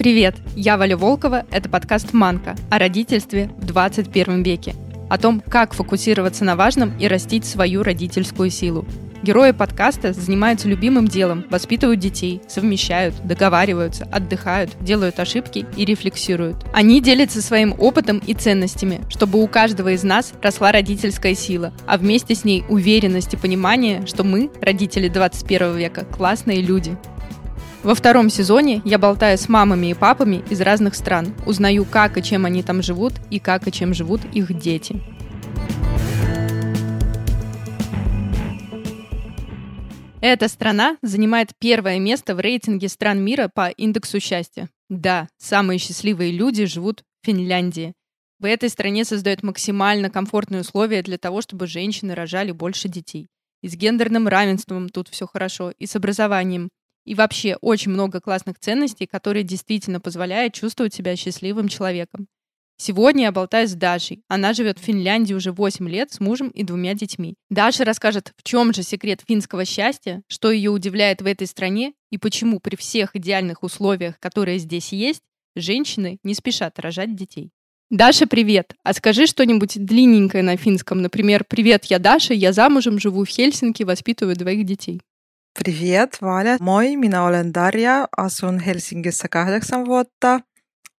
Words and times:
Привет, 0.00 0.34
я 0.56 0.78
Валя 0.78 0.96
Волкова, 0.96 1.44
это 1.50 1.68
подкаст 1.68 2.14
«Манка» 2.14 2.56
о 2.70 2.78
родительстве 2.78 3.50
в 3.58 3.66
21 3.66 4.42
веке, 4.42 4.74
о 5.10 5.18
том, 5.18 5.42
как 5.46 5.74
фокусироваться 5.74 6.42
на 6.42 6.56
важном 6.56 6.96
и 6.98 7.06
растить 7.06 7.44
свою 7.44 7.82
родительскую 7.82 8.48
силу. 8.48 8.86
Герои 9.22 9.50
подкаста 9.50 10.14
занимаются 10.14 10.68
любимым 10.68 11.06
делом, 11.06 11.44
воспитывают 11.50 12.00
детей, 12.00 12.40
совмещают, 12.48 13.14
договариваются, 13.26 14.08
отдыхают, 14.10 14.70
делают 14.80 15.20
ошибки 15.20 15.66
и 15.76 15.84
рефлексируют. 15.84 16.64
Они 16.72 17.02
делятся 17.02 17.42
своим 17.42 17.74
опытом 17.78 18.22
и 18.26 18.32
ценностями, 18.32 19.02
чтобы 19.10 19.42
у 19.42 19.46
каждого 19.48 19.90
из 19.90 20.02
нас 20.02 20.32
росла 20.40 20.72
родительская 20.72 21.34
сила, 21.34 21.74
а 21.86 21.98
вместе 21.98 22.34
с 22.34 22.44
ней 22.44 22.64
уверенность 22.70 23.34
и 23.34 23.36
понимание, 23.36 24.06
что 24.06 24.24
мы, 24.24 24.50
родители 24.62 25.08
21 25.08 25.76
века, 25.76 26.06
классные 26.06 26.62
люди. 26.62 26.96
Во 27.82 27.94
втором 27.94 28.28
сезоне 28.28 28.82
я 28.84 28.98
болтаю 28.98 29.38
с 29.38 29.48
мамами 29.48 29.86
и 29.86 29.94
папами 29.94 30.44
из 30.50 30.60
разных 30.60 30.94
стран, 30.94 31.34
узнаю, 31.46 31.86
как 31.86 32.18
и 32.18 32.22
чем 32.22 32.44
они 32.44 32.62
там 32.62 32.82
живут 32.82 33.14
и 33.30 33.38
как 33.38 33.66
и 33.66 33.72
чем 33.72 33.94
живут 33.94 34.20
их 34.34 34.52
дети. 34.52 35.00
Эта 40.20 40.48
страна 40.48 40.98
занимает 41.00 41.52
первое 41.58 41.98
место 41.98 42.34
в 42.34 42.40
рейтинге 42.40 42.90
стран 42.90 43.24
мира 43.24 43.50
по 43.52 43.70
индексу 43.70 44.20
счастья. 44.20 44.68
Да, 44.90 45.28
самые 45.38 45.78
счастливые 45.78 46.32
люди 46.32 46.66
живут 46.66 47.02
в 47.22 47.26
Финляндии. 47.26 47.94
В 48.38 48.44
этой 48.44 48.68
стране 48.68 49.06
создают 49.06 49.42
максимально 49.42 50.10
комфортные 50.10 50.60
условия 50.60 51.02
для 51.02 51.16
того, 51.16 51.40
чтобы 51.40 51.66
женщины 51.66 52.14
рожали 52.14 52.52
больше 52.52 52.88
детей. 52.88 53.28
И 53.62 53.68
с 53.68 53.74
гендерным 53.74 54.28
равенством 54.28 54.90
тут 54.90 55.08
все 55.08 55.26
хорошо, 55.26 55.72
и 55.78 55.86
с 55.86 55.96
образованием. 55.96 56.68
И 57.04 57.14
вообще 57.14 57.56
очень 57.60 57.92
много 57.92 58.20
классных 58.20 58.58
ценностей, 58.58 59.06
которые 59.06 59.42
действительно 59.42 60.00
позволяют 60.00 60.54
чувствовать 60.54 60.94
себя 60.94 61.16
счастливым 61.16 61.68
человеком. 61.68 62.28
Сегодня 62.76 63.24
я 63.24 63.32
болтаю 63.32 63.68
с 63.68 63.74
Дашей. 63.74 64.22
Она 64.26 64.54
живет 64.54 64.78
в 64.78 64.82
Финляндии 64.82 65.34
уже 65.34 65.52
8 65.52 65.86
лет 65.86 66.12
с 66.12 66.18
мужем 66.18 66.48
и 66.48 66.62
двумя 66.62 66.94
детьми. 66.94 67.34
Даша 67.50 67.84
расскажет, 67.84 68.32
в 68.38 68.42
чем 68.42 68.72
же 68.72 68.82
секрет 68.82 69.20
финского 69.28 69.66
счастья, 69.66 70.22
что 70.28 70.50
ее 70.50 70.70
удивляет 70.70 71.20
в 71.20 71.26
этой 71.26 71.46
стране 71.46 71.92
и 72.10 72.16
почему 72.16 72.58
при 72.58 72.76
всех 72.76 73.14
идеальных 73.16 73.62
условиях, 73.62 74.18
которые 74.18 74.58
здесь 74.58 74.92
есть, 74.92 75.20
женщины 75.56 76.20
не 76.24 76.32
спешат 76.32 76.78
рожать 76.78 77.14
детей. 77.14 77.50
Даша, 77.90 78.26
привет! 78.26 78.74
А 78.82 78.94
скажи 78.94 79.26
что-нибудь 79.26 79.84
длинненькое 79.84 80.42
на 80.42 80.56
финском. 80.56 81.02
Например, 81.02 81.44
«Привет, 81.44 81.84
я 81.86 81.98
Даша, 81.98 82.32
я 82.32 82.52
замужем, 82.52 82.98
живу 82.98 83.24
в 83.24 83.28
Хельсинки, 83.28 83.82
воспитываю 83.82 84.36
двоих 84.36 84.64
детей». 84.64 85.02
Привет, 85.64 86.22
Valia. 86.22 86.56
Moi, 86.60 86.96
minä 86.96 87.22
olen 87.22 87.54
Darja, 87.54 88.08
asun 88.16 88.58
Helsingissä 88.58 89.28
kahdeksan 89.28 89.86
vuotta. 89.86 90.40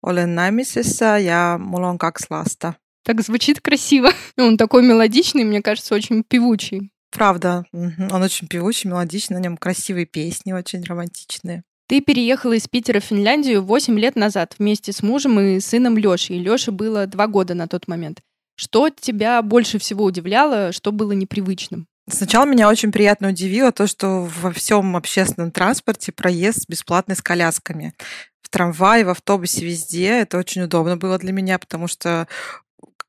Olen 0.04 0.36
naimisissa 0.36 1.18
ja 1.18 1.60
mulla 1.64 1.88
on 1.90 1.98
kaksi 1.98 2.28
lasta. 2.30 2.74
Так 3.04 3.22
звучит 3.22 3.60
красиво. 3.62 4.12
Он 4.38 4.58
такой 4.58 4.84
мелодичный, 4.84 5.44
мне 5.46 5.62
кажется, 5.62 5.96
очень 5.96 6.24
певучий. 6.30 6.92
Правда, 7.18 7.64
он 8.12 8.24
очень 8.24 8.48
певучий, 8.48 8.90
мелодичный, 8.90 9.38
на 9.38 9.42
нем 9.42 9.58
красивые 9.58 10.06
песни, 10.06 10.54
очень 10.54 10.84
романтичные. 10.84 11.64
Ты 11.88 12.00
переехала 12.02 12.54
из 12.54 12.68
Питера 12.68 13.00
в 13.00 13.04
Финляндию 13.04 13.64
8 13.64 14.00
лет 14.00 14.16
назад 14.16 14.56
вместе 14.60 14.92
с 14.94 15.02
мужем 15.02 15.40
и 15.40 15.60
сыном 15.60 15.98
Лешей. 15.98 16.40
Леше 16.40 16.72
было 16.72 17.08
два 17.08 17.28
года 17.28 17.56
на 17.56 17.68
тот 17.68 17.88
момент. 17.88 18.22
Что 18.56 18.90
тебя 18.90 19.42
больше 19.42 19.80
всего 19.80 20.06
удивляло, 20.06 20.72
что 20.72 20.92
было 20.92 21.14
непривычным? 21.14 21.88
Сначала 22.10 22.46
меня 22.46 22.70
очень 22.70 22.92
приятно 22.92 23.30
удивило 23.30 23.72
то, 23.72 23.88
что 23.88 24.30
во 24.42 24.52
всем 24.52 24.96
общественном 24.96 25.52
транспорте 25.52 26.12
проезд 26.12 26.68
бесплатный 26.68 27.16
с 27.16 27.22
колясками. 27.22 27.94
В 28.42 28.50
трамвае, 28.50 29.06
в 29.06 29.10
автобусе, 29.10 29.66
везде. 29.66 30.22
Это 30.22 30.38
очень 30.38 30.64
удобно 30.64 30.98
было 30.98 31.18
для 31.18 31.32
меня, 31.32 31.58
потому 31.60 31.88
что 31.88 32.28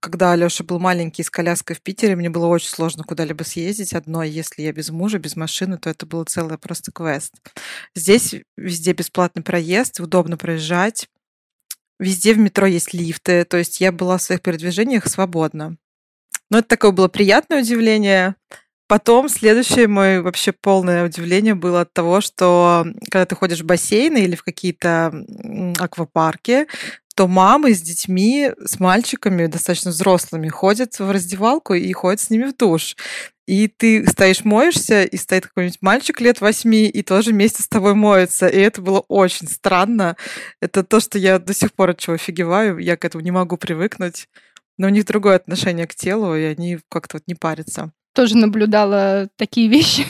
когда 0.02 0.32
Алёша 0.32 0.64
был 0.64 0.81
маленький 0.81 1.22
с 1.22 1.31
коляской 1.31 1.76
в 1.76 1.81
Питере, 1.81 2.16
мне 2.16 2.28
было 2.28 2.47
очень 2.47 2.69
сложно 2.69 3.04
куда-либо 3.04 3.44
съездить 3.44 3.92
одной. 3.92 4.28
Если 4.31 4.62
я 4.62 4.72
без 4.72 4.91
мужа, 4.91 5.20
без 5.20 5.36
машины, 5.36 5.78
то 5.78 5.91
это 5.91 6.06
было 6.06 6.25
целое 6.25 6.58
просто 6.58 6.91
квест. 6.91 7.34
Здесь 7.94 8.34
везде 8.56 8.94
бесплатный 8.94 9.44
проезд, 9.44 10.00
удобно 10.00 10.36
проезжать. 10.36 11.08
Везде 12.00 12.34
в 12.34 12.38
метро 12.38 12.66
есть 12.66 12.92
лифты, 12.92 13.44
то 13.44 13.56
есть 13.58 13.81
я 13.81 13.92
была 13.92 14.19
в 14.19 14.22
своих 14.22 14.42
передвижениях 14.42 15.06
свободна. 15.06 15.76
Но 16.50 16.58
это 16.58 16.69
такое 16.69 16.91
было 16.91 17.06
приятное 17.06 17.60
удивление. 17.62 18.34
Потом 18.92 19.30
следующее 19.30 19.88
мое 19.88 20.20
вообще 20.20 20.53
полное 20.53 21.06
удивление 21.06 21.54
было 21.54 21.80
от 21.80 21.94
того, 21.94 22.20
что 22.20 22.84
когда 23.10 23.25
ты 23.25 23.34
ходишь 23.34 23.62
в 23.62 23.64
бассейны 23.64 24.19
или 24.19 24.36
в 24.36 24.42
какие-то 24.42 25.10
аквапарки, 25.78 26.66
то 27.14 27.26
мамы 27.26 27.72
с 27.72 27.81
детьми, 27.81 28.50
с 28.62 28.78
мальчиками, 28.81 29.47
достаточно 29.47 29.92
взрослыми, 29.92 30.48
ходят 30.48 30.98
в 30.98 31.10
раздевалку 31.10 31.72
и 31.72 31.91
ходят 31.94 32.20
с 32.20 32.28
ними 32.28 32.44
в 32.44 32.54
душ. 32.54 32.94
И 33.47 33.66
ты 33.66 34.06
стоишь, 34.06 34.44
моешься, 34.44 35.04
и 35.04 35.16
стоит 35.16 35.47
какой-нибудь 35.47 35.81
мальчик 35.81 36.20
лет 36.20 36.42
восьми, 36.42 36.86
и 36.86 37.02
тоже 37.02 37.31
вместе 37.31 37.62
с 37.62 37.69
тобой 37.69 37.94
моется. 37.94 38.47
И 38.47 38.58
это 38.58 38.82
было 38.82 39.00
очень 39.08 39.48
странно. 39.48 40.19
Это 40.60 40.84
то, 40.84 41.00
что 41.00 41.19
я 41.19 41.38
до 41.38 41.54
сих 41.54 41.72
пор 41.72 41.92
от 41.92 41.98
чего 41.98 42.16
офигеваю. 42.16 42.76
Я 42.76 42.98
к 42.98 43.06
этому 43.06 43.25
не 43.25 43.31
могу 43.31 43.56
привыкнуть. 43.56 44.28
Но 44.76 44.88
у 44.88 44.91
них 44.91 45.06
другое 45.06 45.36
отношение 45.36 45.86
к 45.86 45.94
телу, 45.94 46.36
и 46.36 46.42
они 46.42 46.78
как-то 46.91 47.16
вот 47.16 47.22
не 47.26 47.34
парятся 47.34 47.91
тоже 48.12 48.37
наблюдала 48.37 49.28
такие 49.37 49.69
вещи, 49.69 50.06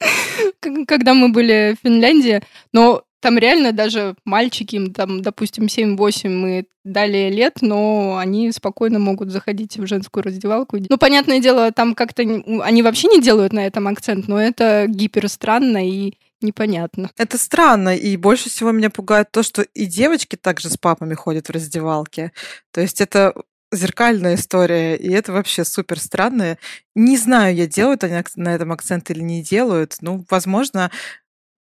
когда 0.86 1.14
мы 1.14 1.30
были 1.30 1.76
в 1.76 1.86
Финляндии. 1.86 2.42
Но 2.72 3.04
там 3.22 3.38
реально 3.38 3.72
даже 3.72 4.16
мальчики, 4.24 4.76
им 4.76 4.92
там, 4.92 5.22
допустим, 5.22 5.66
7-8 5.66 6.28
мы 6.28 6.66
дали 6.84 7.30
лет, 7.30 7.58
но 7.60 8.16
они 8.18 8.50
спокойно 8.50 8.98
могут 8.98 9.30
заходить 9.30 9.76
в 9.78 9.86
женскую 9.86 10.24
раздевалку. 10.24 10.78
Ну, 10.88 10.98
понятное 10.98 11.38
дело, 11.38 11.70
там 11.70 11.94
как-то 11.94 12.22
они 12.22 12.82
вообще 12.82 13.06
не 13.06 13.20
делают 13.20 13.52
на 13.52 13.64
этом 13.64 13.86
акцент, 13.86 14.26
но 14.26 14.42
это 14.42 14.86
гипер 14.88 15.28
странно 15.28 15.88
и 15.88 16.14
непонятно. 16.40 17.10
Это 17.16 17.38
странно, 17.38 17.96
и 17.96 18.16
больше 18.16 18.50
всего 18.50 18.72
меня 18.72 18.90
пугает 18.90 19.30
то, 19.30 19.44
что 19.44 19.62
и 19.62 19.86
девочки 19.86 20.34
также 20.34 20.68
с 20.68 20.76
папами 20.76 21.14
ходят 21.14 21.46
в 21.46 21.52
раздевалке. 21.52 22.32
То 22.72 22.80
есть 22.80 23.00
это 23.00 23.32
зеркальная 23.72 24.34
история, 24.34 24.96
и 24.96 25.10
это 25.10 25.32
вообще 25.32 25.64
супер 25.64 25.98
странно. 25.98 26.58
Не 26.94 27.16
знаю, 27.16 27.56
я 27.56 27.66
делают 27.66 28.04
они 28.04 28.22
на 28.36 28.54
этом 28.54 28.70
акцент 28.72 29.10
или 29.10 29.20
не 29.20 29.42
делают. 29.42 29.96
Ну, 30.00 30.24
возможно, 30.30 30.90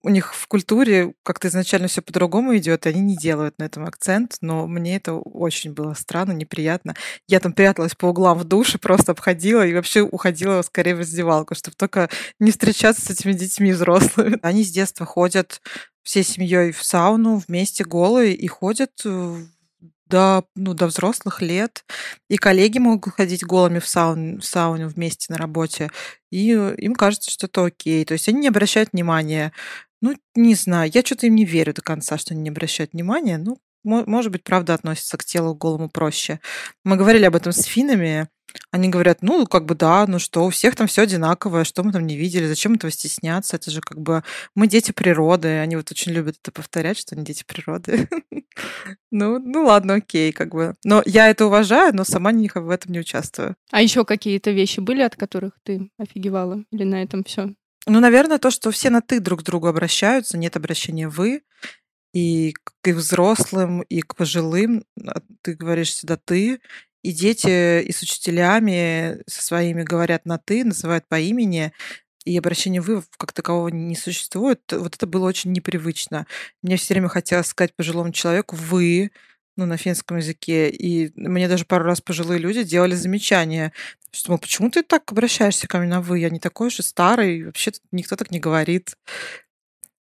у 0.02 0.08
них 0.08 0.34
в 0.34 0.46
культуре 0.46 1.12
как-то 1.22 1.48
изначально 1.48 1.88
все 1.88 2.00
по-другому 2.00 2.56
идет, 2.56 2.86
и 2.86 2.88
они 2.88 3.00
не 3.00 3.16
делают 3.16 3.58
на 3.58 3.64
этом 3.64 3.84
акцент, 3.84 4.38
но 4.40 4.66
мне 4.66 4.96
это 4.96 5.14
очень 5.14 5.72
было 5.72 5.94
странно, 5.94 6.32
неприятно. 6.32 6.94
Я 7.28 7.38
там 7.40 7.52
пряталась 7.52 7.94
по 7.94 8.06
углам 8.06 8.38
в 8.38 8.44
душе, 8.44 8.78
просто 8.78 9.12
обходила 9.12 9.66
и 9.66 9.74
вообще 9.74 10.00
уходила 10.00 10.62
скорее 10.62 10.94
в 10.94 11.00
раздевалку, 11.00 11.54
чтобы 11.54 11.76
только 11.76 12.08
не 12.38 12.50
встречаться 12.50 13.02
с 13.02 13.10
этими 13.10 13.32
детьми 13.32 13.72
взрослыми. 13.72 14.38
Они 14.42 14.64
с 14.64 14.70
детства 14.70 15.04
ходят 15.04 15.60
всей 16.02 16.24
семьей 16.24 16.72
в 16.72 16.82
сауну 16.82 17.42
вместе 17.46 17.84
голые 17.84 18.34
и 18.34 18.46
ходят 18.46 18.90
до, 20.10 20.44
ну, 20.56 20.74
до 20.74 20.86
взрослых 20.86 21.40
лет. 21.42 21.84
И 22.28 22.36
коллеги 22.36 22.78
могут 22.78 23.14
ходить 23.14 23.44
голыми 23.44 23.78
в, 23.78 23.86
саун, 23.86 24.40
в 24.40 24.44
сауну 24.44 24.88
вместе 24.88 25.32
на 25.32 25.38
работе. 25.38 25.90
И 26.30 26.50
им 26.50 26.94
кажется, 26.94 27.30
что 27.30 27.46
это 27.46 27.64
окей. 27.66 28.04
То 28.04 28.14
есть 28.14 28.28
они 28.28 28.40
не 28.40 28.48
обращают 28.48 28.90
внимания. 28.92 29.52
Ну, 30.02 30.16
не 30.34 30.54
знаю, 30.54 30.90
я 30.92 31.02
что-то 31.02 31.26
им 31.26 31.34
не 31.34 31.44
верю 31.44 31.74
до 31.74 31.82
конца, 31.82 32.18
что 32.18 32.34
они 32.34 32.42
не 32.42 32.50
обращают 32.50 32.92
внимания. 32.92 33.38
Ну, 33.38 33.58
может 33.84 34.32
быть, 34.32 34.44
правда 34.44 34.74
относится 34.74 35.16
к 35.16 35.24
телу 35.24 35.54
голому 35.54 35.88
проще. 35.88 36.40
Мы 36.84 36.96
говорили 36.96 37.24
об 37.24 37.36
этом 37.36 37.52
с 37.52 37.64
финами. 37.64 38.28
Они 38.72 38.88
говорят, 38.88 39.22
ну, 39.22 39.46
как 39.46 39.64
бы 39.64 39.74
да, 39.74 40.04
ну 40.08 40.18
что, 40.18 40.44
у 40.44 40.50
всех 40.50 40.74
там 40.74 40.88
все 40.88 41.02
одинаковое, 41.02 41.64
что 41.64 41.84
мы 41.84 41.92
там 41.92 42.06
не 42.06 42.16
видели, 42.16 42.46
зачем 42.46 42.74
этого 42.74 42.90
стесняться, 42.90 43.56
это 43.56 43.70
же 43.70 43.80
как 43.80 44.00
бы 44.00 44.24
мы 44.56 44.66
дети 44.66 44.90
природы, 44.90 45.58
они 45.58 45.76
вот 45.76 45.90
очень 45.92 46.10
любят 46.10 46.36
это 46.42 46.50
повторять, 46.50 46.98
что 46.98 47.14
они 47.14 47.24
дети 47.24 47.44
природы. 47.46 48.08
Ну, 49.12 49.38
ну 49.38 49.64
ладно, 49.64 49.94
окей, 49.94 50.32
как 50.32 50.52
бы. 50.52 50.74
Но 50.84 51.02
я 51.06 51.28
это 51.28 51.46
уважаю, 51.46 51.94
но 51.94 52.04
сама 52.04 52.30
в 52.32 52.70
этом 52.70 52.92
не 52.92 53.00
участвую. 53.00 53.56
А 53.70 53.80
еще 53.80 54.04
какие-то 54.04 54.50
вещи 54.50 54.80
были, 54.80 55.02
от 55.02 55.16
которых 55.16 55.54
ты 55.62 55.90
офигевала? 55.98 56.64
Или 56.70 56.84
на 56.84 57.02
этом 57.02 57.24
все? 57.24 57.54
Ну, 57.86 58.00
наверное, 58.00 58.38
то, 58.38 58.50
что 58.50 58.70
все 58.70 58.90
на 58.90 59.00
ты 59.00 59.20
друг 59.20 59.40
к 59.40 59.44
другу 59.44 59.66
обращаются, 59.66 60.36
нет 60.36 60.56
обращения 60.56 61.08
вы, 61.08 61.42
и 62.12 62.54
к 62.82 62.88
взрослым, 62.88 63.82
и 63.82 64.00
к 64.02 64.14
пожилым 64.16 64.84
а, 65.06 65.20
ты 65.42 65.54
говоришь 65.54 65.90
всегда 65.90 66.16
ты, 66.16 66.60
и 67.02 67.12
дети 67.12 67.82
и 67.82 67.92
с 67.92 68.02
учителями 68.02 69.22
со 69.26 69.42
своими 69.42 69.82
говорят 69.82 70.26
на 70.26 70.38
«ты», 70.38 70.64
называют 70.64 71.08
по 71.08 71.18
имени, 71.18 71.72
и 72.24 72.36
обращения 72.38 72.80
«вы» 72.80 73.02
как 73.16 73.32
такового 73.32 73.68
не 73.68 73.96
существует. 73.96 74.60
Вот 74.72 74.96
это 74.96 75.06
было 75.06 75.26
очень 75.26 75.52
непривычно. 75.52 76.26
Мне 76.62 76.76
все 76.76 76.94
время 76.94 77.08
хотелось 77.08 77.46
сказать 77.48 77.74
пожилому 77.76 78.12
человеку 78.12 78.56
«вы», 78.56 79.10
ну, 79.56 79.66
на 79.66 79.76
финском 79.76 80.18
языке, 80.18 80.70
и 80.70 81.12
мне 81.16 81.48
даже 81.48 81.64
пару 81.66 81.84
раз 81.84 82.00
пожилые 82.00 82.38
люди 82.38 82.62
делали 82.62 82.94
замечания, 82.94 83.72
что, 84.10 84.30
мол, 84.32 84.38
почему 84.38 84.70
ты 84.70 84.82
так 84.82 85.10
обращаешься 85.12 85.68
ко 85.68 85.78
мне 85.78 85.88
на 85.88 86.00
«вы»? 86.00 86.20
Я 86.20 86.30
не 86.30 86.40
такой 86.40 86.70
же 86.70 86.82
старый, 86.82 87.44
вообще 87.44 87.72
никто 87.92 88.16
так 88.16 88.30
не 88.30 88.40
говорит. 88.40 88.96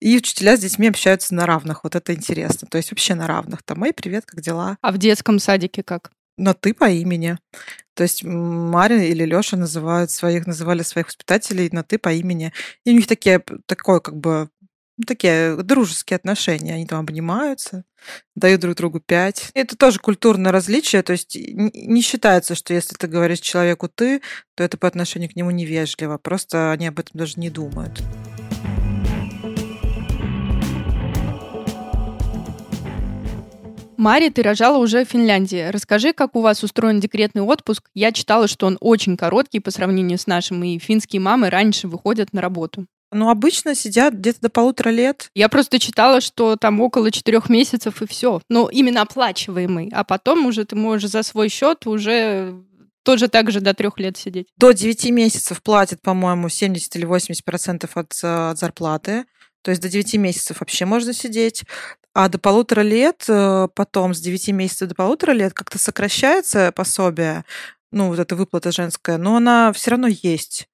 И 0.01 0.18
учителя 0.18 0.57
с 0.57 0.59
детьми 0.59 0.88
общаются 0.88 1.36
на 1.36 1.45
равных. 1.45 1.83
Вот 1.83 1.95
это 1.95 2.13
интересно. 2.13 2.68
То 2.68 2.77
есть 2.77 2.92
вообще 2.92 3.13
на 3.13 3.27
равных. 3.27 3.62
Там, 3.63 3.83
эй, 3.83 3.94
привет, 3.94 4.25
как 4.25 4.42
дела? 4.42 4.77
А 4.81 4.92
в 4.92 4.98
детском 4.98 5.38
садике 5.38 5.83
как? 5.83 6.12
На 6.38 6.56
ты 6.56 6.74
по 6.74 6.89
имени. 6.89 7.38
То 7.94 8.03
есть 8.03 8.24
Мария 8.24 9.03
или 9.03 9.25
Лёша 9.25 9.57
называют 9.57 10.09
своих, 10.09 10.48
называли 10.48 10.81
своих 10.81 11.07
воспитателей 11.07 11.69
на 11.71 11.83
ты 11.83 12.00
по 12.00 12.12
имени. 12.12 12.51
И 12.83 12.92
у 12.92 12.95
них 12.95 13.06
такие, 13.06 13.44
такое 13.68 14.00
как 14.00 14.18
бы 14.18 14.50
ну, 14.98 15.03
такие 15.06 15.56
дружеские 15.57 16.15
отношения. 16.15 16.74
Они 16.74 16.88
там 16.88 17.01
обнимаются, 17.01 17.86
дают 18.36 18.62
друг 18.62 18.75
другу 18.75 19.00
пять. 19.01 19.51
Это 19.54 19.77
тоже 19.77 20.00
культурное 20.00 20.51
различие. 20.51 21.04
То 21.04 21.13
есть 21.13 21.36
не 21.36 22.01
считается, 22.01 22.56
что 22.56 22.74
если 22.74 22.95
ты 22.95 23.06
говоришь 23.07 23.39
человеку 23.39 23.88
«ты», 23.88 24.21
то 24.56 24.63
это 24.63 24.77
по 24.77 24.88
отношению 24.88 25.30
к 25.30 25.36
нему 25.36 25.51
невежливо. 25.51 26.18
Просто 26.18 26.71
они 26.71 26.88
об 26.88 26.97
этом 26.97 27.12
даже 27.13 27.39
не 27.39 27.51
думают. 27.51 28.01
Мари, 34.01 34.30
ты 34.30 34.42
рожала 34.42 34.80
уже 34.80 35.06
в 35.06 35.09
Финляндии. 35.09 35.69
Расскажи, 35.69 36.12
как 36.12 36.36
у 36.36 36.42
вас 36.42 36.63
устроен 36.63 37.00
декретный 37.00 37.44
отпуск. 37.44 37.83
Я 37.94 38.12
читала, 38.12 38.48
что 38.48 38.65
он 38.65 38.80
очень 38.81 39.15
короткий 39.15 39.59
по 39.59 39.69
сравнению 39.69 40.18
с 40.18 40.25
нашим, 40.25 40.63
и 40.63 40.80
финские 40.80 41.19
мамы 41.19 41.51
раньше 41.51 41.88
выходят 41.88 42.33
на 42.33 42.42
работу. 42.42 42.88
Ну, 43.12 43.30
обычно 43.30 43.75
сидят 43.75 44.15
где-то 44.15 44.42
до 44.42 44.50
полутора 44.50 44.89
лет. 44.89 45.30
Я 45.36 45.50
просто 45.50 45.77
читала, 45.77 46.19
что 46.19 46.56
там 46.56 46.81
около 46.81 47.12
четырех 47.12 47.48
месяцев 47.48 48.01
и 48.01 48.07
все. 48.07 48.42
Ну, 48.50 48.69
именно 48.69 49.03
оплачиваемый. 49.03 49.92
А 49.94 50.04
потом 50.04 50.47
уже 50.47 50.65
ты 50.65 50.75
можешь 50.75 51.12
за 51.12 51.21
свой 51.21 51.50
счет 51.50 51.86
уже 51.86 52.56
тоже 53.04 53.27
так 53.27 53.51
же 53.51 53.62
до 53.62 53.75
трех 53.75 54.00
лет 54.00 54.18
сидеть. 54.18 54.47
До 54.57 54.71
девяти 54.71 55.12
месяцев 55.12 55.62
платят, 55.62 56.01
по-моему, 56.01 56.50
70 56.50 56.95
или 56.95 57.06
80 57.06 57.45
процентов 57.45 57.95
от, 57.97 58.13
э, 58.24 58.50
от 58.50 58.57
зарплаты. 58.57 59.25
То 59.62 59.69
есть 59.69 59.81
до 59.83 59.89
9 59.89 60.18
месяцев 60.18 60.59
вообще 60.59 60.86
можно 60.86 61.13
сидеть. 61.13 61.65
А 62.13 62.28
до 62.28 62.40
полутора 62.40 62.81
лет, 62.81 63.25
э, 63.28 63.68
потом 63.74 64.13
с 64.13 64.19
9 64.19 64.50
месяцев 64.50 64.90
до 64.90 64.96
полутора 64.96 65.31
лет 65.31 65.54
как-то 65.54 65.78
сокращается 65.80 66.72
пособие, 66.74 67.46
ну, 67.92 68.08
вот 68.10 68.19
эта 68.19 68.36
выплата 68.36 68.72
женская, 68.72 69.18
но 69.18 69.38
она 69.38 69.72
все 69.74 69.92
равно 69.92 70.08
есть. 70.08 70.68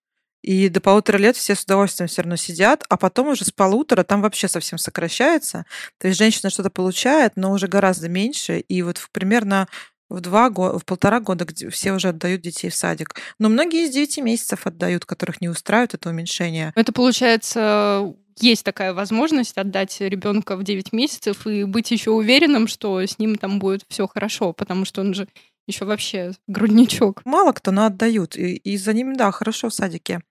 И 0.43 0.69
до 0.69 0.79
полутора 0.81 1.17
лет 1.17 1.35
все 1.35 1.55
с 1.55 1.63
удовольствием 1.63 2.07
все 2.07 2.21
равно 2.21 2.35
сидят, 2.37 2.83
а 2.89 2.97
потом 2.97 3.29
уже 3.29 3.43
с 3.45 3.51
полутора 3.51 4.03
там 4.03 4.21
вообще 4.21 4.47
совсем 4.47 4.77
сокращается. 4.77 5.65
То 5.99 6.07
есть 6.07 6.17
женщина 6.17 6.49
что-то 6.49 6.69
получает, 6.69 7.33
но 7.35 7.51
уже 7.51 7.67
гораздо 7.67 8.07
меньше. 8.07 8.59
И 8.59 8.81
вот 8.81 9.01
примерно 9.11 9.67
в 10.09 10.21
два 10.21 10.49
года, 10.49 10.79
в 10.79 10.85
полтора 10.85 11.19
года 11.19 11.45
где 11.45 11.69
все 11.69 11.93
уже 11.93 12.09
отдают 12.09 12.41
детей 12.41 12.69
в 12.69 12.75
садик. 12.75 13.15
Но 13.39 13.49
многие 13.49 13.85
из 13.85 13.91
девяти 13.91 14.21
месяцев 14.21 14.65
отдают, 14.65 15.05
которых 15.05 15.41
не 15.41 15.49
устраивает 15.49 15.93
это 15.93 16.09
уменьшение. 16.09 16.71
Это 16.75 16.91
получается 16.91 18.13
есть 18.39 18.63
такая 18.63 18.93
возможность 18.93 19.57
отдать 19.57 19.99
ребенка 19.99 20.55
в 20.55 20.63
9 20.63 20.93
месяцев 20.93 21.47
и 21.47 21.63
быть 21.63 21.89
еще 21.91 22.11
уверенным, 22.11 22.67
что 22.67 23.01
с 23.01 23.17
ним 23.17 23.35
там 23.35 23.59
будет 23.59 23.83
все 23.89 24.07
хорошо, 24.07 24.53
потому 24.53 24.85
что 24.85 25.01
он 25.01 25.13
же 25.13 25.27
еще 25.67 25.85
вообще 25.85 26.31
грудничок. 26.47 27.25
Мало 27.25 27.51
кто, 27.51 27.71
но 27.71 27.85
отдают. 27.85 28.37
И, 28.37 28.55
и 28.55 28.77
за 28.77 28.93
ним, 28.93 29.15
да, 29.15 29.31
хорошо 29.31 29.69
в 29.69 29.73
садике. 29.73 30.21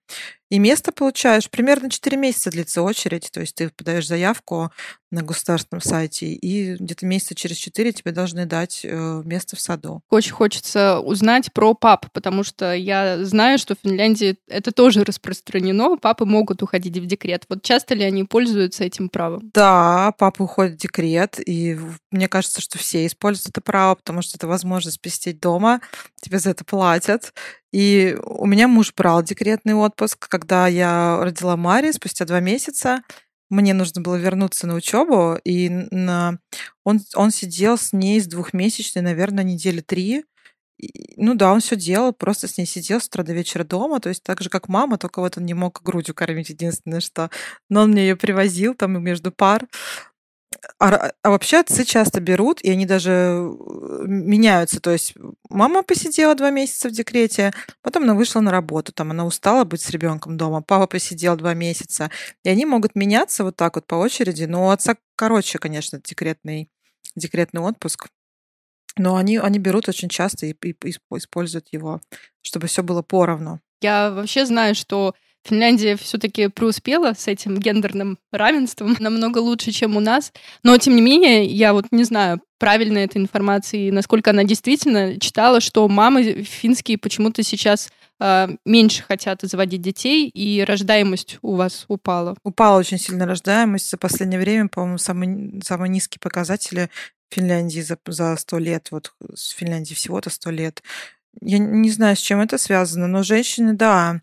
И 0.49 0.59
место 0.59 0.91
получаешь. 0.91 1.49
Примерно 1.49 1.89
4 1.89 2.17
месяца 2.17 2.49
длится 2.49 2.81
очередь. 2.81 3.29
То 3.31 3.41
есть 3.41 3.55
ты 3.55 3.69
подаешь 3.69 4.07
заявку 4.07 4.71
на 5.11 5.21
государственном 5.21 5.81
сайте, 5.81 6.27
и 6.27 6.75
где-то 6.75 7.05
месяца 7.05 7.33
через 7.33 7.55
4 7.57 7.93
тебе 7.93 8.11
должны 8.11 8.45
дать 8.45 8.81
э, 8.83 9.21
место 9.23 9.55
в 9.55 9.61
саду. 9.61 10.01
Очень 10.09 10.33
хочется 10.33 10.99
узнать 10.99 11.53
про 11.53 11.73
пап, 11.73 12.11
потому 12.11 12.43
что 12.43 12.73
я 12.73 13.23
знаю, 13.23 13.57
что 13.57 13.75
в 13.75 13.79
Финляндии 13.83 14.37
это 14.47 14.71
тоже 14.71 15.05
распространено. 15.05 15.97
Папы 15.97 16.25
могут 16.25 16.61
уходить 16.61 16.97
в 16.97 17.05
декрет. 17.05 17.45
Вот 17.47 17.61
часто 17.63 17.95
ли 17.95 18.03
они 18.03 18.25
пользуются 18.25 18.83
этим 18.83 19.07
правом? 19.07 19.49
Да, 19.53 20.13
папа 20.17 20.43
уходит 20.43 20.73
в 20.73 20.77
декрет, 20.77 21.39
и 21.45 21.79
мне 22.11 22.27
кажется, 22.27 22.59
что 22.59 22.77
все 22.77 23.05
используют 23.05 23.49
это 23.49 23.61
право, 23.61 23.95
потому 23.95 24.21
что 24.21 24.37
это 24.37 24.47
возможность 24.47 24.97
спестить 24.97 25.39
дома, 25.39 25.79
тебе 26.19 26.39
за 26.39 26.49
это 26.49 26.65
платят. 26.65 27.33
И 27.71 28.17
у 28.23 28.45
меня 28.45 28.67
муж 28.67 28.93
брал 28.95 29.23
декретный 29.23 29.73
отпуск, 29.73 30.27
когда 30.29 30.67
я 30.67 31.19
родила 31.21 31.57
Мари 31.57 31.91
спустя 31.91 32.25
два 32.25 32.39
месяца. 32.39 33.01
Мне 33.49 33.73
нужно 33.73 34.01
было 34.01 34.15
вернуться 34.15 34.67
на 34.67 34.75
учебу, 34.75 35.37
и 35.43 35.69
на... 35.69 36.39
он, 36.83 36.99
он 37.15 37.31
сидел 37.31 37.77
с 37.77 37.93
ней 37.93 38.19
с 38.19 38.27
двухмесячной, 38.27 39.01
наверное, 39.01 39.43
недели 39.43 39.79
три. 39.79 40.25
Ну 41.15 41.33
да, 41.33 41.53
он 41.53 41.61
все 41.61 41.75
делал, 41.75 42.13
просто 42.13 42.47
с 42.47 42.57
ней 42.57 42.65
сидел 42.65 43.01
с 43.01 43.07
утра 43.07 43.23
до 43.23 43.33
вечера 43.33 43.63
дома, 43.63 43.99
то 43.99 44.09
есть 44.09 44.21
так 44.21 44.41
же, 44.41 44.49
как 44.49 44.67
мама, 44.67 44.97
только 44.97 45.21
вот 45.21 45.37
он 45.37 45.45
не 45.45 45.53
мог 45.53 45.81
грудью 45.81 46.13
кормить, 46.13 46.49
единственное, 46.49 46.99
что. 46.99 47.31
Но 47.69 47.83
он 47.83 47.91
мне 47.91 48.03
ее 48.03 48.15
привозил 48.15 48.75
там 48.75 49.01
между 49.01 49.31
пар. 49.31 49.65
А, 50.79 51.11
а 51.23 51.29
вообще 51.29 51.57
отцы 51.57 51.83
часто 51.83 52.21
берут, 52.21 52.61
и 52.61 52.69
они 52.71 52.85
даже 52.85 53.11
э, 53.11 54.03
меняются. 54.07 54.79
То 54.79 54.91
есть 54.91 55.13
мама 55.49 55.83
посидела 55.83 56.35
два 56.35 56.51
месяца 56.51 56.89
в 56.89 56.91
декрете, 56.91 57.51
потом 57.81 58.03
она 58.03 58.13
вышла 58.13 58.39
на 58.39 58.51
работу, 58.51 58.91
там 58.93 59.11
она 59.11 59.25
устала 59.25 59.65
быть 59.65 59.81
с 59.81 59.89
ребенком 59.89 60.37
дома, 60.37 60.61
папа 60.61 60.87
посидел 60.87 61.35
два 61.35 61.53
месяца, 61.53 62.11
и 62.43 62.49
они 62.49 62.65
могут 62.65 62.95
меняться 62.95 63.43
вот 63.43 63.55
так 63.55 63.75
вот 63.75 63.87
по 63.87 63.95
очереди. 63.95 64.45
Но 64.45 64.67
у 64.67 64.69
отца 64.69 64.95
короче, 65.15 65.59
конечно, 65.59 65.99
декретный, 66.01 66.69
декретный 67.15 67.61
отпуск. 67.61 68.07
Но 68.97 69.15
они, 69.15 69.37
они 69.37 69.59
берут 69.59 69.89
очень 69.89 70.09
часто 70.09 70.45
и, 70.47 70.51
и, 70.63 70.75
и 70.83 70.95
используют 71.17 71.67
его, 71.71 72.01
чтобы 72.41 72.67
все 72.67 72.83
было 72.83 73.01
поровну. 73.01 73.61
Я 73.81 74.11
вообще 74.11 74.45
знаю, 74.45 74.73
что 74.75 75.13
Финляндия 75.47 75.95
все-таки 75.95 76.47
преуспела 76.47 77.13
с 77.17 77.27
этим 77.27 77.57
гендерным 77.57 78.17
равенством 78.31 78.95
намного 78.99 79.39
лучше, 79.39 79.71
чем 79.71 79.97
у 79.97 79.99
нас. 79.99 80.33
Но, 80.63 80.77
тем 80.77 80.95
не 80.95 81.01
менее, 81.01 81.45
я 81.45 81.73
вот 81.73 81.85
не 81.91 82.03
знаю, 82.03 82.41
правильно 82.59 82.97
эта 82.99 83.19
информация 83.19 83.79
и 83.81 83.91
насколько 83.91 84.31
она 84.31 84.43
действительно 84.43 85.19
читала, 85.19 85.61
что 85.61 85.87
мамы 85.87 86.43
финские 86.43 86.97
почему-то 86.97 87.43
сейчас 87.43 87.89
э, 88.19 88.47
меньше 88.65 89.03
хотят 89.03 89.41
заводить 89.41 89.81
детей, 89.81 90.27
и 90.27 90.63
рождаемость 90.63 91.39
у 91.41 91.55
вас 91.55 91.85
упала. 91.87 92.35
Упала 92.43 92.79
очень 92.79 92.97
сильно 92.97 93.25
рождаемость. 93.25 93.89
За 93.89 93.97
последнее 93.97 94.39
время, 94.39 94.67
по-моему, 94.67 94.97
самые, 94.97 95.61
самые 95.63 95.89
низкие 95.89 96.19
показатели 96.19 96.89
Финляндии 97.29 97.81
за, 97.81 97.97
за 98.05 98.35
100 98.35 98.57
лет. 98.59 98.87
Вот 98.91 99.13
с 99.33 99.49
Финляндии 99.49 99.93
всего-то 99.93 100.29
100 100.29 100.49
лет. 100.51 100.83
Я 101.41 101.59
не 101.59 101.91
знаю, 101.91 102.15
с 102.15 102.19
чем 102.19 102.39
это 102.39 102.57
связано, 102.57 103.07
но 103.07 103.21
женщины, 103.21 103.73
да, 103.73 104.21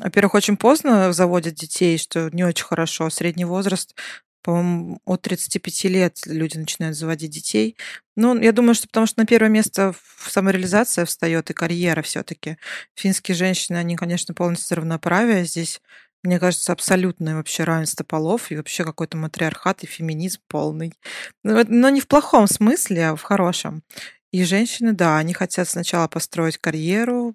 во-первых, 0.00 0.34
очень 0.34 0.56
поздно 0.56 1.12
заводят 1.12 1.54
детей, 1.54 1.98
что 1.98 2.28
не 2.32 2.44
очень 2.44 2.64
хорошо. 2.64 3.08
Средний 3.10 3.44
возраст, 3.44 3.94
по-моему, 4.42 5.00
от 5.04 5.22
35 5.22 5.84
лет 5.84 6.18
люди 6.26 6.58
начинают 6.58 6.96
заводить 6.96 7.30
детей. 7.30 7.76
Ну, 8.14 8.38
я 8.40 8.52
думаю, 8.52 8.74
что 8.74 8.86
потому 8.86 9.06
что 9.06 9.20
на 9.20 9.26
первое 9.26 9.48
место 9.48 9.94
самореализация 10.20 11.04
встает 11.04 11.50
и 11.50 11.54
карьера 11.54 12.02
все-таки. 12.02 12.58
Финские 12.94 13.34
женщины, 13.34 13.76
они, 13.76 13.96
конечно, 13.96 14.34
полностью 14.34 14.76
равноправие. 14.76 15.44
Здесь, 15.44 15.80
мне 16.22 16.38
кажется, 16.38 16.72
абсолютное 16.72 17.34
вообще 17.36 17.64
равенство 17.64 18.04
полов 18.04 18.50
и 18.50 18.56
вообще 18.56 18.84
какой-то 18.84 19.16
матриархат 19.16 19.82
и 19.82 19.86
феминизм 19.86 20.40
полный. 20.46 20.92
Но, 21.42 21.64
но 21.66 21.88
не 21.88 22.00
в 22.00 22.06
плохом 22.06 22.46
смысле, 22.46 23.08
а 23.08 23.16
в 23.16 23.22
хорошем. 23.22 23.82
И 24.30 24.44
женщины, 24.44 24.92
да, 24.92 25.16
они 25.18 25.32
хотят 25.32 25.68
сначала 25.68 26.08
построить 26.08 26.58
карьеру, 26.58 27.34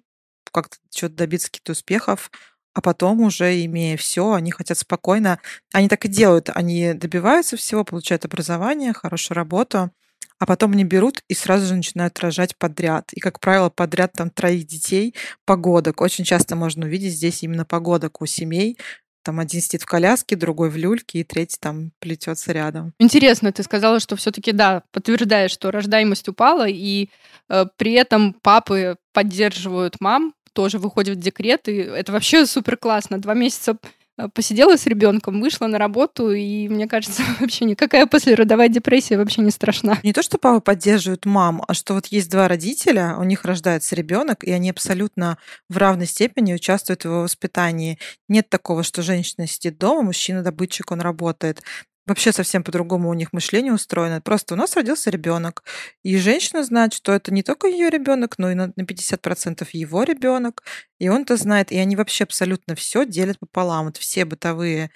как-то 0.52 0.76
что-то 0.94 1.16
добиться 1.16 1.48
каких-то 1.48 1.72
успехов, 1.72 2.30
а 2.74 2.80
потом 2.80 3.20
уже, 3.20 3.64
имея 3.64 3.96
все, 3.96 4.32
они 4.32 4.50
хотят 4.50 4.78
спокойно. 4.78 5.38
Они 5.72 5.88
так 5.88 6.04
и 6.04 6.08
делают. 6.08 6.50
Они 6.54 6.94
добиваются 6.94 7.56
всего, 7.56 7.84
получают 7.84 8.24
образование, 8.24 8.92
хорошую 8.92 9.36
работу, 9.36 9.90
а 10.38 10.46
потом 10.46 10.72
они 10.72 10.84
берут 10.84 11.22
и 11.28 11.34
сразу 11.34 11.66
же 11.66 11.74
начинают 11.74 12.18
рожать 12.18 12.56
подряд. 12.56 13.12
И, 13.12 13.20
как 13.20 13.40
правило, 13.40 13.68
подряд 13.70 14.12
там 14.12 14.30
троих 14.30 14.66
детей, 14.66 15.14
погодок. 15.44 16.00
Очень 16.00 16.24
часто 16.24 16.56
можно 16.56 16.86
увидеть 16.86 17.12
здесь 17.14 17.42
именно 17.42 17.64
погодок 17.64 18.22
у 18.22 18.26
семей, 18.26 18.78
там 19.24 19.38
один 19.38 19.60
сидит 19.60 19.82
в 19.82 19.86
коляске, 19.86 20.36
другой 20.36 20.68
в 20.70 20.76
люльке, 20.76 21.20
и 21.20 21.24
третий 21.24 21.58
там 21.60 21.92
плетется 22.00 22.52
рядом. 22.52 22.92
Интересно, 22.98 23.52
ты 23.52 23.62
сказала, 23.62 24.00
что 24.00 24.16
все-таки 24.16 24.52
да, 24.52 24.82
подтверждаешь, 24.90 25.52
что 25.52 25.70
рождаемость 25.70 26.28
упала, 26.28 26.66
и 26.68 27.08
э, 27.48 27.66
при 27.76 27.92
этом 27.92 28.34
папы 28.42 28.96
поддерживают 29.12 30.00
мам, 30.00 30.34
тоже 30.52 30.78
выходит 30.78 31.16
в 31.16 31.20
декрет, 31.20 31.68
и 31.68 31.76
это 31.76 32.12
вообще 32.12 32.46
супер 32.46 32.76
классно. 32.76 33.18
Два 33.18 33.34
месяца 33.34 33.76
э, 34.18 34.28
посидела 34.28 34.76
с 34.76 34.86
ребенком, 34.86 35.40
вышла 35.40 35.66
на 35.66 35.78
работу, 35.78 36.30
и 36.30 36.68
мне 36.68 36.86
кажется, 36.86 37.22
вообще 37.40 37.64
никакая 37.64 38.06
послеродовая 38.06 38.68
депрессия 38.68 39.16
вообще 39.16 39.42
не 39.42 39.50
страшна. 39.50 39.98
Не 40.02 40.12
то, 40.12 40.22
что 40.22 40.38
папа 40.38 40.60
поддерживает 40.60 41.24
мам, 41.24 41.62
а 41.66 41.74
что 41.74 41.94
вот 41.94 42.06
есть 42.06 42.30
два 42.30 42.48
родителя, 42.48 43.16
у 43.18 43.24
них 43.24 43.44
рождается 43.44 43.94
ребенок, 43.94 44.44
и 44.44 44.50
они 44.50 44.70
абсолютно 44.70 45.38
в 45.68 45.76
равной 45.76 46.06
степени 46.06 46.54
участвуют 46.54 47.02
в 47.02 47.04
его 47.06 47.22
воспитании. 47.22 47.98
Нет 48.28 48.48
такого, 48.48 48.82
что 48.82 49.02
женщина 49.02 49.46
сидит 49.46 49.78
дома, 49.78 50.02
мужчина 50.02 50.42
добытчик, 50.42 50.90
он 50.90 51.00
работает 51.00 51.62
вообще 52.06 52.32
совсем 52.32 52.64
по-другому 52.64 53.08
у 53.08 53.14
них 53.14 53.32
мышление 53.32 53.72
устроено. 53.72 54.20
Просто 54.20 54.54
у 54.54 54.56
нас 54.56 54.76
родился 54.76 55.10
ребенок, 55.10 55.62
и 56.02 56.16
женщина 56.18 56.64
знает, 56.64 56.92
что 56.94 57.12
это 57.12 57.32
не 57.32 57.42
только 57.42 57.68
ее 57.68 57.90
ребенок, 57.90 58.38
но 58.38 58.50
и 58.50 58.54
на 58.54 58.72
50% 58.76 59.68
его 59.72 60.02
ребенок, 60.02 60.62
и 60.98 61.08
он 61.08 61.22
это 61.22 61.36
знает, 61.36 61.72
и 61.72 61.78
они 61.78 61.96
вообще 61.96 62.24
абсолютно 62.24 62.74
все 62.74 63.06
делят 63.06 63.38
пополам. 63.38 63.86
Вот 63.86 63.96
все 63.96 64.24
бытовые 64.24 64.90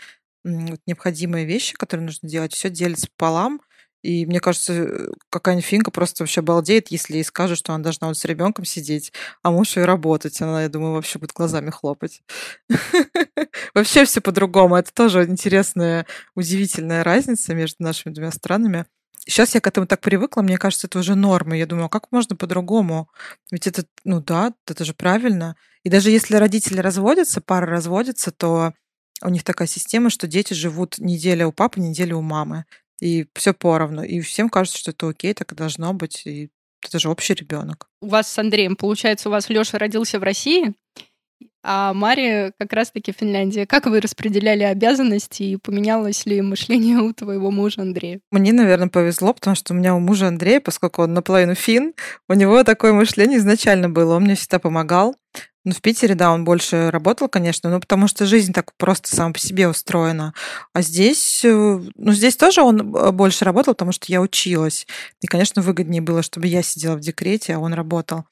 необходимые 0.45 1.45
вещи, 1.47 1.75
которые 1.75 2.07
нужно 2.07 2.29
делать, 2.29 2.55
все 2.55 2.71
делится 2.71 3.09
пополам. 3.17 3.61
И 4.07 4.25
мне 4.25 4.39
кажется, 4.39 5.09
какая-нибудь 5.31 5.67
финка 5.67 5.91
просто 5.91 6.23
вообще 6.23 6.41
балдеет, 6.41 6.93
если 6.93 7.15
ей 7.15 7.25
скажут, 7.25 7.59
что 7.59 7.73
она 7.73 7.83
должна 7.83 8.07
вот 8.07 8.17
с 8.17 8.25
ребенком 8.25 8.65
сидеть, 8.65 9.13
а 9.43 9.51
муж 9.51 9.77
ее 9.77 9.85
работать. 9.85 10.41
Она, 10.41 10.63
я 10.63 10.69
думаю, 10.69 10.93
вообще 10.93 11.19
будет 11.19 11.33
глазами 11.33 11.71
хлопать. 11.71 12.23
Вообще 13.75 14.05
все 14.05 14.21
по-другому. 14.21 14.77
Это 14.77 14.93
тоже 14.95 15.25
интересная, 15.25 16.07
удивительная 16.37 17.03
разница 17.03 17.53
между 17.53 17.83
нашими 17.83 18.13
двумя 18.13 18.31
странами. 18.31 18.87
Сейчас 19.27 19.57
я 19.57 19.61
к 19.61 19.67
этому 19.67 19.89
так 19.89 20.01
привыкла, 20.01 20.43
мне 20.43 20.57
кажется, 20.57 20.87
это 20.87 21.01
уже 21.01 21.17
норма. 21.17 21.57
Я 21.57 21.67
думаю, 21.67 21.87
а 21.87 21.89
как 21.89 22.13
можно 22.13 22.37
по-другому? 22.37 23.11
Ведь 23.51 23.67
это, 23.67 23.87
ну 24.05 24.21
да, 24.21 24.53
это 24.69 24.85
же 24.85 24.95
правильно. 24.95 25.57
И 25.83 25.91
даже 25.91 26.11
если 26.11 26.37
родители 26.37 26.79
разводятся, 26.79 27.41
пара 27.41 27.67
разводится, 27.67 28.31
то 28.31 28.73
у 29.23 29.31
них 29.31 29.43
такая 29.43 29.67
система, 29.67 30.11
что 30.11 30.29
дети 30.29 30.55
живут 30.55 30.99
неделя 30.99 31.49
у 31.49 31.53
папы, 31.53 31.81
неделя 31.81 32.15
у 32.15 32.23
мамы. 32.23 32.67
И 33.01 33.27
все 33.35 33.53
поровну. 33.53 34.03
И 34.03 34.21
всем 34.21 34.49
кажется, 34.49 34.79
что 34.79 34.91
это 34.91 35.09
окей, 35.09 35.35
так 35.35 35.53
и 35.53 35.55
должно 35.55 35.93
быть. 35.93 36.23
И 36.27 36.51
это 36.85 36.99
же 36.99 37.09
общий 37.09 37.35
ребенок. 37.35 37.89
У 38.01 38.09
вас 38.09 38.31
с 38.31 38.39
Андреем, 38.39 38.77
получается, 38.77 39.29
у 39.29 39.33
вас 39.33 39.49
Лёша 39.49 39.79
родился 39.79 40.19
в 40.19 40.23
России, 40.23 40.75
а 41.69 41.93
Мария 41.95 42.53
как 42.59 42.73
раз-таки 42.73 43.13
в 43.13 43.17
Финляндии. 43.17 43.65
Как 43.65 43.87
вы 43.87 44.01
распределяли 44.01 44.63
обязанности 44.63 45.43
и 45.43 45.57
поменялось 45.57 46.25
ли 46.25 46.41
мышление 46.41 46.99
у 47.03 47.13
твоего 47.13 47.51
мужа 47.51 47.83
Андрея? 47.83 48.21
Мне, 48.31 48.53
наверное, 48.53 48.89
повезло, 48.89 49.35
потому 49.35 49.57
что 49.57 49.75
у 49.75 49.77
меня 49.77 49.95
у 49.97 49.99
мужа 49.99 50.29
Андрея, 50.29 50.61
поскольку 50.61 51.03
он 51.03 51.15
наполовину 51.15 51.57
фин, 51.57 51.95
у 52.29 52.35
него 52.35 52.63
такое 52.63 52.93
мышление 52.93 53.39
изначально 53.39 53.89
было. 53.89 54.15
Он 54.15 54.23
мне 54.23 54.37
всегда 54.37 54.61
помогал. 54.61 55.17
Ну, 55.67 55.73
в 55.73 55.81
Питере, 55.81 56.15
да, 56.15 56.31
он 56.31 56.45
больше 56.45 56.93
работал, 56.93 57.29
конечно, 57.29 57.69
ну, 57.69 57.81
потому 57.81 58.07
что 58.07 58.25
жизнь 58.25 58.53
так 58.53 58.73
просто 58.77 59.15
сама 59.15 59.33
по 59.33 59.41
себе 59.41 59.67
устроена. 59.67 60.33
А 60.73 60.81
здесь, 60.81 61.45
э, 61.45 61.81
ну, 61.97 62.13
здесь 62.13 62.37
тоже 62.37 62.63
он 62.63 62.95
э, 62.95 63.11
больше 63.11 63.45
работал, 63.45 63.75
потому 63.75 63.91
что 63.91 64.07
я 64.07 64.21
училась. 64.21 64.87
И, 65.23 65.27
конечно, 65.27 65.63
выгоднее 65.63 66.01
было, 66.01 66.23
чтобы 66.23 66.47
я 66.47 66.63
сидела 66.63 66.95
в 66.95 67.01
декрете, 67.01 67.57
а 67.57 67.59
он 67.59 67.75
работал. 67.75 68.27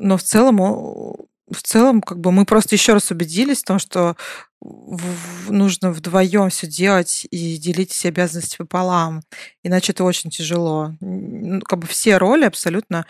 Но 0.00 0.16
в 0.16 0.24
целом, 0.24 0.56
в 0.56 1.62
целом, 1.62 2.02
как 2.02 2.18
бы 2.18 2.32
мы 2.32 2.44
просто 2.44 2.74
еще 2.74 2.94
раз 2.94 3.12
убедились 3.12 3.62
в 3.62 3.66
том, 3.66 3.78
что 3.78 4.16
нужно 5.48 5.92
вдвоем 5.92 6.50
все 6.50 6.66
делать 6.66 7.28
и 7.30 7.58
делить 7.58 7.92
все 7.92 8.08
обязанности 8.08 8.56
пополам. 8.56 9.22
Иначе 9.62 9.92
это 9.92 10.02
очень 10.02 10.30
тяжело. 10.30 10.94
Ну, 11.00 11.60
как 11.60 11.78
бы 11.78 11.86
все 11.86 12.16
роли 12.16 12.44
абсолютно 12.44 13.06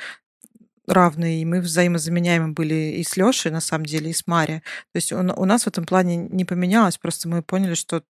равные, 0.91 1.43
и 1.43 1.45
мы 1.45 1.61
взаимозаменяемы 1.61 2.53
были 2.53 2.97
и 2.99 3.05
с 3.05 3.17
Лешей, 3.17 3.51
на 3.51 3.61
самом 3.61 3.87
деле, 3.87 4.11
и 4.11 4.15
с 4.15 4.27
Мари. 4.27 4.63
То 4.93 4.97
есть 4.97 5.13
у, 5.13 5.19
у 5.19 5.45
нас 5.45 5.65
в 5.65 5.69
этом 5.69 5.85
плане 5.85 6.17
не 6.17 6.45
поменялось, 6.45 6.99
просто 6.99 7.29
мы 7.29 7.43
поняли, 7.43 7.75
что 7.75 8.03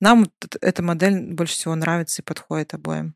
нам 0.00 0.26
эта 0.60 0.82
модель 0.82 1.34
больше 1.34 1.54
всего 1.54 1.74
нравится 1.74 2.22
и 2.22 2.24
подходит 2.24 2.74
обоим. 2.74 3.14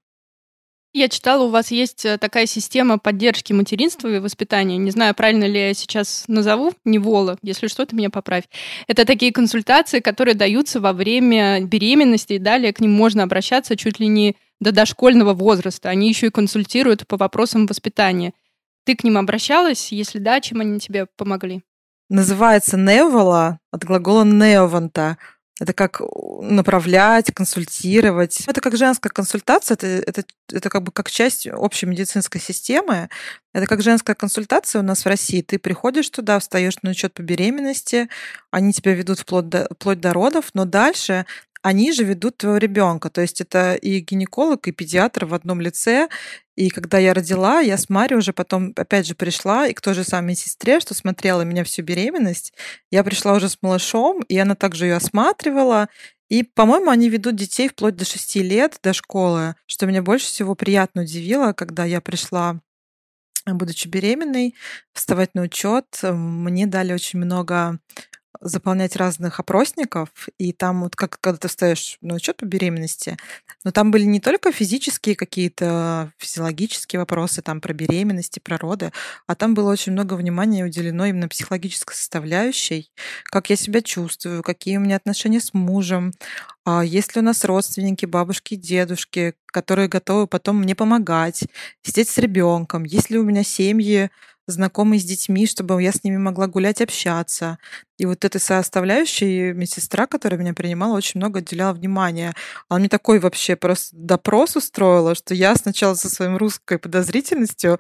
Я 0.93 1.09
читала, 1.09 1.45
у 1.45 1.51
вас 1.51 1.71
есть 1.71 2.05
э, 2.05 2.19
такая 2.19 2.47
система 2.47 2.99
поддержки 2.99 3.53
материнства 3.53 4.09
и 4.09 4.19
воспитания. 4.19 4.77
Не 4.77 4.91
знаю, 4.91 5.15
правильно 5.15 5.45
ли 5.45 5.69
я 5.69 5.75
сейчас 5.75 6.25
назову, 6.27 6.73
не 6.85 6.99
Вола, 6.99 7.39
если 7.43 7.69
что, 7.69 7.87
ты 7.87 7.95
меня 7.95 8.11
поправь. 8.11 8.45
Это 8.89 9.05
такие 9.05 9.33
консультации, 9.33 10.01
которые 10.01 10.35
даются 10.35 10.81
во 10.81 10.93
время 10.93 11.61
беременности, 11.61 12.33
и 12.33 12.39
далее 12.39 12.73
к 12.73 12.81
ним 12.81 12.91
можно 12.91 13.23
обращаться 13.23 13.77
чуть 13.77 14.01
ли 14.01 14.09
не 14.09 14.37
до 14.59 14.73
дошкольного 14.73 15.33
возраста. 15.33 15.91
Они 15.91 16.09
еще 16.09 16.27
и 16.27 16.31
консультируют 16.31 17.07
по 17.07 17.17
вопросам 17.17 17.67
воспитания. 17.67 18.33
Ты 18.85 18.97
к 18.97 19.05
ним 19.05 19.19
обращалась? 19.19 19.93
Если 19.93 20.19
да, 20.19 20.41
чем 20.41 20.61
они 20.61 20.81
тебе 20.81 21.07
помогли? 21.17 21.63
Называется 22.09 22.77
«невола» 22.77 23.61
от 23.71 23.85
глагола 23.85 24.25
«неованта». 24.25 25.17
Это 25.61 25.75
как 25.75 26.01
направлять, 26.41 27.33
консультировать. 27.35 28.41
Это 28.47 28.63
как 28.63 28.79
женская 28.79 29.11
консультация, 29.11 29.75
это, 29.75 29.87
это, 29.87 30.25
это 30.51 30.71
как 30.71 30.83
бы 30.83 30.91
как 30.91 31.11
часть 31.11 31.47
общей 31.47 31.85
медицинской 31.85 32.41
системы. 32.41 33.11
Это 33.53 33.67
как 33.67 33.83
женская 33.83 34.15
консультация 34.15 34.81
у 34.81 34.83
нас 34.83 35.05
в 35.05 35.07
России. 35.07 35.43
Ты 35.43 35.59
приходишь 35.59 36.09
туда, 36.09 36.39
встаешь 36.39 36.79
на 36.83 36.91
учет 36.91 37.13
по 37.13 37.21
беременности, 37.21 38.09
они 38.51 38.73
тебя 38.73 38.95
ведут 38.95 39.19
вплоть 39.21 39.51
до, 39.51 39.69
вплоть 39.71 40.01
до 40.01 40.15
родов, 40.15 40.47
но 40.55 40.65
дальше 40.65 41.27
они 41.63 41.93
же 41.93 42.05
ведут 42.05 42.39
твоего 42.39 42.59
ребенка. 42.59 43.11
То 43.11 43.21
есть 43.21 43.41
это 43.41 43.75
и 43.75 44.01
гинеколог, 44.01 44.67
и 44.67 44.73
педиатр 44.73 45.27
в 45.27 45.35
одном 45.35 45.61
лице. 45.61 46.09
И 46.57 46.71
когда 46.71 46.99
я 46.99 47.15
родила, 47.15 47.61
я 47.61 47.77
с 47.77 47.89
Марией 47.89 48.19
уже 48.19 48.33
потом, 48.33 48.73
опять 48.77 49.07
же, 49.07 49.15
пришла 49.15 49.67
и 49.67 49.75
к 49.75 49.81
той 49.81 49.95
же 49.95 50.05
самой 50.05 50.35
сестре, 50.35 50.81
что 50.81 50.95
смотрела 50.95 51.43
меня 51.43 51.65
всю 51.65 51.83
беременность. 51.83 52.53
Я 52.91 53.05
пришла 53.05 53.35
уже 53.35 53.49
с 53.49 53.59
малышом, 53.63 54.23
и 54.23 54.37
она 54.39 54.55
также 54.55 54.87
ее 54.87 54.97
осматривала. 54.97 55.89
И, 56.29 56.43
по-моему, 56.45 56.91
они 56.91 57.09
ведут 57.09 57.37
детей 57.37 57.69
вплоть 57.69 57.97
до 57.97 58.05
6 58.05 58.37
лет, 58.37 58.79
до 58.83 58.93
школы, 58.93 59.57
что 59.67 59.87
меня 59.87 60.03
больше 60.03 60.27
всего 60.27 60.55
приятно 60.55 61.03
удивило, 61.03 61.53
когда 61.53 61.85
я 61.85 62.01
пришла 62.01 62.61
будучи 63.47 63.89
беременной, 63.89 64.55
вставать 64.93 65.35
на 65.35 65.43
учет, 65.43 65.87
мне 66.03 66.67
дали 66.67 66.93
очень 66.93 67.19
много 67.19 67.79
заполнять 68.41 68.97
разных 68.97 69.41
опросников, 69.41 70.09
и 70.39 70.53
там 70.53 70.83
вот 70.83 70.97
как 70.97 71.19
когда 71.21 71.39
ты 71.39 71.49
встаешь 71.49 71.99
на 72.01 72.15
учет 72.15 72.37
по 72.39 72.45
беременности, 72.45 73.17
но 73.65 73.73
там 73.73 73.91
были 73.91 74.05
не 74.05 74.21
только 74.21 74.53
физические 74.53 75.17
какие-то 75.17 76.13
физиологические 76.19 77.01
вопросы 77.01 77.43
там 77.43 77.61
про 77.61 77.73
беременности, 77.73 78.41
про 78.41 78.57
роды, 78.57 78.93
а 79.27 79.35
там 79.35 79.55
было 79.55 79.71
очень 79.73 79.93
много 79.93 80.15
внимания 80.15 80.65
уделено 80.65 81.07
именно 81.07 81.29
психологической 81.29 81.97
составляющей, 81.97 82.91
как 83.25 83.51
я 83.51 83.57
себя 83.57 83.83
чувствую, 83.83 84.43
какие 84.43 84.77
у 84.77 84.81
меня 84.81 84.97
отношения 84.97 85.41
с 85.41 85.53
мужем, 85.55 86.13
а 86.65 86.85
есть 86.85 87.15
ли 87.17 87.21
у 87.21 87.25
нас 87.25 87.45
родственники, 87.45 88.07
бабушки, 88.07 88.55
дедушки, 88.55 89.35
которые 89.47 89.89
готовы 89.89 90.27
потом 90.27 90.59
мне 90.59 90.75
помогать, 90.75 91.43
сидеть 91.83 92.09
с 92.09 92.19
ребенком, 92.19 92.85
есть 92.85 93.11
ли 93.11 93.19
у 93.19 93.25
меня 93.25 93.43
семьи, 93.43 94.11
знакомые 94.51 95.01
с 95.01 95.05
детьми, 95.05 95.47
чтобы 95.47 95.83
я 95.83 95.93
с 95.93 96.05
ними 96.05 96.17
могла 96.17 96.47
гулять, 96.47 96.81
общаться. 96.81 97.59
И 97.99 98.07
вот 98.07 98.25
этой 98.25 98.41
составляющей 98.41 99.53
медсестра, 99.53 100.07
которая 100.07 100.41
меня 100.41 100.55
принимала, 100.55 100.97
очень 100.97 101.21
много 101.21 101.41
отделяла 101.41 101.73
внимания. 101.73 102.35
Она 102.69 102.81
мне 102.81 102.89
такой 102.89 103.19
вообще 103.19 103.57
просто 103.57 103.95
допрос 103.97 104.57
устроила, 104.57 105.15
что 105.15 105.35
я 105.35 105.55
сначала 105.57 105.95
со 105.95 106.09
своим 106.09 106.37
русской 106.37 106.79
подозрительностью 106.79 107.79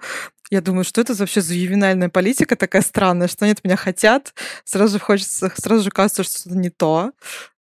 я 0.50 0.60
думаю, 0.60 0.82
что 0.82 1.00
это 1.00 1.14
вообще 1.14 1.40
за 1.40 1.54
ювенальная 1.54 2.08
политика 2.08 2.56
такая 2.56 2.82
странная, 2.82 3.28
что 3.28 3.48
от 3.48 3.62
меня 3.62 3.76
хотят. 3.76 4.34
Сразу 4.64 4.98
же 4.98 5.04
хочется, 5.04 5.50
сразу 5.56 5.84
же 5.84 5.90
кажется, 5.90 6.24
что 6.24 6.40
что-то 6.40 6.56
не 6.56 6.70
то. 6.70 7.12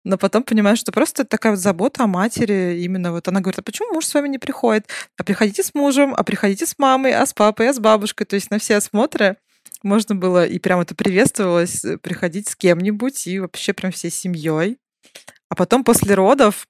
Но 0.05 0.19
потом 0.19 0.43
понимаешь, 0.43 0.79
что 0.79 0.93
просто 0.93 1.25
такая 1.25 1.53
вот 1.53 1.61
забота 1.61 2.05
о 2.05 2.07
матери. 2.07 2.79
Именно 2.83 3.13
вот 3.13 3.27
она 3.27 3.41
говорит, 3.41 3.59
а 3.59 3.63
почему 3.63 3.95
муж 3.95 4.05
с 4.05 4.15
вами 4.15 4.29
не 4.29 4.39
приходит? 4.39 4.87
А 5.17 5.25
приходите 5.25 5.63
с 5.63 5.75
мужем, 5.75 6.15
а 6.15 6.23
приходите 6.23 6.67
с 6.67 6.79
мамой, 6.79 7.13
а 7.13 7.25
с 7.25 7.33
папой, 7.33 7.71
а 7.71 7.73
с 7.73 7.79
бабушкой. 7.79 8.27
То 8.27 8.35
есть 8.35 8.51
на 8.51 8.59
все 8.59 8.77
осмотры 8.77 9.39
можно 9.83 10.15
было, 10.15 10.47
и 10.47 10.59
прям 10.59 10.81
это 10.81 10.95
приветствовалось, 10.95 11.85
э, 11.85 11.99
приходить 11.99 12.49
с 12.49 12.57
кем-нибудь 12.57 13.27
и 13.27 13.39
вообще 13.39 13.73
прям 13.73 13.93
всей 13.93 14.11
семьей. 14.11 14.79
А 15.49 15.55
потом 15.55 15.85
после 15.85 16.15
родов, 16.15 16.67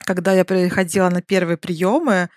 когда 0.00 0.32
я 0.32 0.44
приходила 0.44 1.08
на 1.08 1.22
первые 1.22 1.56
приемы, 1.56 2.28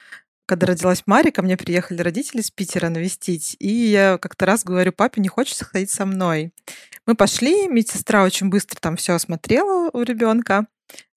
когда 0.46 0.68
родилась 0.68 1.04
Мария, 1.06 1.32
ко 1.32 1.42
мне 1.42 1.58
приехали 1.58 2.02
родители 2.02 2.42
из 2.42 2.52
Питера 2.52 2.90
навестить, 2.90 3.56
и 3.60 3.68
я 3.68 4.18
как-то 4.18 4.46
раз 4.46 4.64
говорю, 4.64 4.92
папе, 4.92 5.22
не 5.22 5.28
хочется 5.28 5.66
ходить 5.66 5.92
со 5.92 6.06
мной. 6.06 6.52
Мы 7.06 7.16
пошли, 7.16 7.68
медсестра 7.68 8.24
очень 8.24 8.50
быстро 8.50 8.80
там 8.80 8.96
все 8.96 9.14
осмотрела 9.14 9.90
у 9.94 10.02
ребенка, 10.02 10.68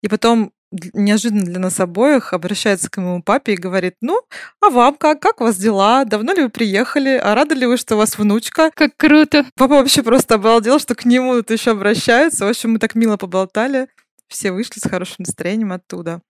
и 0.03 0.09
потом 0.09 0.53
неожиданно 0.71 1.45
для 1.45 1.59
нас 1.59 1.81
обоих 1.81 2.33
обращается 2.33 2.91
к 2.91 2.99
моему 2.99 3.23
папе 3.23 3.55
и 3.55 3.57
говорит, 3.57 3.95
ну, 4.01 4.21
а 4.61 4.71
вам 4.71 4.97
как? 4.97 5.21
Как 5.21 5.41
у 5.41 5.45
вас 5.45 5.57
дела? 5.57 6.05
Давно 6.05 6.33
ли 6.35 6.43
вы 6.43 6.49
приехали? 6.51 7.19
А 7.23 7.35
рады 7.35 7.55
ли 7.55 7.67
вы, 7.67 7.77
что 7.77 7.95
у 7.95 7.99
вас 7.99 8.19
внучка? 8.19 8.71
Как 8.75 8.97
круто! 8.97 9.47
Папа 9.55 9.77
вообще 9.77 10.03
просто 10.03 10.35
обалдел, 10.35 10.79
что 10.79 10.95
к 10.95 11.05
нему 11.05 11.35
тут 11.37 11.51
еще 11.51 11.71
обращаются. 11.71 12.45
В 12.45 12.49
общем, 12.49 12.73
мы 12.73 12.79
так 12.79 12.95
мило 12.95 13.17
поболтали. 13.17 13.89
Все 14.29 14.53
вышли 14.53 14.79
с 14.79 14.89
хорошим 14.89 15.17
настроением 15.21 15.73
оттуда. 15.73 16.21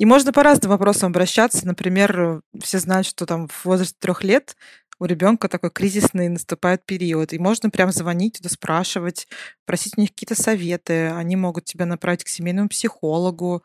И 0.00 0.06
можно 0.06 0.32
по 0.32 0.42
разным 0.42 0.70
вопросам 0.70 1.10
обращаться. 1.10 1.66
Например, 1.66 2.40
все 2.58 2.78
знают, 2.78 3.06
что 3.06 3.26
там 3.26 3.48
в 3.48 3.66
возрасте 3.66 3.96
трех 4.00 4.24
лет 4.24 4.56
у 4.98 5.04
ребенка 5.04 5.46
такой 5.46 5.70
кризисный 5.70 6.30
наступает 6.30 6.86
период. 6.86 7.34
И 7.34 7.38
можно 7.38 7.68
прям 7.68 7.92
звонить 7.92 8.38
туда, 8.38 8.48
спрашивать, 8.48 9.28
просить 9.66 9.98
у 9.98 10.00
них 10.00 10.08
какие-то 10.08 10.40
советы. 10.40 11.10
Они 11.10 11.36
могут 11.36 11.66
тебя 11.66 11.84
направить 11.84 12.24
к 12.24 12.28
семейному 12.28 12.70
психологу. 12.70 13.62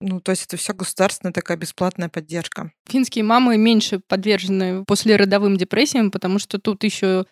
Ну, 0.00 0.18
то 0.18 0.32
есть 0.32 0.46
это 0.46 0.56
все 0.56 0.72
государственная 0.72 1.32
такая 1.32 1.56
бесплатная 1.56 2.08
поддержка. 2.08 2.72
Финские 2.88 3.22
мамы 3.22 3.56
меньше 3.56 4.00
подвержены 4.00 4.84
послеродовым 4.84 5.56
депрессиям, 5.56 6.10
потому 6.10 6.40
что 6.40 6.58
тут 6.58 6.82
еще 6.82 7.24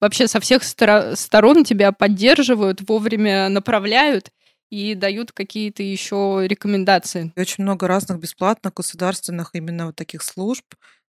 вообще 0.00 0.26
со 0.26 0.40
всех 0.40 0.62
сторон 0.64 1.64
тебя 1.64 1.92
поддерживают, 1.92 2.80
вовремя 2.88 3.50
направляют 3.50 4.30
и 4.70 4.94
дают 4.94 5.32
какие-то 5.32 5.82
еще 5.82 6.42
рекомендации. 6.46 7.32
очень 7.36 7.64
много 7.64 7.88
разных 7.88 8.18
бесплатных 8.18 8.74
государственных 8.74 9.50
именно 9.54 9.86
вот 9.86 9.96
таких 9.96 10.22
служб, 10.22 10.64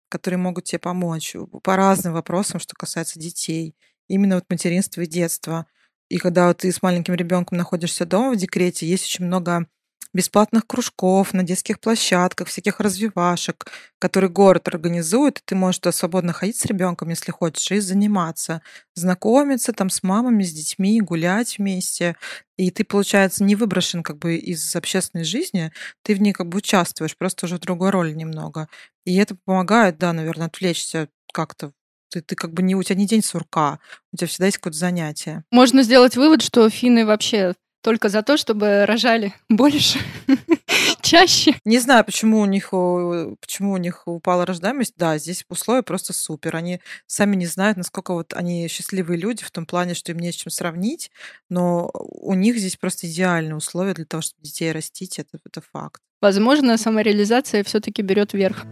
которые 0.08 0.38
могут 0.38 0.64
тебе 0.64 0.78
помочь 0.78 1.34
по 1.62 1.76
разным 1.76 2.14
вопросам, 2.14 2.60
что 2.60 2.74
касается 2.74 3.18
детей. 3.18 3.74
Именно 4.08 4.36
вот 4.36 4.44
материнства 4.48 5.02
и 5.02 5.06
детства. 5.06 5.66
И 6.08 6.18
когда 6.18 6.48
вот 6.48 6.58
ты 6.58 6.72
с 6.72 6.82
маленьким 6.82 7.14
ребенком 7.14 7.58
находишься 7.58 8.06
дома 8.06 8.32
в 8.32 8.36
декрете, 8.36 8.86
есть 8.86 9.04
очень 9.04 9.26
много 9.26 9.66
бесплатных 10.14 10.66
кружков 10.66 11.34
на 11.34 11.42
детских 11.42 11.80
площадках, 11.80 12.48
всяких 12.48 12.80
развивашек, 12.80 13.66
которые 13.98 14.30
город 14.30 14.68
организует, 14.68 15.38
и 15.38 15.42
ты 15.44 15.54
можешь 15.54 15.80
туда 15.80 15.92
свободно 15.92 16.32
ходить 16.32 16.56
с 16.56 16.64
ребенком, 16.64 17.10
если 17.10 17.30
хочешь, 17.30 17.70
и 17.70 17.78
заниматься, 17.78 18.62
знакомиться 18.94 19.72
там 19.72 19.90
с 19.90 20.02
мамами, 20.02 20.42
с 20.42 20.52
детьми, 20.52 21.00
гулять 21.00 21.58
вместе. 21.58 22.16
И 22.56 22.70
ты, 22.70 22.84
получается, 22.84 23.44
не 23.44 23.54
выброшен 23.54 24.02
как 24.02 24.18
бы 24.18 24.36
из 24.36 24.74
общественной 24.74 25.24
жизни, 25.24 25.72
ты 26.02 26.14
в 26.14 26.20
ней 26.20 26.32
как 26.32 26.48
бы 26.48 26.58
участвуешь, 26.58 27.16
просто 27.16 27.46
уже 27.46 27.56
в 27.56 27.60
другой 27.60 27.90
роли 27.90 28.12
немного. 28.12 28.68
И 29.04 29.16
это 29.16 29.36
помогает, 29.44 29.98
да, 29.98 30.12
наверное, 30.12 30.46
отвлечься 30.46 31.08
как-то 31.32 31.72
ты, 32.10 32.22
ты 32.22 32.34
как 32.36 32.52
бы 32.54 32.62
не 32.62 32.74
у 32.74 32.82
тебя 32.82 32.96
не 32.96 33.06
день 33.06 33.22
сурка, 33.22 33.80
у 34.12 34.16
тебя 34.16 34.28
всегда 34.28 34.46
есть 34.46 34.56
какое-то 34.56 34.78
занятие. 34.78 35.44
Можно 35.50 35.82
сделать 35.82 36.16
вывод, 36.16 36.42
что 36.42 36.68
финны 36.70 37.04
вообще 37.04 37.54
только 37.82 38.08
за 38.08 38.22
то, 38.22 38.36
чтобы 38.36 38.86
рожали 38.86 39.34
больше, 39.48 39.98
чаще. 41.02 41.54
Не 41.64 41.78
знаю, 41.78 42.04
почему 42.04 42.40
у 42.40 42.46
них 42.46 42.70
почему 42.70 43.72
у 43.72 43.76
них 43.76 44.02
упала 44.06 44.44
рождаемость. 44.46 44.94
Да, 44.96 45.18
здесь 45.18 45.44
условия 45.48 45.82
просто 45.82 46.12
супер. 46.12 46.56
Они 46.56 46.80
сами 47.06 47.36
не 47.36 47.46
знают, 47.46 47.76
насколько 47.76 48.12
вот 48.12 48.34
они 48.34 48.68
счастливые 48.68 49.18
люди 49.18 49.44
в 49.44 49.50
том 49.50 49.66
плане, 49.66 49.94
что 49.94 50.12
им 50.12 50.18
не 50.18 50.32
с 50.32 50.36
чем 50.36 50.50
сравнить, 50.50 51.10
но 51.48 51.90
у 51.94 52.34
них 52.34 52.58
здесь 52.58 52.76
просто 52.76 53.06
идеальные 53.06 53.56
условия 53.56 53.94
для 53.94 54.04
того, 54.04 54.22
чтобы 54.22 54.42
детей 54.42 54.72
растить. 54.72 55.18
Это, 55.18 55.38
это 55.44 55.60
факт. 55.72 56.02
Возможно, 56.20 56.76
самореализация 56.76 57.62
все-таки 57.62 58.02
берет 58.02 58.32
верх. 58.32 58.66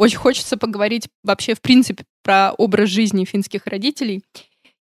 Очень 0.00 0.16
хочется 0.16 0.56
поговорить 0.56 1.08
вообще, 1.22 1.54
в 1.54 1.60
принципе, 1.60 2.06
про 2.22 2.52
образ 2.52 2.88
жизни 2.88 3.26
финских 3.26 3.66
родителей. 3.66 4.24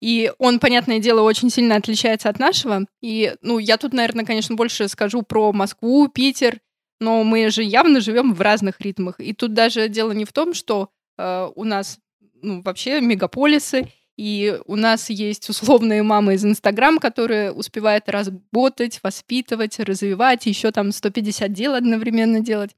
И 0.01 0.29
он, 0.39 0.59
понятное 0.59 0.99
дело, 0.99 1.21
очень 1.21 1.49
сильно 1.49 1.77
отличается 1.77 2.27
от 2.27 2.37
нашего. 2.37 2.85
И, 3.01 3.33
ну, 3.41 3.57
я 3.57 3.77
тут, 3.77 3.93
наверное, 3.93 4.25
конечно, 4.25 4.55
больше 4.55 4.89
скажу 4.89 5.21
про 5.21 5.53
Москву, 5.53 6.09
Питер, 6.09 6.59
но 6.99 7.23
мы 7.23 7.49
же 7.49 7.63
явно 7.63 8.01
живем 8.01 8.33
в 8.33 8.41
разных 8.41 8.81
ритмах. 8.81 9.21
И 9.21 9.31
тут 9.31 9.53
даже 9.53 9.87
дело 9.87 10.11
не 10.11 10.25
в 10.25 10.33
том, 10.33 10.53
что 10.53 10.89
э, 11.17 11.49
у 11.55 11.63
нас, 11.63 11.97
ну, 12.41 12.61
вообще 12.61 12.99
мегаполисы, 12.99 13.87
и 14.17 14.59
у 14.65 14.75
нас 14.75 15.09
есть 15.09 15.47
условные 15.47 16.03
мамы 16.03 16.33
из 16.33 16.43
Инстаграм, 16.43 16.99
которые 16.99 17.53
успевают 17.53 18.09
работать, 18.09 18.99
воспитывать, 19.01 19.79
развивать, 19.79 20.45
еще 20.45 20.71
там 20.71 20.91
150 20.91 21.53
дел 21.53 21.73
одновременно 21.73 22.41
делать 22.41 22.75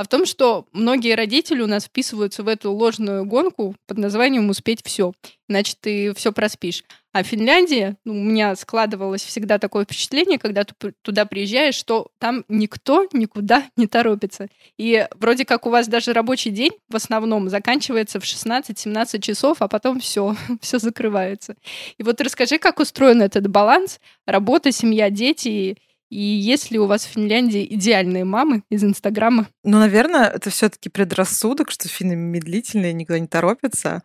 а 0.00 0.02
в 0.02 0.08
том, 0.08 0.24
что 0.24 0.64
многие 0.72 1.14
родители 1.14 1.60
у 1.60 1.66
нас 1.66 1.84
вписываются 1.84 2.42
в 2.42 2.48
эту 2.48 2.72
ложную 2.72 3.26
гонку 3.26 3.76
под 3.86 3.98
названием 3.98 4.48
«успеть 4.48 4.80
все», 4.82 5.12
иначе 5.46 5.74
ты 5.78 6.14
все 6.14 6.32
проспишь. 6.32 6.84
А 7.12 7.22
Финляндия, 7.22 7.98
ну, 8.06 8.14
у 8.14 8.24
меня 8.24 8.56
складывалось 8.56 9.22
всегда 9.22 9.58
такое 9.58 9.84
впечатление, 9.84 10.38
когда 10.38 10.64
ты 10.64 10.94
туда 11.02 11.26
приезжаешь, 11.26 11.74
что 11.74 12.08
там 12.18 12.46
никто 12.48 13.08
никуда 13.12 13.66
не 13.76 13.86
торопится. 13.86 14.48
И 14.78 15.06
вроде 15.16 15.44
как 15.44 15.66
у 15.66 15.70
вас 15.70 15.86
даже 15.86 16.14
рабочий 16.14 16.50
день 16.50 16.72
в 16.88 16.96
основном 16.96 17.50
заканчивается 17.50 18.20
в 18.20 18.24
16-17 18.24 19.20
часов, 19.20 19.60
а 19.60 19.68
потом 19.68 20.00
все, 20.00 20.34
все 20.62 20.78
закрывается. 20.78 21.56
И 21.98 22.02
вот 22.02 22.22
расскажи, 22.22 22.58
как 22.58 22.80
устроен 22.80 23.20
этот 23.20 23.48
баланс 23.48 24.00
работа, 24.24 24.72
семья, 24.72 25.10
дети 25.10 25.76
и 26.10 26.20
есть 26.20 26.72
ли 26.72 26.78
у 26.78 26.86
вас 26.86 27.04
в 27.04 27.08
Финляндии 27.08 27.64
идеальные 27.74 28.24
мамы 28.24 28.64
из 28.68 28.82
Инстаграма? 28.82 29.48
Ну, 29.62 29.78
наверное, 29.78 30.26
это 30.26 30.50
все 30.50 30.68
таки 30.68 30.88
предрассудок, 30.88 31.70
что 31.70 31.88
финны 31.88 32.16
медлительные, 32.16 32.92
никуда 32.92 33.20
не 33.20 33.28
торопятся. 33.28 34.02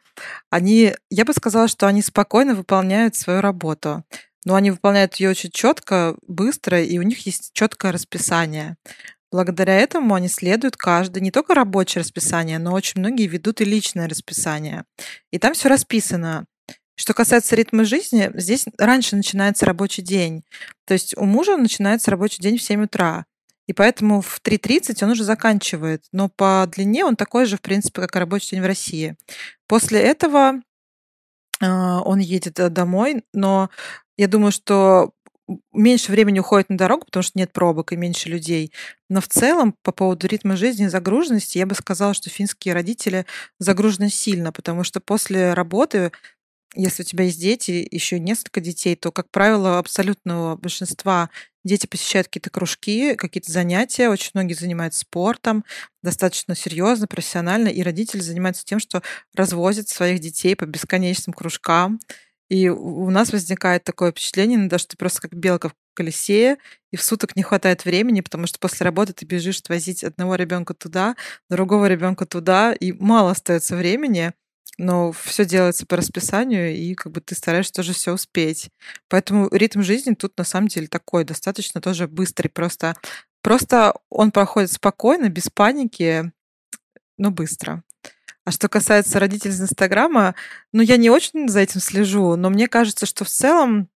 Они, 0.51 0.93
я 1.09 1.25
бы 1.25 1.33
сказала, 1.33 1.67
что 1.67 1.87
они 1.87 2.03
спокойно 2.03 2.53
выполняют 2.53 3.15
свою 3.15 3.41
работу. 3.41 4.03
Но 4.45 4.53
они 4.53 4.69
выполняют 4.69 5.15
ее 5.15 5.31
очень 5.31 5.49
четко, 5.49 6.15
быстро, 6.27 6.79
и 6.79 6.99
у 6.99 7.01
них 7.01 7.25
есть 7.25 7.49
четкое 7.53 7.91
расписание. 7.91 8.77
Благодаря 9.31 9.73
этому 9.73 10.13
они 10.13 10.27
следуют 10.27 10.77
каждый, 10.77 11.21
не 11.23 11.31
только 11.31 11.55
рабочее 11.55 12.03
расписание, 12.03 12.59
но 12.59 12.73
очень 12.73 12.99
многие 12.99 13.25
ведут 13.25 13.59
и 13.59 13.65
личное 13.65 14.07
расписание. 14.07 14.85
И 15.31 15.39
там 15.39 15.55
все 15.55 15.67
расписано. 15.67 16.45
Что 16.95 17.13
касается 17.13 17.55
ритма 17.55 17.83
жизни, 17.83 18.31
здесь 18.35 18.65
раньше 18.77 19.15
начинается 19.15 19.65
рабочий 19.65 20.01
день. 20.01 20.43
То 20.85 20.93
есть 20.93 21.15
у 21.17 21.25
мужа 21.25 21.57
начинается 21.57 22.09
рабочий 22.11 22.41
день 22.41 22.57
в 22.57 22.61
7 22.61 22.83
утра. 22.85 23.25
И 23.67 23.73
поэтому 23.73 24.21
в 24.21 24.39
3.30 24.41 25.03
он 25.03 25.11
уже 25.11 25.23
заканчивает. 25.23 26.05
Но 26.11 26.29
по 26.29 26.67
длине 26.71 27.03
он 27.03 27.15
такой 27.15 27.45
же, 27.45 27.57
в 27.57 27.61
принципе, 27.61 28.01
как 28.01 28.15
и 28.15 28.19
рабочий 28.19 28.51
день 28.51 28.61
в 28.61 28.67
России. 28.67 29.15
После 29.67 29.99
этого 29.99 30.61
э, 31.59 31.65
он 31.65 32.19
едет 32.19 32.59
э, 32.59 32.69
домой, 32.69 33.23
но 33.33 33.69
я 34.17 34.27
думаю, 34.27 34.51
что 34.51 35.11
меньше 35.73 36.11
времени 36.11 36.39
уходит 36.39 36.69
на 36.69 36.77
дорогу, 36.77 37.05
потому 37.05 37.23
что 37.23 37.37
нет 37.37 37.51
пробок 37.51 37.91
и 37.91 37.97
меньше 37.97 38.29
людей. 38.29 38.71
Но 39.09 39.21
в 39.21 39.27
целом, 39.27 39.75
по 39.83 39.91
поводу 39.91 40.27
ритма 40.27 40.55
жизни 40.55 40.85
и 40.85 40.89
загруженности, 40.89 41.57
я 41.57 41.65
бы 41.65 41.75
сказала, 41.75 42.13
что 42.13 42.29
финские 42.29 42.73
родители 42.73 43.25
загружены 43.59 44.09
сильно, 44.09 44.51
потому 44.51 44.83
что 44.83 44.99
после 44.99 45.53
работы 45.53 46.11
если 46.75 47.03
у 47.03 47.05
тебя 47.05 47.25
есть 47.25 47.39
дети, 47.39 47.87
еще 47.91 48.19
несколько 48.19 48.61
детей, 48.61 48.95
то, 48.95 49.11
как 49.11 49.29
правило, 49.31 49.79
абсолютного 49.79 50.55
большинства 50.55 51.29
дети 51.63 51.87
посещают 51.87 52.27
какие-то 52.27 52.49
кружки, 52.49 53.15
какие-то 53.15 53.51
занятия. 53.51 54.09
Очень 54.09 54.31
многие 54.35 54.53
занимаются 54.53 55.01
спортом 55.01 55.65
достаточно 56.03 56.55
серьезно, 56.55 57.07
профессионально, 57.07 57.67
и 57.69 57.81
родители 57.81 58.19
занимаются 58.19 58.65
тем, 58.65 58.79
что 58.79 59.01
развозят 59.35 59.89
своих 59.89 60.19
детей 60.19 60.55
по 60.55 60.65
бесконечным 60.65 61.33
кружкам. 61.33 61.99
И 62.49 62.69
у 62.69 63.09
нас 63.09 63.31
возникает 63.31 63.83
такое 63.83 64.11
впечатление, 64.11 64.57
иногда, 64.57 64.77
что 64.77 64.89
ты 64.89 64.97
просто 64.97 65.21
как 65.21 65.33
белка 65.33 65.69
в 65.69 65.73
колесе, 65.95 66.57
и 66.91 66.97
в 66.97 67.01
суток 67.03 67.35
не 67.35 67.41
хватает 67.43 67.85
времени, 67.85 68.21
потому 68.21 68.45
что 68.47 68.59
после 68.59 68.83
работы 68.83 69.13
ты 69.13 69.25
бежишь 69.25 69.59
отвозить 69.59 70.03
одного 70.03 70.35
ребенка 70.35 70.73
туда, 70.75 71.15
другого 71.49 71.87
ребенка 71.87 72.25
туда, 72.27 72.73
и 72.73 72.91
мало 72.91 73.31
остается 73.31 73.75
времени 73.75 74.33
но 74.77 75.11
все 75.11 75.45
делается 75.45 75.85
по 75.85 75.97
расписанию, 75.97 76.75
и 76.75 76.93
как 76.95 77.11
бы 77.11 77.21
ты 77.21 77.35
стараешься 77.35 77.73
тоже 77.73 77.93
все 77.93 78.13
успеть. 78.13 78.69
Поэтому 79.07 79.47
ритм 79.51 79.81
жизни 79.81 80.13
тут 80.13 80.37
на 80.37 80.43
самом 80.43 80.67
деле 80.67 80.87
такой, 80.87 81.23
достаточно 81.23 81.81
тоже 81.81 82.07
быстрый. 82.07 82.49
Просто, 82.49 82.95
просто 83.41 83.93
он 84.09 84.31
проходит 84.31 84.71
спокойно, 84.71 85.29
без 85.29 85.49
паники, 85.49 86.31
но 87.17 87.31
быстро. 87.31 87.83
А 88.43 88.51
что 88.51 88.69
касается 88.69 89.19
родителей 89.19 89.53
из 89.53 89.61
Инстаграма, 89.61 90.35
ну, 90.71 90.81
я 90.83 90.97
не 90.97 91.09
очень 91.09 91.49
за 91.49 91.61
этим 91.61 91.79
слежу, 91.79 92.35
но 92.35 92.49
мне 92.49 92.67
кажется, 92.67 93.05
что 93.05 93.25
в 93.25 93.29
целом 93.29 93.89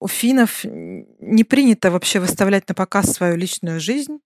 у 0.00 0.08
финнов 0.08 0.64
не 0.64 1.44
принято 1.44 1.90
вообще 1.90 2.20
выставлять 2.20 2.68
на 2.68 2.74
показ 2.74 3.12
свою 3.12 3.36
личную 3.36 3.80
жизнь, 3.80 4.20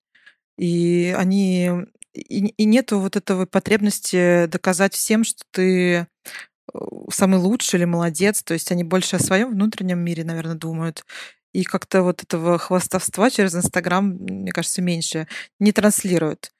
и 0.58 1.14
они 1.18 1.70
и, 2.14 2.48
и 2.48 2.64
нету 2.64 2.98
вот 2.98 3.16
этого 3.16 3.46
потребности 3.46 4.46
доказать 4.46 4.94
всем, 4.94 5.24
что 5.24 5.42
ты 5.50 5.94
э, 5.94 6.06
самый 7.10 7.40
лучший 7.40 7.78
или 7.78 7.84
молодец. 7.84 8.42
То 8.42 8.54
есть 8.54 8.70
они 8.70 8.84
больше 8.84 9.16
о 9.16 9.20
своем 9.20 9.50
внутреннем 9.52 9.98
мире, 9.98 10.24
наверное, 10.24 10.54
думают. 10.54 11.04
И 11.52 11.64
как-то 11.64 12.02
вот 12.02 12.22
этого 12.22 12.58
хвастовства 12.58 13.30
через 13.30 13.54
Инстаграм, 13.54 14.06
мне 14.06 14.52
кажется, 14.52 14.80
меньше 14.80 15.28
не 15.60 15.72
транслируют. 15.72 16.52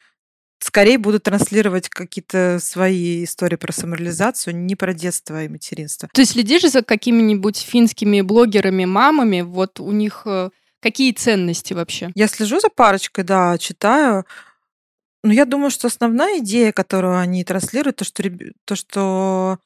Скорее 0.59 0.97
будут 0.97 1.25
транслировать 1.25 1.89
какие-то 1.89 2.59
свои 2.61 3.25
истории 3.25 3.57
про 3.57 3.73
самореализацию, 3.73 4.55
не 4.55 4.77
про 4.77 4.95
детство 4.95 5.43
и 5.43 5.49
материнство. 5.49 6.09
Ты 6.13 6.25
следишь 6.25 6.71
за 6.71 6.83
какими-нибудь 6.83 7.59
финскими 7.59 8.21
блогерами, 8.21 8.85
мамами? 8.85 9.41
Вот 9.41 9.81
у 9.81 9.91
них 9.91 10.23
э, 10.25 10.51
какие 10.81 11.13
ценности 11.13 11.73
вообще? 11.73 12.13
Я 12.15 12.29
слежу 12.29 12.61
за 12.61 12.69
парочкой, 12.69 13.25
да, 13.25 13.59
читаю. 13.59 14.25
Ну, 15.25 15.33
я 15.33 15.45
думаю, 15.45 15.71
что 15.71 15.87
основная 15.87 16.39
идея, 16.41 16.73
которую 16.73 17.17
они 17.19 17.45
транслируют, 17.45 17.97
то, 17.97 18.05
что, 18.05 18.23
то, 18.65 18.75
что 18.75 19.59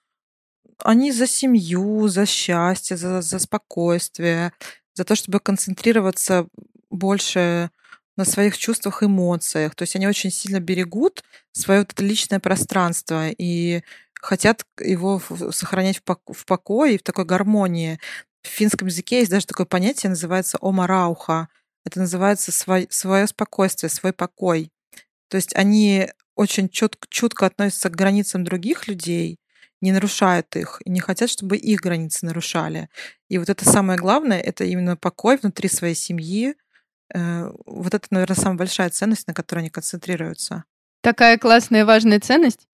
они 0.85 1.13
за 1.13 1.27
семью, 1.27 2.09
за 2.09 2.27
счастье, 2.27 2.97
за, 2.97 3.23
за 3.23 3.39
спокойствие, 3.39 4.53
за 4.95 5.05
то, 5.05 5.15
чтобы 5.17 5.41
концентрироваться 5.41 6.49
больше 6.91 7.71
на 8.17 8.25
своих 8.25 8.59
чувствах, 8.59 9.03
эмоциях. 9.03 9.75
То 9.75 9.83
есть 9.83 9.97
они 9.97 10.07
очень 10.07 10.31
сильно 10.31 10.61
берегут 10.61 11.23
свое 11.53 11.81
вот 11.81 11.93
это 11.93 12.05
личное 12.05 12.41
пространство 12.41 13.29
и 13.29 13.83
хотят 14.15 14.65
его 14.81 15.21
сохранять 15.53 16.03
в 16.05 16.47
покое 16.47 16.95
и 16.95 16.99
в 16.99 17.03
такой 17.03 17.25
гармонии. 17.25 17.99
В 18.43 18.49
финском 18.49 18.89
языке 18.89 19.21
есть 19.21 19.31
даже 19.31 19.47
такое 19.47 19.67
понятие, 19.67 20.11
называется 20.11 20.59
омарауха. 20.61 21.49
Это 21.85 22.01
называется 22.01 22.53
свой, 22.53 22.89
свое 22.91 23.27
спокойствие, 23.27 23.91
свой 23.91 24.13
покой. 24.13 24.71
То 25.29 25.37
есть 25.37 25.55
они 25.55 26.09
очень 26.35 26.69
чутко, 26.69 27.07
чутко 27.11 27.47
относятся 27.47 27.89
к 27.91 27.97
границам 27.97 28.45
других 28.45 28.87
людей, 28.89 29.39
не 29.81 29.93
нарушают 29.93 30.55
их 30.57 30.81
и 30.85 30.91
не 30.91 31.01
хотят, 31.01 31.31
чтобы 31.31 31.57
их 31.57 31.81
границы 31.81 32.25
нарушали. 32.25 32.89
И 33.29 33.39
вот 33.39 33.49
это 33.49 33.65
самое 33.65 33.99
главное, 33.99 34.41
это 34.41 34.65
именно 34.65 34.97
покой 34.97 35.37
внутри 35.37 35.69
своей 35.69 35.95
семьи. 35.95 36.55
Э, 37.15 37.51
вот 37.67 37.95
это, 37.95 38.07
наверное, 38.11 38.37
самая 38.37 38.59
большая 38.59 38.91
ценность, 38.91 39.27
на 39.27 39.35
которой 39.35 39.61
они 39.61 39.71
концентрируются. 39.71 40.65
Такая 41.03 41.39
классная 41.39 41.85
важная 41.85 42.21
ценность. 42.21 42.67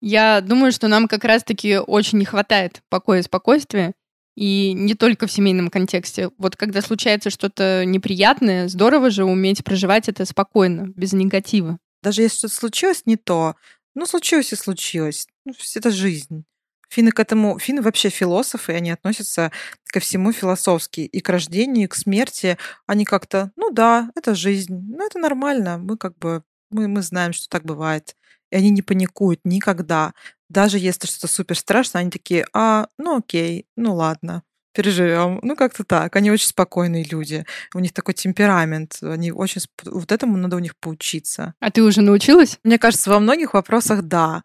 Я 0.00 0.40
думаю, 0.40 0.72
что 0.72 0.88
нам 0.88 1.08
как 1.08 1.24
раз-таки 1.24 1.78
очень 1.78 2.18
не 2.18 2.24
хватает 2.24 2.82
покоя 2.88 3.20
и 3.20 3.22
спокойствия. 3.22 3.94
И 4.34 4.74
не 4.74 4.94
только 4.94 5.26
в 5.26 5.32
семейном 5.32 5.70
контексте. 5.70 6.30
Вот 6.36 6.56
когда 6.56 6.82
случается 6.82 7.30
что-то 7.30 7.84
неприятное, 7.86 8.68
здорово 8.68 9.10
же 9.10 9.24
уметь 9.24 9.64
проживать 9.64 10.10
это 10.10 10.26
спокойно, 10.26 10.88
без 10.94 11.14
негатива. 11.14 11.78
Даже 12.06 12.22
если 12.22 12.36
что-то 12.36 12.54
случилось 12.54 13.02
не 13.04 13.16
то, 13.16 13.56
ну, 13.96 14.06
случилось 14.06 14.52
и 14.52 14.56
случилось. 14.56 15.26
Ну, 15.44 15.54
это 15.74 15.90
жизнь. 15.90 16.44
Финны 16.88 17.10
к 17.10 17.18
этому, 17.18 17.58
финны 17.58 17.82
вообще 17.82 18.10
философы, 18.10 18.74
и 18.74 18.76
они 18.76 18.92
относятся 18.92 19.50
ко 19.86 19.98
всему 19.98 20.30
философски. 20.30 21.00
И 21.00 21.20
к 21.20 21.28
рождению, 21.28 21.86
и 21.86 21.88
к 21.88 21.96
смерти 21.96 22.58
они 22.86 23.04
как-то, 23.04 23.50
ну 23.56 23.72
да, 23.72 24.12
это 24.14 24.36
жизнь, 24.36 24.86
ну 24.88 25.04
это 25.04 25.18
нормально, 25.18 25.78
мы 25.78 25.96
как 25.96 26.16
бы, 26.18 26.44
мы, 26.70 26.86
мы 26.86 27.02
знаем, 27.02 27.32
что 27.32 27.48
так 27.48 27.64
бывает. 27.64 28.14
И 28.52 28.56
они 28.56 28.70
не 28.70 28.82
паникуют 28.82 29.40
никогда. 29.42 30.14
Даже 30.48 30.78
если 30.78 31.08
что-то 31.08 31.26
супер 31.26 31.58
страшно, 31.58 31.98
они 31.98 32.12
такие, 32.12 32.46
а, 32.52 32.86
ну 32.98 33.16
окей, 33.16 33.66
ну 33.74 33.96
ладно, 33.96 34.44
переживем. 34.76 35.40
Ну, 35.42 35.56
как-то 35.56 35.84
так. 35.84 36.14
Они 36.16 36.30
очень 36.30 36.48
спокойные 36.48 37.04
люди. 37.04 37.44
У 37.74 37.78
них 37.78 37.92
такой 37.92 38.14
темперамент. 38.14 38.98
Они 39.02 39.32
очень... 39.32 39.62
Вот 39.84 40.12
этому 40.12 40.36
надо 40.36 40.56
у 40.56 40.60
них 40.60 40.76
поучиться. 40.76 41.54
А 41.60 41.70
ты 41.70 41.82
уже 41.82 42.02
научилась? 42.02 42.58
Мне 42.62 42.78
кажется, 42.78 43.10
во 43.10 43.18
многих 43.18 43.54
вопросах 43.54 44.02
да 44.02 44.42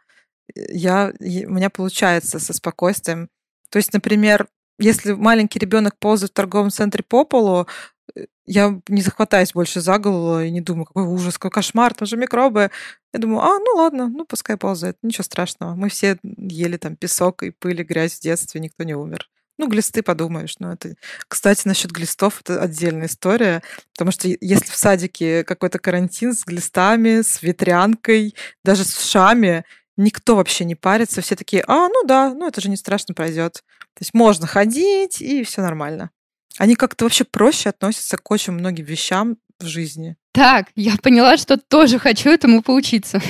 я, 0.56 1.14
у 1.20 1.54
меня 1.54 1.70
получается 1.70 2.40
со 2.40 2.54
спокойствием. 2.54 3.30
То 3.70 3.78
есть, 3.78 3.94
например, 3.94 4.48
если 4.80 5.14
маленький 5.14 5.60
ребенок 5.60 5.98
ползает 6.00 6.32
в 6.32 6.34
торговом 6.34 6.72
центре 6.72 7.04
по 7.08 7.24
полу, 7.24 7.68
э, 8.16 8.26
я 8.46 8.80
не 8.88 9.02
захватаюсь 9.02 9.54
больше 9.54 9.82
за 9.82 9.98
голову 10.00 10.42
и 10.42 10.52
не 10.52 10.62
думаю, 10.62 10.86
какой 10.86 11.06
ужас, 11.06 11.38
какой 11.38 11.52
кошмар, 11.52 11.94
там 11.94 12.08
же 12.08 12.18
микробы. 12.18 12.72
Я 13.14 13.20
думаю, 13.20 13.42
а, 13.42 13.60
ну 13.60 13.76
ладно, 13.76 14.08
ну 14.08 14.26
пускай 14.26 14.58
ползает, 14.58 14.98
ничего 15.04 15.24
страшного. 15.24 15.76
Мы 15.76 15.90
все 15.90 16.18
ели 16.24 16.78
там 16.78 16.96
песок 16.96 17.44
и 17.44 17.52
пыль, 17.52 17.82
и 17.82 17.84
грязь 17.84 18.16
в 18.16 18.22
детстве, 18.22 18.62
никто 18.62 18.84
не 18.84 18.96
умер. 18.96 19.30
Ну, 19.62 19.68
глисты 19.68 20.02
подумаешь, 20.02 20.56
ну 20.58 20.72
это... 20.72 20.96
Кстати, 21.28 21.68
насчет 21.68 21.92
глистов 21.92 22.42
это 22.42 22.60
отдельная 22.60 23.06
история, 23.06 23.62
потому 23.94 24.12
что 24.12 24.28
если 24.28 24.72
в 24.72 24.76
садике 24.76 25.44
какой-то 25.44 25.78
карантин 25.78 26.34
с 26.34 26.44
глистами, 26.44 27.22
с 27.22 27.44
ветрянкой, 27.44 28.34
даже 28.66 28.84
с 28.84 29.08
шами, 29.08 29.64
Никто 29.98 30.36
вообще 30.36 30.66
не 30.66 30.74
парится, 30.74 31.22
все 31.22 31.36
такие, 31.36 31.64
а, 31.68 31.88
ну 31.90 32.04
да, 32.06 32.34
ну 32.34 32.48
это 32.48 32.60
же 32.60 32.70
не 32.70 32.76
страшно 32.78 33.14
пройдет. 33.14 33.56
То 33.94 34.00
есть 34.00 34.16
можно 34.16 34.48
ходить, 34.48 35.22
и 35.22 35.44
все 35.44 35.62
нормально. 35.62 36.10
Они 36.58 36.76
как-то 36.76 37.06
вообще 37.06 37.24
проще 37.24 37.70
относятся 37.70 38.18
к 38.18 38.32
очень 38.32 38.54
многим 38.54 38.86
вещам 38.86 39.38
в 39.60 39.66
жизни. 39.66 40.16
Так, 40.32 40.70
я 40.76 40.96
поняла, 40.98 41.38
что 41.38 41.58
тоже 41.58 42.00
хочу 42.00 42.30
этому 42.30 42.64
поучиться. 42.64 43.22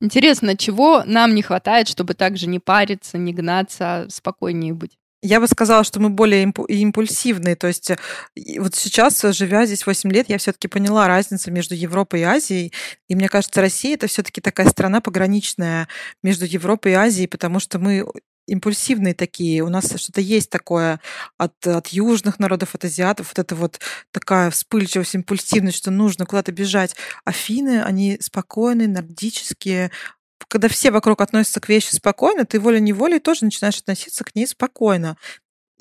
Интересно, 0.00 0.56
чего 0.56 1.02
нам 1.04 1.34
не 1.34 1.42
хватает, 1.42 1.88
чтобы 1.88 2.14
также 2.14 2.46
не 2.46 2.60
париться, 2.60 3.18
не 3.18 3.32
гнаться, 3.32 4.02
а 4.02 4.10
спокойнее 4.10 4.74
быть? 4.74 4.98
Я 5.26 5.40
бы 5.40 5.48
сказала, 5.48 5.82
что 5.82 5.98
мы 5.98 6.10
более 6.10 6.44
импульсивные. 6.44 7.56
То 7.56 7.66
есть 7.66 7.90
вот 8.58 8.76
сейчас, 8.76 9.20
живя 9.22 9.66
здесь 9.66 9.84
8 9.84 10.12
лет, 10.12 10.28
я 10.28 10.38
все-таки 10.38 10.68
поняла 10.68 11.08
разницу 11.08 11.50
между 11.50 11.74
Европой 11.74 12.20
и 12.20 12.22
Азией. 12.24 12.72
И 13.08 13.16
мне 13.16 13.28
кажется, 13.28 13.60
Россия 13.60 13.94
это 13.94 14.06
все-таки 14.06 14.40
такая 14.40 14.68
страна 14.68 15.00
пограничная 15.00 15.88
между 16.22 16.44
Европой 16.44 16.92
и 16.92 16.94
Азией, 16.94 17.26
потому 17.26 17.58
что 17.58 17.80
мы 17.80 18.06
импульсивные 18.46 19.14
такие. 19.14 19.62
У 19.62 19.68
нас 19.68 19.92
что-то 19.96 20.20
есть 20.20 20.50
такое 20.50 21.00
от, 21.36 21.66
от 21.66 21.88
южных 21.88 22.38
народов, 22.38 22.74
от 22.74 22.84
азиатов. 22.84 23.28
Вот 23.28 23.38
это 23.38 23.56
вот 23.56 23.80
такая 24.12 24.50
вспыльчивость, 24.50 25.16
импульсивность, 25.16 25.76
что 25.76 25.90
нужно 25.90 26.26
куда-то 26.26 26.52
бежать. 26.52 26.94
Афины, 27.24 27.82
они 27.82 28.18
спокойные, 28.20 28.88
нордические, 28.88 29.90
когда 30.48 30.68
все 30.68 30.90
вокруг 30.90 31.20
относятся 31.20 31.60
к 31.60 31.68
вещи 31.68 31.94
спокойно, 31.94 32.44
ты 32.44 32.60
волей-неволей 32.60 33.18
тоже 33.18 33.44
начинаешь 33.44 33.78
относиться 33.78 34.24
к 34.24 34.34
ней 34.34 34.46
спокойно. 34.46 35.16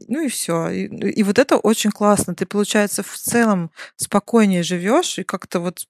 Ну 0.08 0.22
и 0.22 0.28
все. 0.28 0.70
И, 0.70 0.86
и 0.88 1.24
вот 1.24 1.40
это 1.40 1.58
очень 1.58 1.92
классно. 1.92 2.36
Ты, 2.36 2.46
получается, 2.46 3.04
в 3.04 3.16
целом 3.16 3.72
спокойнее 3.96 4.64
живешь, 4.64 5.20
и 5.20 5.24
как-то 5.24 5.60
вот 5.60 5.86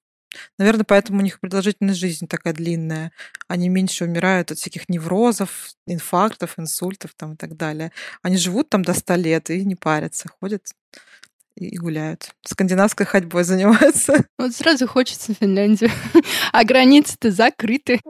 Наверное, 0.58 0.84
поэтому 0.84 1.20
у 1.20 1.22
них 1.22 1.40
продолжительность 1.40 1.98
жизни 1.98 2.26
такая 2.26 2.52
длинная. 2.52 3.12
Они 3.48 3.68
меньше 3.68 4.04
умирают 4.04 4.50
от 4.50 4.58
всяких 4.58 4.88
неврозов, 4.88 5.70
инфарктов, 5.86 6.58
инсультов 6.58 7.12
там 7.16 7.34
и 7.34 7.36
так 7.36 7.56
далее. 7.56 7.92
Они 8.22 8.36
живут 8.36 8.68
там 8.68 8.82
до 8.82 8.92
100 8.92 9.14
лет 9.14 9.50
и 9.50 9.64
не 9.64 9.76
парятся, 9.76 10.28
ходят 10.40 10.66
и 11.56 11.78
гуляют. 11.78 12.30
Скандинавской 12.44 13.06
ходьбой 13.06 13.44
занимаются. 13.44 14.24
Вот 14.38 14.54
сразу 14.54 14.86
хочется 14.86 15.34
Финляндию. 15.34 15.90
А 16.52 16.64
границы-то 16.64 17.30
закрыты. 17.30 18.00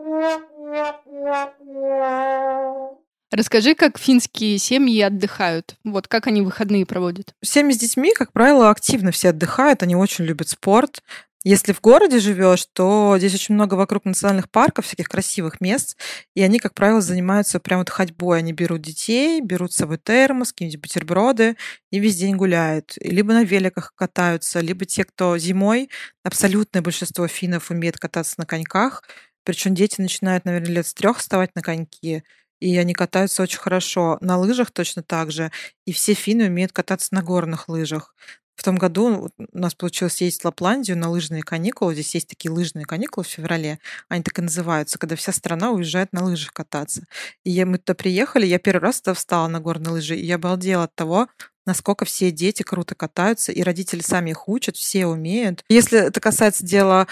Расскажи, 3.33 3.75
как 3.75 3.99
финские 3.99 4.57
семьи 4.59 5.01
отдыхают. 5.01 5.77
Вот 5.85 6.07
как 6.07 6.27
они 6.27 6.43
выходные 6.43 6.87
проводят? 6.87 7.35
Семьи 7.43 7.73
с 7.73 7.79
детьми, 7.79 8.13
как 8.15 8.33
правило, 8.33 8.71
активно 8.71 9.11
все 9.11 9.31
отдыхают. 9.31 9.83
Они 9.83 9.97
очень 9.97 10.25
любят 10.25 10.49
спорт. 10.49 11.03
Если 11.49 11.73
в 11.73 11.81
городе 11.81 12.19
живешь, 12.19 12.67
то 12.73 13.15
здесь 13.19 13.35
очень 13.35 13.55
много 13.55 13.75
вокруг 13.75 14.05
национальных 14.05 14.51
парков, 14.51 14.85
всяких 14.85 15.09
красивых 15.09 15.61
мест, 15.61 15.97
и 16.35 16.43
они, 16.43 16.59
как 16.59 16.75
правило, 16.75 17.01
занимаются 17.01 17.61
прям 17.61 17.79
вот 17.79 17.89
ходьбой. 17.89 18.39
Они 18.39 18.53
берут 18.53 18.83
детей, 18.83 19.41
берут 19.41 19.73
с 19.73 19.77
собой 19.77 19.99
термос, 19.99 20.53
какие-нибудь 20.53 20.81
бутерброды 20.81 21.57
и 21.93 22.01
весь 22.01 22.17
день 22.17 22.35
гуляют. 22.35 22.95
Либо 23.01 23.33
на 23.33 23.45
великах 23.45 23.93
катаются, 23.95 24.59
либо 24.59 24.87
те, 24.87 25.05
кто 25.05 25.39
зимой, 25.39 25.89
абсолютное 26.25 26.83
большинство 26.83 27.29
финнов 27.29 27.71
умеет 27.71 27.97
кататься 27.97 28.35
на 28.39 28.45
коньках, 28.45 29.05
причем 29.47 29.77
дети 29.77 30.01
начинают, 30.01 30.45
наверное, 30.45 30.71
лет 30.71 30.87
с 30.89 30.93
трех 30.93 31.19
вставать 31.19 31.55
на 31.55 31.63
коньки, 31.63 32.25
и 32.59 32.77
они 32.77 32.95
катаются 32.95 33.45
очень 33.45 33.61
хорошо. 33.61 34.19
На 34.21 34.37
лыжах 34.37 34.73
точно 34.73 35.05
так 35.05 35.31
же. 35.31 35.53
И 35.87 35.93
все 35.93 36.15
финны 36.15 36.47
умеют 36.47 36.73
кататься 36.73 37.15
на 37.15 37.23
горных 37.23 37.69
лыжах. 37.69 38.17
В 38.57 38.65
том 38.65 38.77
году 38.77 39.31
у 39.39 39.59
нас 39.59 39.75
получилось 39.75 40.21
ездить 40.21 40.43
в 40.43 40.47
Лапландию 40.47 40.99
на 40.99 41.11
лыжные 41.11 41.43
каникулы. 41.43 41.95
Здесь 41.95 42.15
есть 42.15 42.29
такие 42.29 42.51
лыжные 42.51 42.87
каникулы 42.87 43.23
в 43.23 43.29
феврале. 43.29 43.79
Они 44.09 44.25
так 44.25 44.37
и 44.39 44.43
называются, 44.43 44.99
когда 44.99 45.15
вся 45.15 45.31
страна 45.31 45.71
уезжает 45.71 46.13
на 46.13 46.25
лыжах 46.25 46.53
кататься. 46.53 47.05
И 47.45 47.65
мы 47.65 47.79
туда 47.79 47.95
приехали, 47.95 48.47
я 48.47 48.59
первый 48.59 48.81
раз 48.81 49.01
туда 49.01 49.15
встала 49.15 49.47
на 49.47 49.61
горные 49.61 49.93
лыжи, 49.93 50.17
и 50.17 50.27
я 50.27 50.37
обалдела 50.37 50.85
от 50.85 50.95
того, 50.97 51.29
насколько 51.67 52.05
все 52.05 52.33
дети 52.33 52.63
круто 52.63 52.95
катаются, 52.95 53.53
и 53.53 53.63
родители 53.63 54.01
сами 54.01 54.31
их 54.31 54.49
учат, 54.49 54.77
все 54.77 55.07
умеют. 55.07 55.63
Если 55.69 55.99
это 55.99 56.19
касается 56.21 56.65
дела 56.65 57.07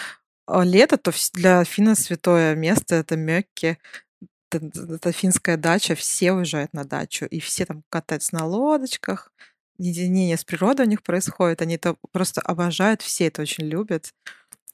а, 0.46 0.62
лета, 0.64 0.96
то 0.96 1.12
для 1.32 1.64
финна 1.64 1.94
святое 1.94 2.54
место— 2.54 2.94
это 2.96 3.16
Мёкки. 3.16 3.78
Это, 4.50 4.94
это 4.94 5.12
финская 5.12 5.56
дача, 5.56 5.94
все 5.94 6.32
уезжают 6.32 6.72
на 6.74 6.84
дачу, 6.84 7.24
и 7.26 7.40
все 7.40 7.66
там 7.66 7.82
катаются 7.88 8.34
на 8.36 8.46
лодочках, 8.46 9.32
единение 9.78 10.36
с 10.36 10.44
природой 10.44 10.86
у 10.86 10.88
них 10.88 11.02
происходит. 11.02 11.62
Они 11.62 11.74
это 11.74 11.96
просто 12.12 12.40
обожают, 12.40 13.02
все 13.02 13.26
это 13.26 13.42
очень 13.42 13.64
любят 13.64 14.12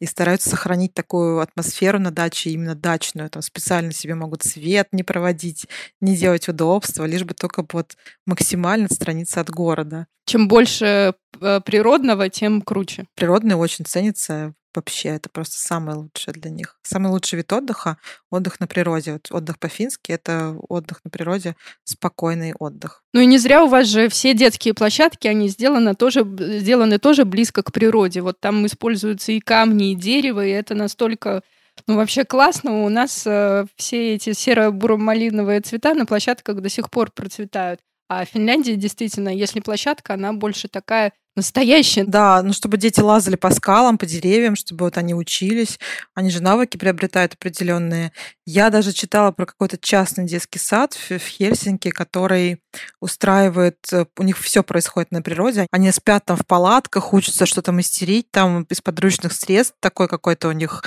и 0.00 0.06
стараются 0.06 0.48
сохранить 0.50 0.94
такую 0.94 1.40
атмосферу 1.40 1.98
на 1.98 2.10
даче, 2.10 2.50
именно 2.50 2.74
дачную. 2.74 3.28
Там 3.28 3.42
специально 3.42 3.92
себе 3.92 4.14
могут 4.14 4.42
свет 4.42 4.88
не 4.92 5.02
проводить, 5.02 5.66
не 6.00 6.16
делать 6.16 6.48
удобства, 6.48 7.04
лишь 7.04 7.24
бы 7.24 7.34
только 7.34 7.64
вот 7.70 7.96
максимально 8.26 8.86
отстраниться 8.86 9.40
от 9.40 9.50
города. 9.50 10.06
Чем 10.24 10.48
больше 10.48 11.14
э, 11.40 11.60
природного, 11.60 12.30
тем 12.30 12.62
круче. 12.62 13.06
Природное 13.14 13.56
очень 13.56 13.84
ценится 13.84 14.54
вообще 14.74 15.10
это 15.10 15.28
просто 15.28 15.58
самое 15.58 15.98
лучшее 15.98 16.34
для 16.34 16.50
них. 16.50 16.78
Самый 16.82 17.10
лучший 17.10 17.36
вид 17.36 17.52
отдыха— 17.52 17.98
отдых 18.30 18.60
на 18.60 18.66
природе. 18.66 19.12
Вот 19.12 19.28
отдых 19.30 19.58
по-фински— 19.58 20.12
это 20.12 20.56
отдых 20.68 21.00
на 21.04 21.10
природе, 21.10 21.56
спокойный 21.84 22.54
отдых. 22.58 23.02
Ну 23.12 23.20
и 23.20 23.26
не 23.26 23.38
зря 23.38 23.64
у 23.64 23.68
вас 23.68 23.86
же 23.86 24.08
все 24.08 24.34
детские 24.34 24.74
площадки, 24.74 25.28
они 25.28 25.48
сделаны 25.48 25.94
тоже, 25.94 26.26
сделаны 26.60 26.98
тоже 26.98 27.24
близко 27.24 27.62
к 27.62 27.72
природе. 27.72 28.22
Вот 28.22 28.40
там 28.40 28.66
используются 28.66 29.32
и 29.32 29.40
камни, 29.40 29.92
и 29.92 29.94
дерево, 29.94 30.44
и 30.44 30.50
это 30.50 30.74
настолько 30.74 31.42
ну, 31.86 31.96
вообще 31.96 32.24
классно. 32.24 32.84
У 32.84 32.88
нас 32.88 33.26
э, 33.26 33.64
все 33.76 34.14
эти 34.14 34.32
серо-буро-малиновые 34.32 35.60
цвета 35.60 35.94
на 35.94 36.06
площадках 36.06 36.60
до 36.60 36.68
сих 36.68 36.90
пор 36.90 37.10
процветают. 37.10 37.80
А 38.10 38.24
Финляндия 38.24 38.74
действительно, 38.74 39.28
если 39.28 39.60
площадка, 39.60 40.14
она 40.14 40.32
больше 40.32 40.66
такая 40.66 41.12
настоящая. 41.36 42.02
Да, 42.02 42.42
ну 42.42 42.52
чтобы 42.52 42.76
дети 42.76 42.98
лазали 42.98 43.36
по 43.36 43.50
скалам, 43.54 43.98
по 43.98 44.04
деревьям, 44.04 44.56
чтобы 44.56 44.86
вот 44.86 44.98
они 44.98 45.14
учились. 45.14 45.78
Они 46.12 46.28
же 46.28 46.42
навыки 46.42 46.76
приобретают 46.76 47.34
определенные. 47.34 48.10
Я 48.44 48.70
даже 48.70 48.92
читала 48.92 49.30
про 49.30 49.46
какой-то 49.46 49.78
частный 49.78 50.26
детский 50.26 50.58
сад 50.58 50.94
в 50.94 51.18
Хельсинки, 51.18 51.90
который 51.90 52.60
устраивает, 53.00 53.78
э, 53.92 54.06
у 54.18 54.24
них 54.24 54.36
все 54.38 54.64
происходит 54.64 55.12
на 55.12 55.22
природе. 55.22 55.68
Они 55.70 55.92
спят 55.92 56.24
там 56.24 56.36
в 56.36 56.44
палатках, 56.44 57.12
учатся 57.12 57.46
что-то 57.46 57.70
мастерить 57.70 58.28
там 58.32 58.64
из 58.64 58.80
подручных 58.80 59.32
средств. 59.32 59.76
Такой 59.78 60.08
какой-то 60.08 60.48
у 60.48 60.52
них 60.52 60.82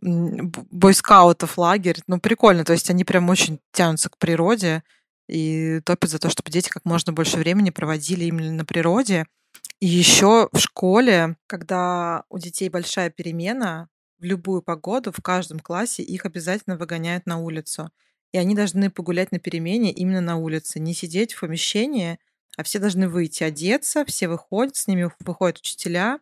бойскаутов 0.00 1.56
лагерь. 1.56 2.00
Ну, 2.08 2.18
прикольно. 2.18 2.64
То 2.64 2.72
есть 2.72 2.90
они 2.90 3.04
прям 3.04 3.30
очень 3.30 3.60
тянутся 3.72 4.10
к 4.10 4.18
природе 4.18 4.82
и 5.28 5.80
топят 5.80 6.10
за 6.10 6.18
то, 6.18 6.28
чтобы 6.30 6.50
дети 6.50 6.68
как 6.68 6.84
можно 6.84 7.12
больше 7.12 7.38
времени 7.38 7.70
проводили 7.70 8.24
именно 8.24 8.52
на 8.52 8.64
природе. 8.64 9.26
И 9.80 9.86
еще 9.86 10.48
в 10.52 10.58
школе, 10.58 11.36
когда 11.46 12.24
у 12.28 12.38
детей 12.38 12.68
большая 12.68 13.10
перемена, 13.10 13.88
в 14.18 14.24
любую 14.24 14.62
погоду, 14.62 15.12
в 15.12 15.20
каждом 15.22 15.60
классе 15.60 16.02
их 16.02 16.24
обязательно 16.24 16.76
выгоняют 16.76 17.26
на 17.26 17.38
улицу. 17.38 17.90
и 18.32 18.38
они 18.38 18.54
должны 18.56 18.90
погулять 18.90 19.30
на 19.30 19.38
перемене 19.38 19.92
именно 19.92 20.20
на 20.20 20.36
улице, 20.36 20.80
не 20.80 20.92
сидеть 20.92 21.34
в 21.34 21.40
помещении, 21.40 22.18
а 22.56 22.64
все 22.64 22.80
должны 22.80 23.08
выйти, 23.08 23.44
одеться, 23.44 24.04
все 24.06 24.26
выходят, 24.28 24.74
с 24.76 24.88
ними 24.88 25.10
выходят 25.20 25.58
учителя, 25.58 26.18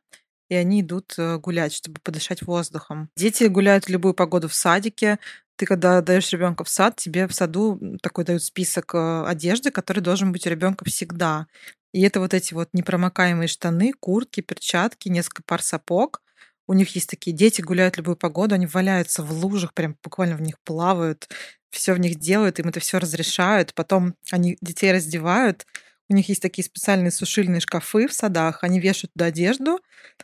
и 0.51 0.55
они 0.55 0.83
идут 0.83 1.15
э, 1.17 1.39
гулять, 1.39 1.73
чтобы 1.73 2.01
подышать 2.03 2.43
воздухом. 2.43 3.09
Дети 3.17 3.45
гуляют 3.45 3.87
в 3.87 3.89
любую 3.89 4.13
погоду 4.13 4.49
в 4.49 4.55
садике. 4.55 5.19
Ты, 5.63 5.67
когда 5.67 6.01
даешь 6.01 6.33
ребенка 6.33 6.65
в 6.65 6.69
сад, 6.69 6.97
тебе 6.97 7.29
в 7.29 7.33
саду 7.33 7.81
такой 8.03 8.25
дают 8.25 8.43
список 8.43 8.97
э, 8.97 9.25
одежды, 9.29 9.71
который 9.71 10.01
должен 10.01 10.33
быть 10.33 10.45
у 10.45 10.51
ребенка 10.51 10.85
всегда. 10.85 11.47
И 11.93 12.03
это 12.03 12.19
вот 12.19 12.35
эти 12.35 12.53
вот 12.53 12.71
непромокаемые 12.73 13.47
штаны, 13.47 13.93
куртки, 13.93 14.41
перчатки, 14.41 15.09
несколько 15.09 15.45
пар 15.45 15.63
сапог. 15.63 16.21
У 16.67 16.73
них 16.73 16.97
есть 16.97 17.09
такие 17.09 17.33
дети, 17.37 17.63
гуляют 17.63 17.97
любую 17.97 18.17
погоду, 18.17 18.57
они 18.57 18.67
валяются 18.67 19.23
в 19.23 19.31
лужах, 19.33 19.73
прям 19.73 19.97
буквально 20.03 20.35
в 20.35 20.43
них 20.43 20.57
плавают, 20.65 21.29
все 21.71 21.95
в 21.95 22.01
них 22.01 22.19
делают, 22.19 22.59
им 22.59 22.67
это 22.67 22.81
все 22.81 22.99
разрешают. 22.99 23.73
Потом 23.73 24.17
они 24.33 24.59
детей 24.63 24.91
раздевают, 24.93 25.65
у 26.13 26.17
них 26.17 26.29
есть 26.29 26.43
такие 26.43 26.65
специальные 26.65 27.11
сушильные 27.11 27.61
шкафы 27.61 28.07
в 28.07 28.13
садах. 28.13 28.63
Они 28.63 28.81
вешают 28.81 29.13
туда 29.13 29.27
одежду. 29.27 29.81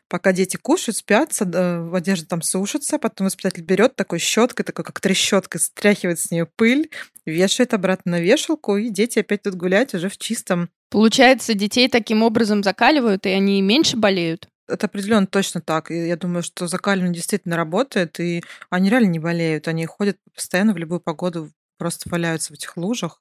Пока 0.08 0.32
дети 0.32 0.56
кушают, 0.56 0.96
спят, 0.96 1.32
э, 1.40 1.90
одежда 1.92 2.26
там 2.26 2.42
сушится. 2.42 2.98
Потом 2.98 3.26
воспитатель 3.26 3.62
берет 3.62 3.96
такой 3.96 4.18
щеткой, 4.18 4.64
такой 4.64 4.84
как 4.84 5.00
трещоткой, 5.00 5.60
стряхивает 5.60 6.20
с 6.20 6.30
нее 6.30 6.46
пыль, 6.46 6.90
вешает 7.26 7.74
обратно 7.74 8.12
на 8.12 8.20
вешалку, 8.20 8.76
и 8.76 8.90
дети 8.90 9.18
опять 9.18 9.42
тут 9.42 9.54
гулять 9.54 9.94
уже 9.94 10.08
в 10.08 10.18
чистом. 10.18 10.70
Получается, 10.90 11.54
детей 11.54 11.88
таким 11.88 12.22
образом 12.22 12.62
закаливают, 12.62 13.26
и 13.26 13.30
они 13.30 13.60
меньше 13.60 13.96
болеют? 13.96 14.48
Это 14.68 14.86
определенно 14.86 15.26
точно 15.26 15.60
так. 15.60 15.90
Я 15.90 16.16
думаю, 16.16 16.42
что 16.42 16.66
закаливание 16.66 17.14
действительно 17.14 17.56
работает, 17.56 18.20
и 18.20 18.42
они 18.70 18.90
реально 18.90 19.08
не 19.08 19.18
болеют. 19.18 19.68
Они 19.68 19.86
ходят 19.86 20.18
постоянно 20.34 20.74
в 20.74 20.78
любую 20.78 21.00
погоду, 21.00 21.50
просто 21.78 22.08
валяются 22.10 22.52
в 22.52 22.56
этих 22.56 22.76
лужах 22.76 23.20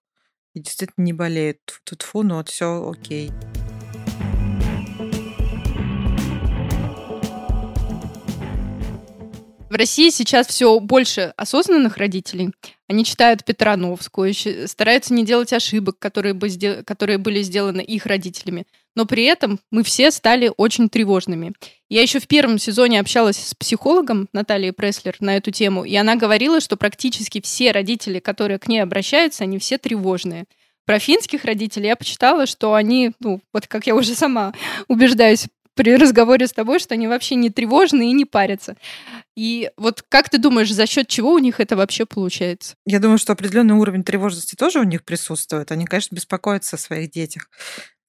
и 0.58 0.60
действительно 0.60 1.06
не 1.06 1.14
болеет. 1.14 1.60
Тут 1.84 2.02
фу, 2.02 2.24
но 2.24 2.38
вот 2.38 2.50
все 2.50 2.90
окей. 2.90 3.32
В 9.70 9.76
России 9.76 10.10
сейчас 10.12 10.48
все 10.48 10.80
больше 10.80 11.34
осознанных 11.36 11.98
родителей. 11.98 12.52
Они 12.88 13.04
читают 13.04 13.44
Петрановскую, 13.44 14.34
стараются 14.66 15.14
не 15.14 15.26
делать 15.26 15.52
ошибок, 15.52 16.00
которые, 16.00 16.34
бы, 16.34 16.50
которые 16.86 17.18
были 17.18 17.42
сделаны 17.42 17.82
их 17.82 18.06
родителями. 18.06 18.66
Но 18.96 19.06
при 19.06 19.26
этом 19.26 19.60
мы 19.70 19.84
все 19.84 20.10
стали 20.12 20.50
очень 20.56 20.88
тревожными. 20.88 21.54
Я 21.90 22.02
еще 22.02 22.22
в 22.22 22.28
первом 22.28 22.60
сезоне 22.60 23.02
общалась 23.02 23.38
с 23.38 23.54
психологом 23.56 24.30
Натальей 24.32 24.72
Преслер 24.72 25.18
на 25.20 25.36
эту 25.36 25.52
тему, 25.52 25.84
и 25.84 25.96
она 25.98 26.16
говорила, 26.16 26.62
что 26.62 26.78
практически 26.78 27.42
все 27.42 27.74
родители, 27.74 28.20
которые 28.20 28.60
к 28.60 28.70
ней 28.70 28.80
обращаются, 28.80 29.44
они 29.44 29.60
все 29.60 29.78
тревожные. 29.78 30.46
Про 30.88 31.00
финских 31.00 31.44
родителей 31.44 31.88
я 31.88 31.98
почитала, 31.98 32.46
что 32.46 32.74
они, 32.74 33.12
ну, 33.20 33.42
вот 33.52 33.68
как 33.68 33.86
я 33.88 33.94
уже 33.94 34.16
сама 34.16 34.54
убеждаюсь 34.88 35.48
при 35.78 35.96
разговоре 35.96 36.48
с 36.48 36.52
тобой, 36.52 36.80
что 36.80 36.96
они 36.96 37.08
вообще 37.08 37.36
не 37.36 37.50
тревожны 37.50 38.10
и 38.10 38.14
не 38.14 38.26
парятся. 38.26 38.76
И 39.36 39.70
вот 39.78 40.04
как 40.10 40.30
ты 40.30 40.40
думаешь, 40.40 40.74
за 40.74 40.88
счет 40.88 41.08
чего 41.08 41.32
у 41.32 41.38
них 41.38 41.60
это 41.60 41.78
вообще 41.78 42.06
получается? 42.06 42.76
Я 42.86 43.00
думаю, 43.00 43.20
что 43.20 43.34
определенный 43.34 43.76
уровень 43.76 44.04
тревожности 44.04 44.56
тоже 44.56 44.80
у 44.80 44.84
них 44.84 45.06
присутствует. 45.06 45.72
Они, 45.72 45.86
конечно, 45.86 46.16
беспокоятся 46.16 46.76
о 46.76 46.80
своих 46.80 47.12
детях. 47.12 47.48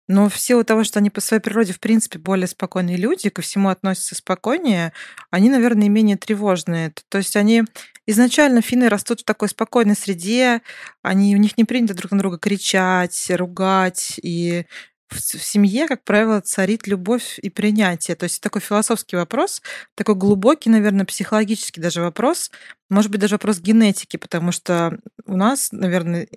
Но 0.09 0.31
в 0.31 0.39
силу 0.39 0.65
того, 0.65 0.85
что 0.85 0.99
они 0.99 1.11
по 1.11 1.21
своей 1.21 1.43
природе, 1.43 1.75
в 1.75 1.81
принципе, 1.81 2.19
более 2.19 2.47
спокойные 2.47 2.97
люди, 2.97 3.29
ко 3.29 3.43
всему 3.43 3.69
относятся 3.69 4.15
спокойнее, 4.15 4.95
они, 5.31 5.51
наверное, 5.51 5.91
менее 5.91 6.17
тревожные. 6.17 6.95
То 7.11 7.19
есть 7.19 7.37
они 7.37 7.65
изначально 8.07 8.63
финны 8.63 8.89
растут 8.89 9.21
в 9.21 9.25
такой 9.25 9.51
спокойной 9.51 9.95
среде, 9.95 10.63
они, 11.03 11.37
у 11.37 11.39
них 11.39 11.59
не 11.59 11.65
принято 11.65 11.93
друг 11.93 12.11
на 12.13 12.19
друга 12.19 12.39
кричать, 12.39 13.27
ругать, 13.29 14.19
и 14.23 14.65
в, 15.09 15.21
семье, 15.21 15.87
как 15.89 16.05
правило, 16.05 16.41
царит 16.41 16.87
любовь 16.87 17.39
и 17.41 17.51
принятие. 17.51 18.17
То 18.17 18.25
есть 18.25 18.41
такой 18.41 18.61
философский 18.61 19.17
вопрос, 19.17 19.63
такой 19.95 20.15
глубокий, 20.15 20.71
наверное, 20.71 21.07
психологический 21.07 21.81
даже 21.81 22.01
вопрос, 22.01 22.51
может 22.91 23.11
быть, 23.11 23.21
даже 23.21 23.35
вопрос 23.35 23.61
генетики, 23.61 24.17
потому 24.17 24.53
что 24.53 24.99
у 25.27 25.37
нас, 25.37 25.73
наверное, 25.73 26.29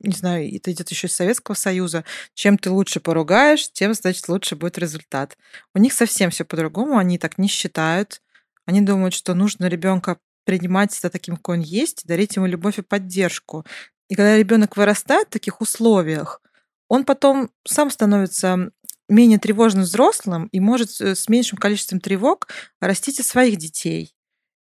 не 0.00 0.14
знаю, 0.14 0.54
это 0.54 0.70
идет 0.72 0.90
еще 0.90 1.06
из 1.06 1.14
Советского 1.14 1.54
Союза, 1.54 2.04
чем 2.34 2.58
ты 2.58 2.70
лучше 2.70 3.00
поругаешь, 3.00 3.70
тем, 3.72 3.94
значит, 3.94 4.28
лучше 4.28 4.56
будет 4.56 4.78
результат. 4.78 5.38
У 5.74 5.78
них 5.78 5.92
совсем 5.92 6.30
все 6.30 6.44
по-другому, 6.44 6.98
они 6.98 7.18
так 7.18 7.38
не 7.38 7.48
считают. 7.48 8.20
Они 8.66 8.82
думают, 8.82 9.14
что 9.14 9.34
нужно 9.34 9.66
ребенка 9.66 10.18
принимать 10.44 10.92
за 10.92 11.10
таким, 11.10 11.36
какой 11.36 11.58
он 11.58 11.62
есть, 11.62 12.06
дарить 12.06 12.36
ему 12.36 12.46
любовь 12.46 12.78
и 12.78 12.82
поддержку. 12.82 13.64
И 14.08 14.14
когда 14.14 14.36
ребенок 14.36 14.76
вырастает 14.76 15.28
в 15.28 15.32
таких 15.32 15.60
условиях, 15.60 16.42
он 16.88 17.04
потом 17.04 17.50
сам 17.66 17.90
становится 17.90 18.70
менее 19.08 19.38
тревожным 19.38 19.84
взрослым 19.84 20.48
и 20.52 20.60
может 20.60 21.00
э, 21.00 21.14
с 21.14 21.28
меньшим 21.28 21.58
количеством 21.58 22.00
тревог 22.00 22.48
растить 22.80 23.20
и 23.20 23.22
своих 23.22 23.56
детей. 23.56 24.14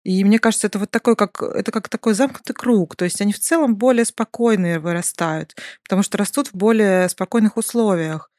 И 0.03 0.23
мне 0.23 0.39
кажется, 0.39 0.67
это 0.67 0.79
вот 0.79 0.89
такой, 0.89 1.17
как, 1.17 1.41
это 1.41 1.69
как 1.71 1.89
такой 1.89 2.13
замкнутый 2.13 2.55
круг. 2.55 2.95
То 2.95 3.03
есть 3.03 3.19
они 3.19 3.33
в 3.33 3.39
целом 3.39 3.75
более 3.75 4.05
спокойные 4.05 4.79
вырастают, 4.79 5.55
потому 5.83 6.01
что 6.01 6.17
растут 6.17 6.47
в 6.47 6.55
более 6.55 7.09
спокойных 7.09 7.57
условиях. 7.57 8.31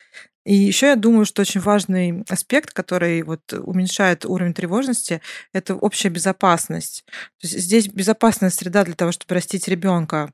И 0.47 0.55
еще 0.55 0.87
я 0.87 0.97
думаю, 0.97 1.27
что 1.27 1.43
очень 1.43 1.61
важный 1.61 2.25
аспект, 2.31 2.73
который 2.73 3.23
вот 3.23 3.53
уменьшает 3.53 4.25
уровень 4.25 4.55
тревожности, 4.55 5.21
это 5.53 5.75
общая 5.75 6.09
безопасность. 6.09 7.05
То 7.39 7.47
есть 7.47 7.59
здесь 7.59 7.89
безопасная 7.89 8.49
среда 8.49 8.85
для 8.85 8.95
того, 8.95 9.13
чтобы 9.13 9.35
растить 9.35 9.69
ребенка. 9.69 10.33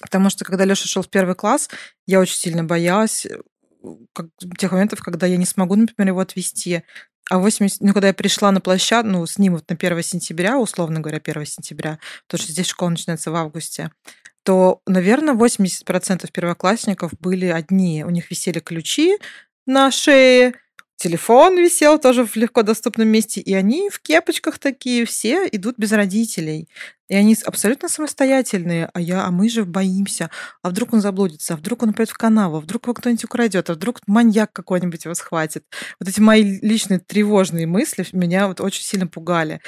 Потому 0.00 0.30
что 0.30 0.44
когда 0.44 0.64
Леша 0.64 0.86
шел 0.86 1.02
в 1.02 1.08
первый 1.08 1.34
класс, 1.34 1.70
я 2.06 2.20
очень 2.20 2.36
сильно 2.36 2.64
боялась 2.64 3.26
э, 3.26 3.40
как, 4.12 4.26
тех 4.58 4.72
моментов, 4.72 5.00
когда 5.00 5.26
я 5.26 5.36
не 5.36 5.46
смогу, 5.46 5.74
например, 5.74 6.08
его 6.08 6.20
отвести. 6.20 6.82
А 7.30 7.38
80, 7.38 7.80
ну, 7.80 7.92
когда 7.92 8.08
я 8.08 8.14
пришла 8.14 8.52
на 8.52 8.60
площадку, 8.60 9.08
ну, 9.08 9.26
с 9.26 9.38
ним 9.38 9.54
вот 9.54 9.68
на 9.68 9.74
1 9.74 10.02
сентября, 10.02 10.58
условно 10.58 11.00
говоря, 11.00 11.20
1 11.24 11.46
сентября, 11.46 11.98
потому 12.26 12.42
что 12.42 12.52
здесь 12.52 12.66
школа 12.66 12.90
начинается 12.90 13.30
в 13.30 13.36
августе, 13.36 13.90
то, 14.44 14.80
наверное, 14.86 15.34
80% 15.34 16.30
первоклассников 16.30 17.12
были 17.18 17.46
одни. 17.46 18.04
У 18.04 18.10
них 18.10 18.30
висели 18.30 18.60
ключи 18.60 19.18
на 19.66 19.90
шее, 19.90 20.54
телефон 20.96 21.58
висел 21.58 21.98
тоже 21.98 22.24
в 22.26 22.36
легко 22.36 22.62
доступном 22.62 23.08
месте, 23.08 23.40
и 23.40 23.54
они 23.54 23.90
в 23.90 24.00
кепочках 24.00 24.58
такие 24.58 25.04
все 25.06 25.46
идут 25.50 25.76
без 25.78 25.92
родителей. 25.92 26.68
И 27.08 27.14
они 27.14 27.36
абсолютно 27.44 27.88
самостоятельные, 27.88 28.90
а 28.92 29.00
я, 29.00 29.24
а 29.24 29.30
мы 29.30 29.48
же 29.48 29.64
боимся. 29.64 30.30
А 30.62 30.70
вдруг 30.70 30.92
он 30.92 31.00
заблудится, 31.00 31.54
а 31.54 31.56
вдруг 31.56 31.82
он 31.84 31.92
пойдет 31.94 32.14
в 32.14 32.18
канаву, 32.18 32.56
а 32.56 32.60
вдруг 32.60 32.84
его 32.86 32.94
кто-нибудь 32.94 33.24
украдет, 33.24 33.70
а 33.70 33.74
вдруг 33.74 34.00
маньяк 34.06 34.52
какой-нибудь 34.52 35.04
его 35.04 35.14
схватит. 35.14 35.64
Вот 36.00 36.08
эти 36.08 36.20
мои 36.20 36.58
личные 36.60 36.98
тревожные 36.98 37.66
мысли 37.66 38.04
меня 38.12 38.48
вот 38.48 38.60
очень 38.60 38.82
сильно 38.82 39.06
пугали. 39.06 39.60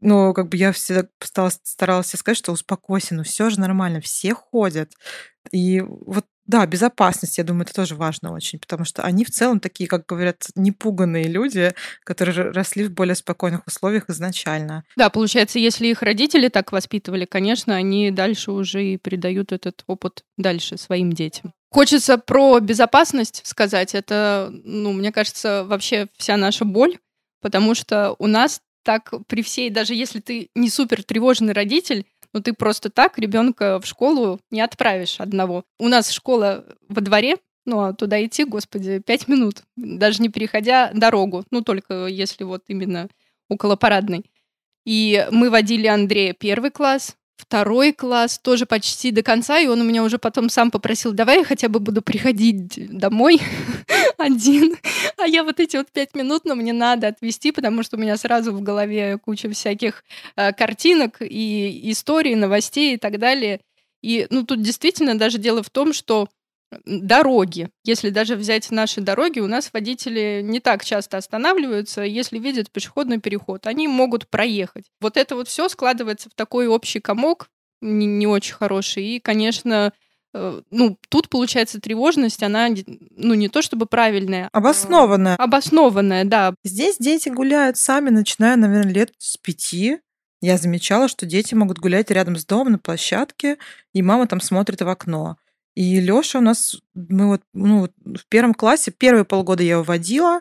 Но 0.00 0.34
как 0.34 0.48
бы 0.48 0.56
я 0.56 0.72
всегда 0.72 1.08
старалась, 1.20 1.60
старалась 1.62 2.08
сказать, 2.08 2.36
что 2.38 2.52
успокойся, 2.52 3.14
ну 3.14 3.22
все 3.22 3.50
же 3.50 3.60
нормально, 3.60 4.00
все 4.00 4.34
ходят. 4.34 4.92
И 5.52 5.80
вот 5.80 6.26
да, 6.46 6.66
безопасность, 6.66 7.38
я 7.38 7.44
думаю, 7.44 7.64
это 7.64 7.74
тоже 7.74 7.94
важно 7.94 8.32
очень, 8.32 8.58
потому 8.58 8.84
что 8.84 9.02
они 9.02 9.24
в 9.24 9.30
целом 9.30 9.60
такие, 9.60 9.88
как 9.88 10.06
говорят, 10.06 10.46
непуганные 10.56 11.24
люди, 11.24 11.72
которые 12.04 12.50
росли 12.50 12.84
в 12.84 12.92
более 12.92 13.14
спокойных 13.14 13.66
условиях 13.66 14.10
изначально. 14.10 14.84
Да, 14.96 15.08
получается, 15.08 15.58
если 15.58 15.86
их 15.86 16.02
родители 16.02 16.48
так 16.48 16.72
воспитывали, 16.72 17.24
конечно, 17.24 17.76
они 17.76 18.10
дальше 18.10 18.50
уже 18.50 18.84
и 18.84 18.96
передают 18.98 19.52
этот 19.52 19.84
опыт 19.86 20.24
дальше 20.36 20.76
своим 20.76 21.12
детям. 21.12 21.52
Хочется 21.70 22.18
про 22.18 22.60
безопасность 22.60 23.42
сказать. 23.44 23.94
Это, 23.94 24.50
ну, 24.52 24.92
мне 24.92 25.12
кажется, 25.12 25.64
вообще 25.64 26.08
вся 26.18 26.36
наша 26.36 26.64
боль, 26.64 26.98
потому 27.40 27.74
что 27.74 28.14
у 28.18 28.26
нас 28.26 28.60
так 28.84 29.12
при 29.28 29.42
всей, 29.42 29.70
даже 29.70 29.94
если 29.94 30.20
ты 30.20 30.50
не 30.54 30.68
супер 30.68 31.02
тревожный 31.02 31.52
родитель, 31.52 32.04
но 32.32 32.40
ты 32.40 32.52
просто 32.52 32.90
так 32.90 33.18
ребенка 33.18 33.80
в 33.80 33.86
школу 33.86 34.40
не 34.50 34.60
отправишь 34.60 35.20
одного. 35.20 35.64
У 35.78 35.88
нас 35.88 36.10
школа 36.10 36.64
во 36.88 37.00
дворе, 37.00 37.36
ну, 37.64 37.80
а 37.80 37.92
туда 37.92 38.24
идти, 38.24 38.44
господи, 38.44 38.98
пять 38.98 39.28
минут, 39.28 39.62
даже 39.76 40.22
не 40.22 40.28
переходя 40.28 40.90
дорогу, 40.92 41.44
ну, 41.50 41.62
только 41.62 42.06
если 42.06 42.44
вот 42.44 42.64
именно 42.68 43.08
около 43.48 43.76
парадной. 43.76 44.24
И 44.84 45.26
мы 45.30 45.50
водили 45.50 45.86
Андрея 45.86 46.32
первый 46.32 46.70
класс, 46.70 47.16
второй 47.36 47.92
класс 47.92 48.38
тоже 48.38 48.66
почти 48.66 49.10
до 49.10 49.22
конца, 49.22 49.58
и 49.58 49.66
он 49.66 49.80
у 49.80 49.84
меня 49.84 50.02
уже 50.02 50.18
потом 50.18 50.48
сам 50.48 50.70
попросил, 50.70 51.12
давай 51.12 51.38
я 51.38 51.44
хотя 51.44 51.68
бы 51.68 51.80
буду 51.80 52.02
приходить 52.02 52.96
домой 52.96 53.40
один, 54.18 54.76
а 55.16 55.26
я 55.26 55.44
вот 55.44 55.60
эти 55.60 55.76
вот 55.76 55.90
пять 55.90 56.14
минут, 56.14 56.44
но 56.44 56.54
мне 56.54 56.72
надо 56.72 57.08
отвести, 57.08 57.52
потому 57.52 57.82
что 57.82 57.96
у 57.96 58.00
меня 58.00 58.16
сразу 58.16 58.52
в 58.52 58.62
голове 58.62 59.18
куча 59.18 59.50
всяких 59.50 60.04
э, 60.36 60.52
картинок 60.52 61.16
и 61.20 61.90
историй, 61.90 62.34
новостей 62.34 62.94
и 62.94 62.96
так 62.96 63.18
далее. 63.18 63.60
И, 64.02 64.26
ну, 64.30 64.44
тут 64.44 64.60
действительно 64.62 65.16
даже 65.16 65.38
дело 65.38 65.62
в 65.62 65.70
том, 65.70 65.92
что 65.92 66.28
дороги. 66.84 67.68
Если 67.84 68.10
даже 68.10 68.36
взять 68.36 68.70
наши 68.70 69.00
дороги, 69.00 69.40
у 69.40 69.46
нас 69.46 69.70
водители 69.72 70.40
не 70.42 70.60
так 70.60 70.84
часто 70.84 71.16
останавливаются, 71.16 72.02
если 72.02 72.38
видят 72.38 72.70
пешеходный 72.70 73.20
переход. 73.20 73.66
Они 73.66 73.88
могут 73.88 74.28
проехать. 74.28 74.86
Вот 75.00 75.16
это 75.16 75.34
вот 75.34 75.48
все 75.48 75.68
складывается 75.68 76.30
в 76.30 76.34
такой 76.34 76.66
общий 76.66 77.00
комок, 77.00 77.48
не, 77.80 78.06
не 78.06 78.26
очень 78.26 78.54
хороший. 78.54 79.04
И, 79.04 79.20
конечно, 79.20 79.92
э, 80.34 80.60
ну, 80.70 80.98
тут 81.08 81.28
получается 81.28 81.80
тревожность, 81.80 82.42
она, 82.42 82.68
ну, 83.10 83.34
не 83.34 83.48
то 83.48 83.60
чтобы 83.60 83.86
правильная. 83.86 84.48
А 84.52 84.58
обоснованная. 84.58 85.36
Обоснованная, 85.36 86.24
да. 86.24 86.54
Здесь 86.64 86.96
дети 86.98 87.28
гуляют 87.28 87.76
сами, 87.76 88.10
начиная, 88.10 88.56
наверное, 88.56 88.92
лет 88.92 89.12
с 89.18 89.36
пяти. 89.36 89.98
Я 90.40 90.58
замечала, 90.58 91.06
что 91.06 91.26
дети 91.26 91.54
могут 91.54 91.78
гулять 91.78 92.10
рядом 92.10 92.36
с 92.36 92.44
домом 92.44 92.72
на 92.72 92.78
площадке, 92.78 93.58
и 93.92 94.02
мама 94.02 94.26
там 94.26 94.40
смотрит 94.40 94.80
в 94.80 94.88
окно. 94.88 95.36
И 95.74 96.00
Лёша 96.00 96.38
у 96.38 96.42
нас, 96.42 96.76
мы 96.94 97.28
вот, 97.28 97.42
ну, 97.54 97.88
в 98.04 98.26
первом 98.28 98.54
классе, 98.54 98.90
первые 98.90 99.24
полгода 99.24 99.62
я 99.62 99.72
его 99.72 99.82
водила, 99.82 100.40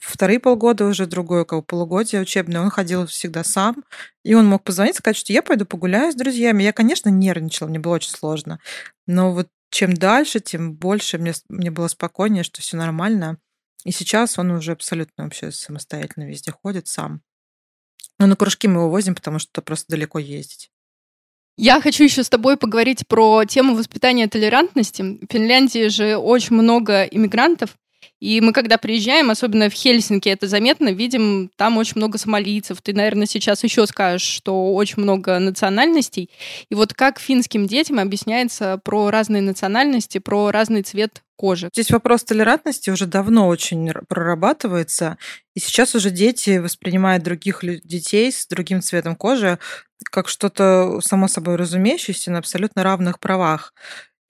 вторые 0.00 0.38
полгода 0.38 0.86
уже 0.86 1.06
другое, 1.06 1.44
как 1.44 1.66
полугодие 1.66 2.22
учебное, 2.22 2.60
он 2.60 2.70
ходил 2.70 3.06
всегда 3.06 3.42
сам, 3.42 3.82
и 4.22 4.34
он 4.34 4.46
мог 4.46 4.62
позвонить, 4.62 4.96
сказать, 4.96 5.16
что 5.16 5.32
я 5.32 5.42
пойду 5.42 5.66
погуляю 5.66 6.12
с 6.12 6.14
друзьями. 6.14 6.62
Я, 6.62 6.72
конечно, 6.72 7.08
нервничала, 7.08 7.68
мне 7.68 7.80
было 7.80 7.94
очень 7.94 8.10
сложно, 8.10 8.60
но 9.06 9.32
вот 9.32 9.48
чем 9.70 9.94
дальше, 9.94 10.38
тем 10.38 10.74
больше 10.74 11.18
мне, 11.18 11.32
мне 11.48 11.72
было 11.72 11.88
спокойнее, 11.88 12.44
что 12.44 12.62
все 12.62 12.76
нормально. 12.76 13.38
И 13.84 13.90
сейчас 13.90 14.38
он 14.38 14.52
уже 14.52 14.70
абсолютно 14.72 15.24
вообще 15.24 15.50
самостоятельно 15.50 16.28
везде 16.28 16.52
ходит 16.52 16.86
сам. 16.86 17.22
Но 18.18 18.26
на 18.26 18.36
кружки 18.36 18.68
мы 18.68 18.80
его 18.80 18.90
возим, 18.90 19.16
потому 19.16 19.40
что 19.40 19.62
просто 19.62 19.86
далеко 19.90 20.20
ездить. 20.20 20.70
Я 21.56 21.80
хочу 21.80 22.04
еще 22.04 22.24
с 22.24 22.28
тобой 22.28 22.56
поговорить 22.56 23.06
про 23.06 23.44
тему 23.44 23.76
воспитания 23.76 24.26
толерантности. 24.26 25.02
В 25.02 25.32
Финляндии 25.32 25.88
же 25.88 26.16
очень 26.16 26.56
много 26.56 27.04
иммигрантов, 27.04 27.76
и 28.20 28.40
мы, 28.40 28.52
когда 28.52 28.78
приезжаем, 28.78 29.30
особенно 29.30 29.68
в 29.68 29.72
Хельсинки, 29.72 30.28
это 30.28 30.48
заметно, 30.48 30.90
видим, 30.90 31.50
там 31.56 31.76
очень 31.78 31.94
много 31.96 32.18
сомалийцев. 32.18 32.80
Ты, 32.82 32.94
наверное, 32.94 33.26
сейчас 33.26 33.64
еще 33.64 33.86
скажешь, 33.86 34.26
что 34.26 34.74
очень 34.74 35.02
много 35.02 35.38
национальностей. 35.38 36.30
И 36.68 36.74
вот 36.74 36.94
как 36.94 37.18
финским 37.18 37.66
детям 37.66 37.98
объясняется 37.98 38.80
про 38.84 39.10
разные 39.10 39.42
национальности, 39.42 40.18
про 40.18 40.50
разный 40.50 40.82
цвет 40.82 41.22
кожи. 41.36 41.68
Здесь 41.72 41.90
вопрос 41.90 42.24
толерантности 42.24 42.90
уже 42.90 43.06
давно 43.06 43.48
очень 43.48 43.92
прорабатывается, 44.08 45.18
и 45.54 45.60
сейчас 45.60 45.94
уже 45.94 46.10
дети 46.10 46.58
воспринимают 46.58 47.24
других 47.24 47.60
детей 47.84 48.30
с 48.30 48.46
другим 48.46 48.82
цветом 48.82 49.16
кожи 49.16 49.58
как 50.10 50.28
что-то 50.28 51.00
само 51.00 51.28
собой 51.28 51.56
разумеющееся 51.56 52.30
на 52.30 52.38
абсолютно 52.38 52.82
равных 52.82 53.18
правах. 53.18 53.72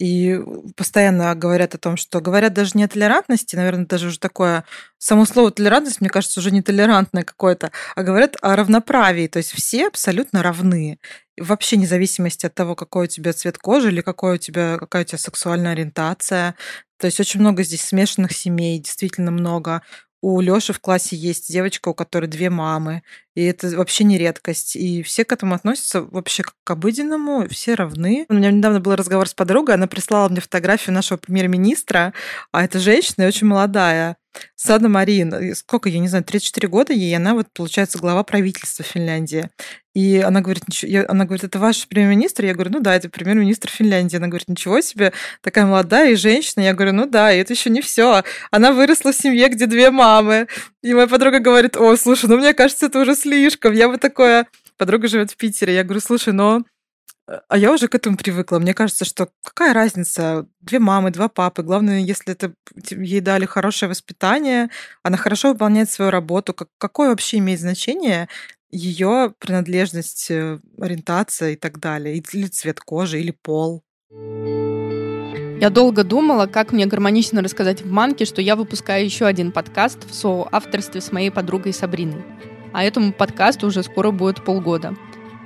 И 0.00 0.40
постоянно 0.76 1.32
говорят 1.36 1.74
о 1.74 1.78
том, 1.78 1.96
что 1.96 2.20
говорят 2.20 2.52
даже 2.52 2.72
не 2.74 2.84
о 2.84 2.88
толерантности, 2.88 3.54
наверное, 3.54 3.86
даже 3.86 4.08
уже 4.08 4.18
такое 4.18 4.64
само 4.98 5.24
слово 5.24 5.52
толерантность, 5.52 6.00
мне 6.00 6.10
кажется, 6.10 6.40
уже 6.40 6.50
не 6.50 6.62
толерантное 6.62 7.22
какое-то, 7.22 7.70
а 7.94 8.02
говорят 8.02 8.36
о 8.42 8.56
равноправии. 8.56 9.28
То 9.28 9.38
есть 9.38 9.52
все 9.52 9.86
абсолютно 9.86 10.42
равны. 10.42 10.98
Вообще 11.38 11.76
вне 11.76 11.86
зависимости 11.86 12.46
от 12.46 12.54
того, 12.54 12.74
какой 12.74 13.04
у 13.04 13.08
тебя 13.08 13.32
цвет 13.32 13.58
кожи 13.58 13.88
или 13.88 14.00
какой 14.00 14.34
у 14.34 14.38
тебя, 14.38 14.78
какая 14.78 15.02
у 15.04 15.06
тебя 15.06 15.18
сексуальная 15.18 15.72
ориентация. 15.72 16.56
То 16.98 17.06
есть 17.06 17.20
очень 17.20 17.40
много 17.40 17.62
здесь 17.62 17.82
смешанных 17.82 18.32
семей, 18.32 18.78
действительно 18.80 19.30
много 19.30 19.82
у 20.24 20.40
Лёши 20.40 20.72
в 20.72 20.80
классе 20.80 21.16
есть 21.16 21.52
девочка, 21.52 21.90
у 21.90 21.94
которой 21.94 22.28
две 22.28 22.48
мамы, 22.48 23.02
и 23.34 23.44
это 23.44 23.68
вообще 23.76 24.04
не 24.04 24.16
редкость. 24.16 24.74
И 24.74 25.02
все 25.02 25.22
к 25.26 25.32
этому 25.32 25.54
относятся 25.54 26.00
вообще 26.00 26.42
как 26.42 26.54
к 26.64 26.70
обыденному, 26.70 27.46
все 27.50 27.74
равны. 27.74 28.24
У 28.30 28.34
меня 28.34 28.50
недавно 28.50 28.80
был 28.80 28.96
разговор 28.96 29.28
с 29.28 29.34
подругой, 29.34 29.74
она 29.74 29.86
прислала 29.86 30.30
мне 30.30 30.40
фотографию 30.40 30.94
нашего 30.94 31.18
премьер-министра, 31.18 32.14
а 32.52 32.64
это 32.64 32.78
женщина 32.78 33.26
очень 33.26 33.46
молодая. 33.46 34.16
Сада 34.56 34.88
Марин, 34.88 35.54
сколько, 35.54 35.88
я 35.88 35.98
не 35.98 36.08
знаю, 36.08 36.24
34 36.24 36.68
года 36.68 36.92
ей, 36.92 37.16
она 37.16 37.34
вот, 37.34 37.48
получается, 37.52 37.98
глава 37.98 38.24
правительства 38.24 38.84
Финляндии. 38.84 39.50
И 39.94 40.18
она 40.18 40.40
говорит, 40.40 40.66
ничего, 40.66 41.04
она 41.08 41.24
говорит, 41.24 41.44
это 41.44 41.58
ваш 41.60 41.86
премьер-министр? 41.86 42.46
Я 42.46 42.54
говорю, 42.54 42.72
ну 42.72 42.80
да, 42.80 42.96
это 42.96 43.08
премьер-министр 43.08 43.70
Финляндии. 43.70 44.16
Она 44.16 44.26
говорит, 44.26 44.48
ничего 44.48 44.80
себе, 44.80 45.12
такая 45.40 45.66
молодая 45.66 46.12
и 46.12 46.16
женщина. 46.16 46.62
Я 46.62 46.74
говорю, 46.74 46.92
ну 46.92 47.06
да, 47.06 47.32
и 47.32 47.38
это 47.38 47.52
еще 47.52 47.70
не 47.70 47.80
все. 47.80 48.24
Она 48.50 48.72
выросла 48.72 49.12
в 49.12 49.16
семье, 49.16 49.48
где 49.48 49.66
две 49.66 49.90
мамы. 49.90 50.48
И 50.82 50.92
моя 50.94 51.06
подруга 51.06 51.38
говорит, 51.38 51.76
о, 51.76 51.96
слушай, 51.96 52.28
ну 52.28 52.36
мне 52.36 52.54
кажется, 52.54 52.86
это 52.86 52.98
уже 53.00 53.14
слишком. 53.14 53.72
Я 53.72 53.88
бы 53.88 53.98
такое... 53.98 54.46
Подруга 54.76 55.06
живет 55.06 55.30
в 55.30 55.36
Питере. 55.36 55.72
Я 55.72 55.84
говорю, 55.84 56.00
слушай, 56.00 56.32
но 56.32 56.64
а 57.26 57.56
я 57.56 57.72
уже 57.72 57.88
к 57.88 57.94
этому 57.94 58.16
привыкла. 58.16 58.58
Мне 58.58 58.74
кажется, 58.74 59.04
что 59.04 59.28
какая 59.42 59.72
разница? 59.72 60.46
Две 60.60 60.78
мамы, 60.78 61.10
два 61.10 61.28
папы. 61.28 61.62
Главное, 61.62 62.00
если 62.00 62.32
это 62.32 62.52
ей 62.90 63.20
дали 63.20 63.46
хорошее 63.46 63.88
воспитание, 63.88 64.68
она 65.02 65.16
хорошо 65.16 65.52
выполняет 65.52 65.90
свою 65.90 66.10
работу. 66.10 66.52
Как, 66.52 66.68
какое 66.78 67.08
вообще 67.08 67.38
имеет 67.38 67.60
значение 67.60 68.28
ее 68.70 69.32
принадлежность, 69.38 70.30
э, 70.30 70.58
ориентация 70.78 71.52
и 71.52 71.56
так 71.56 71.78
далее? 71.78 72.16
Или 72.16 72.46
цвет 72.46 72.80
кожи, 72.80 73.20
или 73.20 73.30
пол? 73.30 73.82
Я 75.60 75.70
долго 75.70 76.04
думала, 76.04 76.46
как 76.46 76.72
мне 76.72 76.84
гармонично 76.84 77.40
рассказать 77.40 77.82
в 77.82 77.90
Манке, 77.90 78.26
что 78.26 78.42
я 78.42 78.54
выпускаю 78.54 79.04
еще 79.04 79.24
один 79.24 79.50
подкаст 79.50 80.04
в 80.04 80.14
соавторстве 80.14 81.00
с 81.00 81.10
моей 81.10 81.30
подругой 81.30 81.72
Сабриной. 81.72 82.22
А 82.74 82.84
этому 82.84 83.12
подкасту 83.12 83.68
уже 83.68 83.82
скоро 83.82 84.10
будет 84.10 84.44
полгода. 84.44 84.94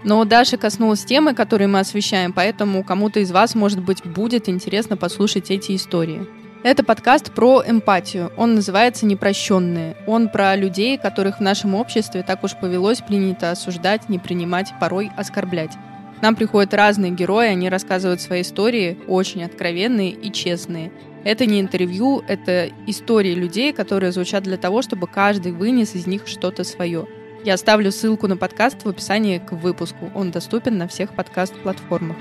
Но 0.05 0.25
Даша 0.25 0.57
коснулась 0.57 1.05
темы, 1.05 1.35
которые 1.35 1.69
мы 1.69 1.81
освещаем, 1.81 2.33
поэтому 2.33 2.85
кому-то 2.85 3.21
из 3.21 3.33
вас, 3.33 3.55
может 3.55 3.81
быть, 3.81 4.05
будет 4.05 4.49
интересно 4.49 4.97
послушать 4.97 5.51
эти 5.51 5.75
истории. 5.75 6.27
Это 6.63 6.85
подкаст 6.85 7.33
про 7.33 7.63
эмпатию. 7.67 8.33
Он 8.37 8.55
называется 8.55 9.07
«Непрощенные». 9.07 9.97
Он 10.07 10.29
про 10.29 10.57
людей, 10.57 10.99
которых 10.99 11.39
в 11.39 11.43
нашем 11.43 11.75
обществе 11.75 12.25
так 12.25 12.43
уж 12.43 12.57
повелось 12.57 13.01
принято 13.01 13.53
осуждать, 13.53 14.09
не 14.09 14.19
принимать, 14.19 14.73
порой 14.81 15.11
оскорблять. 15.17 15.73
Нам 16.21 16.35
приходят 16.35 16.75
разные 16.75 17.13
герои, 17.13 17.49
они 17.49 17.69
рассказывают 17.69 18.21
свои 18.21 18.43
истории, 18.43 18.99
очень 19.07 19.45
откровенные 19.45 20.11
и 20.11 20.33
честные. 20.33 20.91
Это 21.23 21.47
не 21.47 21.61
интервью, 21.61 22.25
это 22.27 22.71
истории 22.87 23.35
людей, 23.35 23.73
которые 23.73 24.11
звучат 24.11 24.43
для 24.43 24.57
того, 24.57 24.83
чтобы 24.83 25.07
каждый 25.07 25.53
вынес 25.53 25.95
из 25.95 26.07
них 26.07 26.27
что-то 26.27 26.65
свое– 26.65 27.07
я 27.45 27.55
оставлю 27.55 27.93
ссылку 27.93 28.27
на 28.27 28.37
подкаст 28.37 28.85
в 28.85 28.89
описании 28.89 29.39
к 29.39 29.53
выпуску. 29.53 30.11
Он 30.15 30.31
доступен 30.31 30.77
на 30.77 30.89
всех 30.89 31.15
подкаст-платформах. 31.15 32.17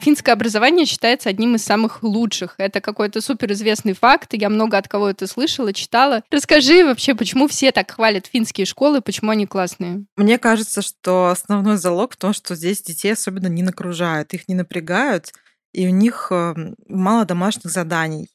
Финское 0.00 0.32
образование 0.32 0.84
считается 0.84 1.28
одним 1.28 1.54
из 1.54 1.64
самых 1.64 2.02
лучших. 2.02 2.54
Это 2.58 2.80
какой-то 2.80 3.20
суперизвестный 3.20 3.92
факт. 3.92 4.34
Я 4.34 4.48
много 4.48 4.76
от 4.76 4.88
кого 4.88 5.08
это 5.08 5.28
слышала, 5.28 5.72
читала. 5.72 6.24
Расскажи 6.28 6.84
вообще, 6.84 7.14
почему 7.14 7.46
все 7.46 7.70
так 7.70 7.92
хвалят 7.92 8.26
финские 8.26 8.66
школы, 8.66 9.00
почему 9.00 9.30
они 9.30 9.46
классные? 9.46 10.04
Мне 10.16 10.38
кажется, 10.38 10.82
что 10.82 11.28
основной 11.28 11.76
залог 11.76 12.14
в 12.14 12.16
том, 12.16 12.32
что 12.32 12.56
здесь 12.56 12.82
детей 12.82 13.12
особенно 13.12 13.46
не 13.46 13.62
нагружают, 13.62 14.34
их 14.34 14.48
не 14.48 14.56
напрягают, 14.56 15.32
и 15.72 15.86
у 15.86 15.90
них 15.90 16.28
эм, 16.32 16.74
мало 16.88 17.24
домашних 17.24 17.70
заданий. 17.70 18.28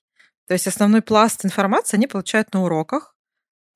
То 0.48 0.54
есть 0.54 0.68
основной 0.68 1.02
пласт 1.02 1.44
информации 1.44 1.98
они 1.98 2.08
получают 2.08 2.54
на 2.54 2.63
уроках, 2.63 3.17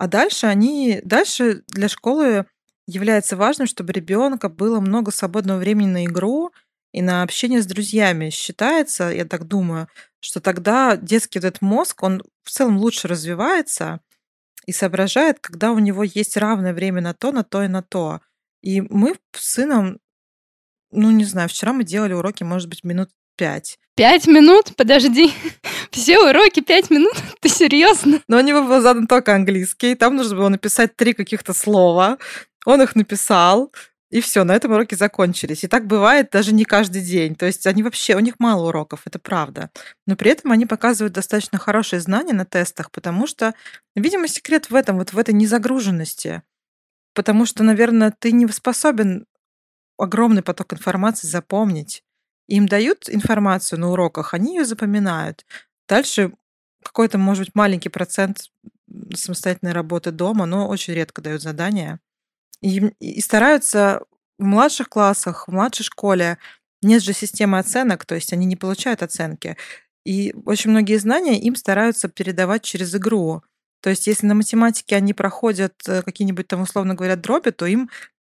а 0.02 0.08
дальше 0.08 0.48
они, 0.48 1.00
дальше 1.04 1.62
для 1.68 1.88
школы 1.88 2.48
является 2.88 3.38
важным, 3.38 3.68
чтобы 3.68 3.94
ребенка 3.94 4.50
было 4.50 4.80
много 4.80 5.12
свободного 5.12 5.60
времени 5.60 5.90
на 5.90 6.06
игру 6.06 6.52
и 6.92 7.04
на 7.04 7.22
общение 7.22 7.62
с 7.62 7.68
друзьями. 7.68 8.32
Считается, 8.32 9.12
я 9.12 9.26
так 9.26 9.44
думаю, 9.44 9.88
что 10.20 10.40
тогда 10.40 10.98
детский 10.98 11.38
вот 11.38 11.46
этот 11.46 11.62
мозг, 11.62 12.02
он 12.02 12.24
в 12.44 12.50
целом 12.50 12.80
лучше 12.80 13.08
развивается 13.08 14.00
и 14.66 14.72
соображает, 14.72 15.38
когда 15.40 15.72
у 15.72 15.78
него 15.78 16.02
есть 16.04 16.36
равное 16.36 16.74
время 16.74 17.02
на 17.02 17.14
то, 17.14 17.32
на 17.32 17.44
то 17.44 17.62
и 17.62 17.68
на 17.68 17.84
то. 17.84 18.22
И 18.64 18.82
мы 18.82 19.20
с 19.36 19.52
сыном, 19.52 20.00
ну 20.90 21.12
не 21.12 21.26
знаю, 21.26 21.48
вчера 21.48 21.74
мы 21.74 21.84
делали 21.84 22.14
уроки, 22.14 22.42
может 22.42 22.70
быть, 22.70 22.84
минут 22.84 23.12
пять. 23.36 23.78
Пять 23.96 24.26
минут? 24.26 24.76
Подожди. 24.76 25.32
Все 25.92 26.20
уроки 26.20 26.62
пять 26.62 26.90
минут? 26.90 27.14
Ты 27.42 27.50
серьезно? 27.50 28.22
Но 28.28 28.38
у 28.38 28.42
него 28.42 28.64
был 28.64 28.82
задан 28.82 29.08
только 29.08 29.36
английский. 29.36 29.96
Там 29.96 30.16
нужно 30.16 30.38
было 30.38 30.50
написать 30.50 30.96
три 30.96 31.14
каких-то 31.14 31.54
слова. 31.54 32.18
Он 32.66 32.82
их 32.82 32.96
написал. 32.96 33.74
И 34.10 34.20
все, 34.20 34.44
на 34.44 34.54
этом 34.54 34.74
уроки 34.74 34.96
закончились. 34.96 35.64
И 35.64 35.68
так 35.68 35.88
бывает 35.88 36.30
даже 36.32 36.54
не 36.54 36.66
каждый 36.66 37.02
день. 37.02 37.36
То 37.36 37.46
есть 37.46 37.66
они 37.66 37.82
вообще, 37.82 38.16
у 38.16 38.20
них 38.20 38.36
мало 38.40 38.68
уроков, 38.68 39.02
это 39.06 39.20
правда. 39.20 39.70
Но 40.06 40.18
при 40.18 40.32
этом 40.32 40.52
они 40.52 40.66
показывают 40.66 41.14
достаточно 41.14 41.58
хорошие 41.58 42.02
знания 42.02 42.34
на 42.34 42.46
тестах, 42.46 42.92
потому 42.92 43.26
что, 43.26 43.54
видимо, 43.96 44.28
секрет 44.28 44.70
в 44.70 44.76
этом, 44.76 44.98
вот 44.98 45.14
в 45.14 45.18
этой 45.18 45.34
незагруженности. 45.34 46.44
Потому 47.14 47.46
что, 47.46 47.64
наверное, 47.64 48.14
ты 48.18 48.34
не 48.34 48.48
способен 48.50 49.26
огромный 49.98 50.42
поток 50.42 50.74
информации 50.74 51.28
запомнить. 51.28 52.04
Им 52.48 52.68
дают 52.68 53.10
информацию 53.10 53.80
на 53.80 53.92
уроках, 53.92 54.34
они 54.34 54.58
ее 54.58 54.66
запоминают. 54.66 55.46
Дальше 55.92 56.32
какой-то, 56.82 57.18
может 57.18 57.48
быть, 57.48 57.56
маленький 57.56 57.90
процент 57.90 58.50
самостоятельной 59.14 59.74
работы 59.74 60.12
дома, 60.12 60.46
но 60.46 60.70
очень 60.70 60.94
редко 60.94 61.22
дают 61.22 61.42
задания. 61.42 62.00
И, 62.62 62.80
и 63.02 63.20
стараются 63.20 64.02
в 64.40 64.44
младших 64.46 64.88
классах, 64.88 65.50
в 65.50 65.52
младшей 65.52 65.84
школе 65.84 66.38
нет 66.82 67.04
же 67.04 67.12
системы 67.12 67.60
оценок, 67.60 68.06
то 68.06 68.16
есть 68.16 68.32
они 68.32 68.46
не 68.46 68.56
получают 68.56 69.04
оценки. 69.04 69.58
И 70.06 70.34
очень 70.46 70.70
многие 70.70 70.96
знания 70.96 71.38
им 71.38 71.58
стараются 71.58 72.08
передавать 72.08 72.64
через 72.64 72.96
игру. 72.96 73.44
То 73.82 73.90
есть 73.90 74.08
если 74.08 74.28
на 74.28 74.34
математике 74.34 74.96
они 74.96 75.14
проходят 75.14 75.74
э, 75.88 76.04
какие-нибудь 76.04 76.48
там, 76.48 76.62
условно 76.62 76.96
говоря, 76.96 77.18
дроби, 77.18 77.50
то 77.50 77.66
им 77.66 77.90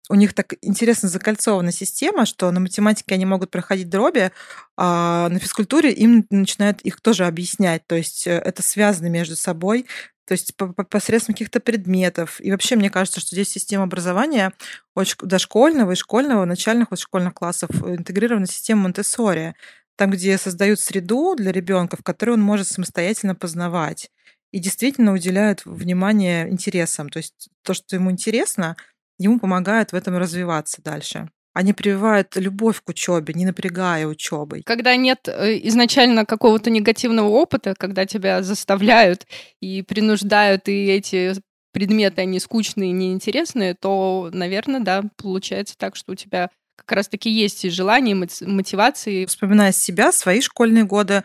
у 0.10 0.16
них 0.16 0.34
так 0.34 0.54
интересно 0.62 1.10
закольцована 1.10 1.72
система, 1.72 2.26
что 2.26 2.50
на 2.52 2.60
математике 2.60 3.16
они 3.16 3.26
могут 3.26 3.52
проходить 3.52 3.90
дроби, 3.90 4.32
а 4.78 5.28
на 5.30 5.40
физкультуре 5.40 5.92
им 5.92 6.26
начинают 6.30 6.82
их 6.82 7.02
тоже 7.02 7.26
объяснять. 7.26 7.86
То 7.88 7.96
есть 7.96 8.26
э, 8.28 8.32
это 8.32 8.64
связано 8.64 9.08
между 9.08 9.36
собой, 9.36 9.86
то 10.26 10.34
есть 10.34 10.54
посредством 10.90 11.34
каких-то 11.34 11.60
предметов. 11.60 12.40
И 12.42 12.52
вообще, 12.52 12.76
мне 12.76 12.90
кажется, 12.90 13.20
что 13.20 13.36
здесь 13.36 13.50
система 13.50 13.84
образования 13.84 14.54
очень 14.94 15.16
дошкольного 15.22 15.94
и 15.94 15.96
школьного, 15.96 16.46
начальных 16.46 16.92
вот 16.92 17.00
школьных 17.00 17.34
классов 17.34 17.70
интегрирована 17.84 18.46
система 18.46 18.84
Монтессори, 18.84 19.56
там, 19.96 20.12
где 20.12 20.38
создают 20.38 20.80
среду 20.80 21.36
для 21.36 21.52
ребенка, 21.52 21.98
в 21.98 22.04
которой 22.04 22.32
он 22.32 22.42
может 22.42 22.68
самостоятельно 22.68 23.36
познавать 23.36 24.12
и 24.52 24.60
действительно 24.60 25.14
уделяют 25.14 25.64
внимание 25.66 26.50
интересам. 26.50 27.10
То 27.10 27.18
есть 27.18 27.50
то, 27.64 27.74
что 27.74 27.96
ему 27.96 28.12
интересно, 28.12 28.76
ему 29.18 29.40
помогает 29.40 29.92
в 29.92 29.96
этом 29.96 30.18
развиваться 30.18 30.82
дальше. 30.82 31.30
Они 31.54 31.74
прививают 31.74 32.36
любовь 32.36 32.82
к 32.84 32.90
учебе, 32.90 33.34
не 33.34 33.46
напрягая 33.46 34.06
учебой. 34.06 34.62
Когда 34.64 34.96
нет 34.96 35.28
э, 35.28 35.58
изначально 35.64 36.24
какого-то 36.24 36.70
негативного 36.70 37.30
опыта, 37.30 37.74
когда 37.76 38.06
тебя 38.06 38.44
заставляют 38.44 39.26
и 39.60 39.82
принуждают, 39.82 40.68
и 40.68 40.86
эти 40.86 41.34
предметы, 41.74 42.22
они 42.22 42.40
скучные, 42.40 42.92
неинтересные, 42.92 43.74
то, 43.74 44.30
наверное, 44.32 44.82
да, 44.82 45.04
получается 45.16 45.76
так, 45.78 45.96
что 45.96 46.12
у 46.12 46.16
тебя 46.16 46.52
как 46.88 46.98
раз-таки 46.98 47.30
есть 47.30 47.70
желание, 47.70 48.16
мотивации. 48.16 49.26
Вспоминая 49.26 49.74
себя, 49.74 50.14
свои 50.14 50.40
школьные 50.40 50.86
годы, 50.86 51.16
э, 51.16 51.22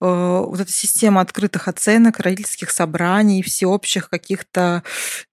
вот 0.00 0.58
эта 0.58 0.72
система 0.72 1.20
открытых 1.20 1.68
оценок, 1.68 2.18
родительских 2.18 2.70
собраний, 2.70 3.42
всеобщих 3.42 4.08
каких-то, 4.08 4.82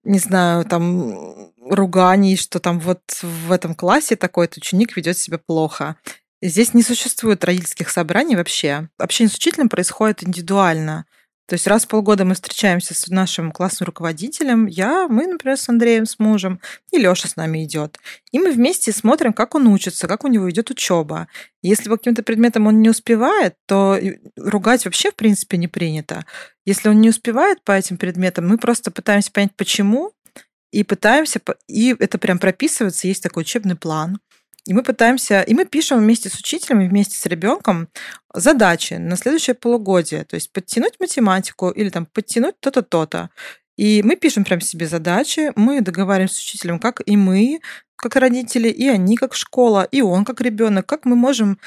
не 0.04 0.18
знаю, 0.18 0.66
там 0.66 1.50
руганий, 1.58 2.36
что 2.36 2.60
там 2.60 2.78
вот 2.78 3.00
в 3.22 3.50
этом 3.50 3.74
классе 3.74 4.16
такой-то 4.16 4.58
ученик 4.58 4.96
ведет 4.96 5.16
себя 5.16 5.38
плохо. 5.38 5.96
Здесь 6.42 6.74
не 6.74 6.82
существует 6.82 7.42
родительских 7.42 7.88
собраний 7.88 8.36
вообще. 8.36 8.90
Общение 8.98 9.32
с 9.32 9.36
учителем 9.36 9.70
происходит 9.70 10.22
индивидуально. 10.22 11.06
То 11.50 11.54
есть 11.54 11.66
раз 11.66 11.84
в 11.84 11.88
полгода 11.88 12.24
мы 12.24 12.34
встречаемся 12.34 12.94
с 12.94 13.08
нашим 13.08 13.50
классным 13.50 13.86
руководителем, 13.86 14.66
я, 14.66 15.08
мы, 15.08 15.26
например, 15.26 15.56
с 15.56 15.68
Андреем, 15.68 16.06
с 16.06 16.20
мужем, 16.20 16.60
и 16.92 16.96
Лёша 16.96 17.26
с 17.26 17.34
нами 17.34 17.64
идет. 17.64 17.98
И 18.30 18.38
мы 18.38 18.52
вместе 18.52 18.92
смотрим, 18.92 19.32
как 19.32 19.56
он 19.56 19.66
учится, 19.66 20.06
как 20.06 20.22
у 20.22 20.28
него 20.28 20.48
идет 20.48 20.70
учеба. 20.70 21.26
Если 21.60 21.88
по 21.88 21.96
каким-то 21.96 22.22
предметам 22.22 22.68
он 22.68 22.80
не 22.80 22.88
успевает, 22.88 23.56
то 23.66 23.98
ругать 24.36 24.84
вообще, 24.84 25.10
в 25.10 25.16
принципе, 25.16 25.56
не 25.56 25.66
принято. 25.66 26.24
Если 26.64 26.88
он 26.88 27.00
не 27.00 27.08
успевает 27.08 27.64
по 27.64 27.72
этим 27.72 27.96
предметам, 27.96 28.46
мы 28.46 28.56
просто 28.56 28.92
пытаемся 28.92 29.32
понять, 29.32 29.56
почему, 29.56 30.12
и 30.70 30.84
пытаемся, 30.84 31.40
и 31.66 31.96
это 31.98 32.18
прям 32.18 32.38
прописывается, 32.38 33.08
есть 33.08 33.24
такой 33.24 33.40
учебный 33.40 33.74
план. 33.74 34.20
И 34.66 34.74
мы 34.74 34.82
пытаемся, 34.82 35.40
и 35.40 35.54
мы 35.54 35.64
пишем 35.64 35.98
вместе 35.98 36.28
с 36.28 36.34
учителем, 36.34 36.86
вместе 36.86 37.16
с 37.16 37.26
ребенком 37.26 37.88
задачи 38.34 38.94
на 38.94 39.16
следующее 39.16 39.54
полугодие. 39.54 40.24
То 40.24 40.34
есть 40.34 40.52
подтянуть 40.52 41.00
математику 41.00 41.70
или 41.70 41.88
там 41.88 42.06
подтянуть 42.06 42.60
то-то, 42.60 42.82
то-то. 42.82 43.30
И 43.76 44.02
мы 44.02 44.16
пишем 44.16 44.44
прям 44.44 44.60
себе 44.60 44.86
задачи, 44.86 45.52
мы 45.56 45.80
договариваемся 45.80 46.36
с 46.36 46.42
учителем, 46.42 46.78
как 46.78 47.00
и 47.06 47.16
мы, 47.16 47.60
как 47.96 48.16
родители, 48.16 48.68
и 48.68 48.86
они 48.88 49.16
как 49.16 49.34
школа, 49.34 49.88
и 49.90 50.02
он 50.02 50.24
как 50.24 50.40
ребенок, 50.40 50.86
как 50.86 51.06
мы 51.06 51.16
можем 51.16 51.58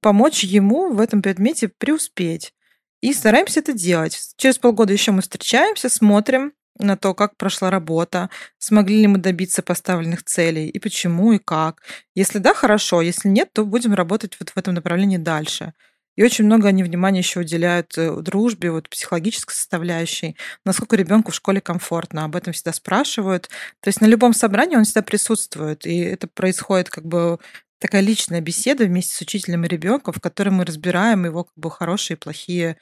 помочь 0.00 0.42
ему 0.42 0.92
в 0.92 1.00
этом 1.00 1.22
предмете 1.22 1.68
преуспеть. 1.68 2.54
И 3.00 3.12
стараемся 3.12 3.60
это 3.60 3.72
делать. 3.72 4.18
Через 4.36 4.58
полгода 4.58 4.92
еще 4.92 5.12
мы 5.12 5.22
встречаемся, 5.22 5.88
смотрим, 5.88 6.52
на 6.80 6.96
то, 6.96 7.14
как 7.14 7.36
прошла 7.36 7.70
работа, 7.70 8.30
смогли 8.58 9.00
ли 9.02 9.06
мы 9.06 9.18
добиться 9.18 9.62
поставленных 9.62 10.24
целей, 10.24 10.68
и 10.68 10.78
почему, 10.78 11.32
и 11.32 11.38
как. 11.38 11.82
Если 12.14 12.38
да, 12.38 12.54
хорошо, 12.54 13.00
если 13.02 13.28
нет, 13.28 13.50
то 13.52 13.64
будем 13.64 13.94
работать 13.94 14.36
вот 14.40 14.50
в 14.50 14.56
этом 14.56 14.74
направлении 14.74 15.18
дальше. 15.18 15.74
И 16.16 16.22
очень 16.22 16.44
много 16.44 16.68
они 16.68 16.82
внимания 16.82 17.20
еще 17.20 17.40
уделяют 17.40 17.96
э, 17.96 18.14
дружбе, 18.20 18.70
вот 18.70 18.88
психологической 18.90 19.54
составляющей, 19.54 20.36
насколько 20.64 20.96
ребенку 20.96 21.30
в 21.32 21.34
школе 21.34 21.60
комфортно. 21.60 22.24
Об 22.24 22.36
этом 22.36 22.52
всегда 22.52 22.72
спрашивают. 22.72 23.48
То 23.80 23.88
есть 23.88 24.00
на 24.00 24.06
любом 24.06 24.34
собрании 24.34 24.76
он 24.76 24.84
всегда 24.84 25.02
присутствует. 25.02 25.86
И 25.86 25.98
это 26.00 26.26
происходит 26.26 26.90
как 26.90 27.06
бы 27.06 27.38
такая 27.78 28.02
личная 28.02 28.40
беседа 28.40 28.84
вместе 28.84 29.14
с 29.14 29.20
учителем 29.22 29.64
и 29.64 29.68
ребенком, 29.68 30.12
в 30.12 30.20
которой 30.20 30.50
мы 30.50 30.64
разбираем 30.64 31.24
его 31.24 31.44
как 31.44 31.54
бы 31.56 31.70
хорошие 31.70 32.16
и 32.16 32.20
плохие 32.20 32.76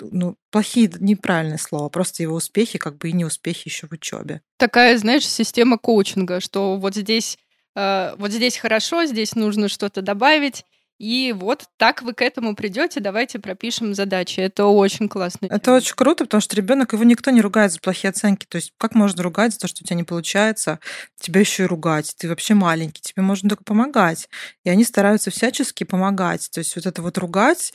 ну, 0.00 0.36
плохие 0.50 0.90
неправильное 1.00 1.58
слово, 1.58 1.88
просто 1.88 2.22
его 2.22 2.36
успехи, 2.36 2.78
как 2.78 2.98
бы 2.98 3.10
и 3.10 3.12
неуспехи 3.12 3.68
еще 3.68 3.86
в 3.86 3.92
учебе. 3.92 4.42
Такая, 4.56 4.96
знаешь, 4.98 5.26
система 5.26 5.78
коучинга, 5.78 6.40
что 6.40 6.76
вот 6.76 6.94
здесь, 6.94 7.38
э, 7.76 8.14
вот 8.18 8.32
здесь 8.32 8.56
хорошо, 8.56 9.04
здесь 9.04 9.34
нужно 9.34 9.68
что-то 9.68 10.02
добавить, 10.02 10.64
и 10.98 11.34
вот 11.36 11.64
так 11.76 12.02
вы 12.02 12.14
к 12.14 12.22
этому 12.22 12.54
придете, 12.54 13.00
давайте 13.00 13.40
пропишем 13.40 13.94
задачи. 13.94 14.38
Это 14.40 14.66
очень 14.66 15.08
классно. 15.08 15.48
Это 15.50 15.74
очень 15.74 15.94
круто, 15.96 16.24
потому 16.24 16.40
что 16.40 16.54
ребенок 16.54 16.92
его 16.92 17.02
никто 17.02 17.30
не 17.32 17.40
ругает 17.40 17.72
за 17.72 17.80
плохие 17.80 18.10
оценки. 18.10 18.46
То 18.46 18.56
есть 18.56 18.72
как 18.78 18.94
можно 18.94 19.22
ругать 19.22 19.52
за 19.54 19.58
то, 19.58 19.68
что 19.68 19.82
у 19.82 19.86
тебя 19.86 19.96
не 19.96 20.04
получается, 20.04 20.78
тебя 21.20 21.40
еще 21.40 21.64
и 21.64 21.66
ругать. 21.66 22.14
Ты 22.16 22.28
вообще 22.28 22.54
маленький, 22.54 23.02
тебе 23.02 23.22
можно 23.22 23.48
только 23.48 23.64
помогать. 23.64 24.28
И 24.62 24.70
они 24.70 24.84
стараются 24.84 25.30
всячески 25.30 25.82
помогать. 25.82 26.48
То 26.52 26.58
есть 26.58 26.76
вот 26.76 26.86
это 26.86 27.02
вот 27.02 27.18
ругать, 27.18 27.72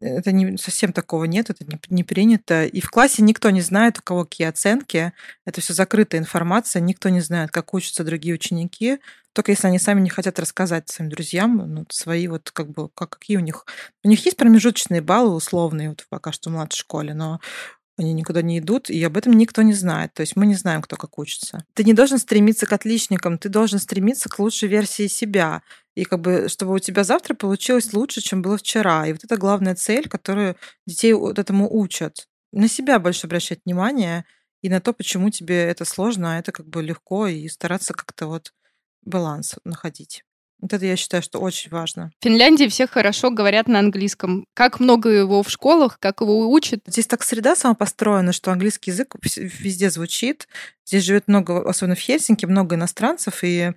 это 0.00 0.32
не, 0.32 0.56
совсем 0.58 0.92
такого 0.92 1.24
нет, 1.24 1.50
это 1.50 1.64
не, 1.64 1.78
не 1.88 2.04
принято. 2.04 2.64
И 2.64 2.80
в 2.80 2.90
классе 2.90 3.22
никто 3.22 3.50
не 3.50 3.60
знает, 3.60 3.98
у 3.98 4.02
кого 4.02 4.24
какие 4.24 4.46
оценки. 4.46 5.12
Это 5.44 5.60
все 5.60 5.72
закрытая 5.72 6.20
информация, 6.20 6.80
никто 6.80 7.08
не 7.08 7.20
знает, 7.20 7.50
как 7.50 7.72
учатся 7.74 8.04
другие 8.04 8.34
ученики. 8.34 8.98
Только 9.32 9.52
если 9.52 9.66
они 9.66 9.78
сами 9.78 10.00
не 10.00 10.10
хотят 10.10 10.38
рассказать 10.38 10.88
своим 10.88 11.10
друзьям, 11.10 11.56
ну, 11.56 11.86
свои 11.90 12.26
вот 12.28 12.50
как 12.50 12.70
бы, 12.70 12.88
как, 12.90 13.18
какие 13.18 13.36
у 13.36 13.40
них... 13.40 13.66
У 14.04 14.08
них 14.08 14.24
есть 14.24 14.36
промежуточные 14.36 15.00
баллы 15.00 15.34
условные, 15.34 15.90
вот 15.90 16.06
пока 16.08 16.32
что 16.32 16.50
в 16.50 16.52
младшей 16.54 16.80
школе, 16.80 17.14
но 17.14 17.40
они 17.98 18.12
никуда 18.12 18.42
не 18.42 18.58
идут, 18.58 18.90
и 18.90 19.02
об 19.02 19.16
этом 19.16 19.32
никто 19.32 19.62
не 19.62 19.72
знает. 19.72 20.12
То 20.12 20.20
есть 20.20 20.36
мы 20.36 20.46
не 20.46 20.54
знаем, 20.54 20.82
кто 20.82 20.96
как 20.96 21.18
учится. 21.18 21.64
Ты 21.74 21.84
не 21.84 21.94
должен 21.94 22.18
стремиться 22.18 22.66
к 22.66 22.72
отличникам, 22.72 23.38
ты 23.38 23.48
должен 23.48 23.78
стремиться 23.78 24.28
к 24.28 24.38
лучшей 24.38 24.68
версии 24.68 25.06
себя. 25.06 25.62
И 25.96 26.04
как 26.04 26.20
бы, 26.20 26.48
чтобы 26.48 26.74
у 26.74 26.78
тебя 26.78 27.02
завтра 27.04 27.34
получилось 27.34 27.92
лучше, 27.94 28.20
чем 28.20 28.42
было 28.42 28.58
вчера. 28.58 29.06
И 29.06 29.12
вот 29.12 29.24
это 29.24 29.36
главная 29.38 29.74
цель, 29.74 30.08
которую 30.08 30.56
детей 30.86 31.14
вот 31.14 31.38
этому 31.38 31.68
учат. 31.74 32.28
На 32.52 32.68
себя 32.68 32.98
больше 32.98 33.26
обращать 33.26 33.60
внимание 33.64 34.26
и 34.60 34.68
на 34.68 34.80
то, 34.80 34.92
почему 34.92 35.30
тебе 35.30 35.64
это 35.64 35.84
сложно, 35.86 36.36
а 36.36 36.38
это 36.38 36.52
как 36.52 36.66
бы 36.68 36.82
легко, 36.82 37.26
и 37.26 37.48
стараться 37.48 37.94
как-то 37.94 38.26
вот 38.26 38.52
баланс 39.02 39.54
находить. 39.64 40.22
Вот 40.60 40.72
это 40.72 40.84
я 40.84 40.96
считаю, 40.96 41.22
что 41.22 41.38
очень 41.40 41.70
важно. 41.70 42.10
В 42.20 42.24
Финляндии 42.24 42.68
все 42.68 42.86
хорошо 42.86 43.30
говорят 43.30 43.66
на 43.66 43.78
английском. 43.78 44.46
Как 44.54 44.80
много 44.80 45.10
его 45.10 45.42
в 45.42 45.50
школах, 45.50 45.98
как 45.98 46.20
его 46.20 46.50
учат? 46.50 46.80
Здесь 46.86 47.06
так 47.06 47.22
среда 47.22 47.56
сама 47.56 47.74
построена, 47.74 48.32
что 48.32 48.52
английский 48.52 48.90
язык 48.90 49.14
везде 49.36 49.90
звучит. 49.90 50.48
Здесь 50.86 51.04
живет 51.04 51.28
много, 51.28 51.66
особенно 51.68 51.94
в 51.94 52.00
Хельсинки, 52.00 52.46
много 52.46 52.76
иностранцев, 52.76 53.40
и 53.42 53.72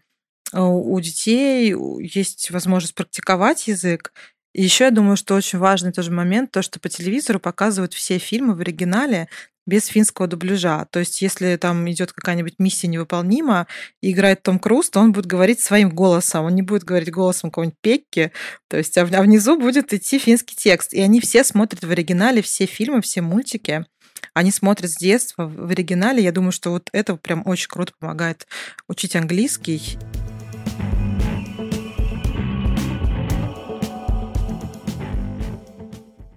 у 0.53 0.99
детей 0.99 1.75
есть 1.99 2.51
возможность 2.51 2.95
практиковать 2.95 3.67
язык. 3.67 4.11
И 4.53 4.63
еще 4.63 4.85
я 4.85 4.91
думаю, 4.91 5.15
что 5.15 5.35
очень 5.35 5.59
важный 5.59 5.91
тоже 5.91 6.11
момент, 6.11 6.51
то, 6.51 6.61
что 6.61 6.79
по 6.79 6.89
телевизору 6.89 7.39
показывают 7.39 7.93
все 7.93 8.17
фильмы 8.17 8.55
в 8.55 8.61
оригинале 8.61 9.29
без 9.69 9.85
финского 9.85 10.27
дубляжа. 10.27 10.85
То 10.89 10.99
есть, 10.99 11.21
если 11.21 11.55
там 11.55 11.89
идет 11.91 12.11
какая-нибудь 12.11 12.55
миссия 12.57 12.87
невыполнима 12.87 13.67
и 14.01 14.11
играет 14.11 14.41
Том 14.41 14.57
Круз, 14.57 14.89
то 14.89 14.99
он 14.99 15.11
будет 15.11 15.27
говорить 15.27 15.61
своим 15.61 15.91
голосом. 15.91 16.45
Он 16.45 16.55
не 16.55 16.63
будет 16.63 16.83
говорить 16.83 17.11
голосом 17.11 17.51
какого-нибудь 17.51 17.77
Пекки. 17.79 18.31
То 18.67 18.77
есть, 18.77 18.97
а, 18.97 19.01
а 19.01 19.21
внизу 19.21 19.57
будет 19.57 19.93
идти 19.93 20.17
финский 20.17 20.55
текст. 20.55 20.93
И 20.93 20.99
они 20.99 21.21
все 21.21 21.43
смотрят 21.43 21.83
в 21.83 21.91
оригинале 21.91 22.41
все 22.41 22.65
фильмы, 22.65 23.01
все 23.01 23.21
мультики. 23.21 23.85
Они 24.33 24.51
смотрят 24.51 24.89
с 24.89 24.97
детства 24.97 25.45
в 25.47 25.69
оригинале. 25.69 26.23
Я 26.23 26.31
думаю, 26.31 26.51
что 26.51 26.71
вот 26.71 26.89
это 26.91 27.15
прям 27.15 27.43
очень 27.45 27.69
круто 27.69 27.93
помогает 27.99 28.47
учить 28.87 29.15
английский. 29.15 29.97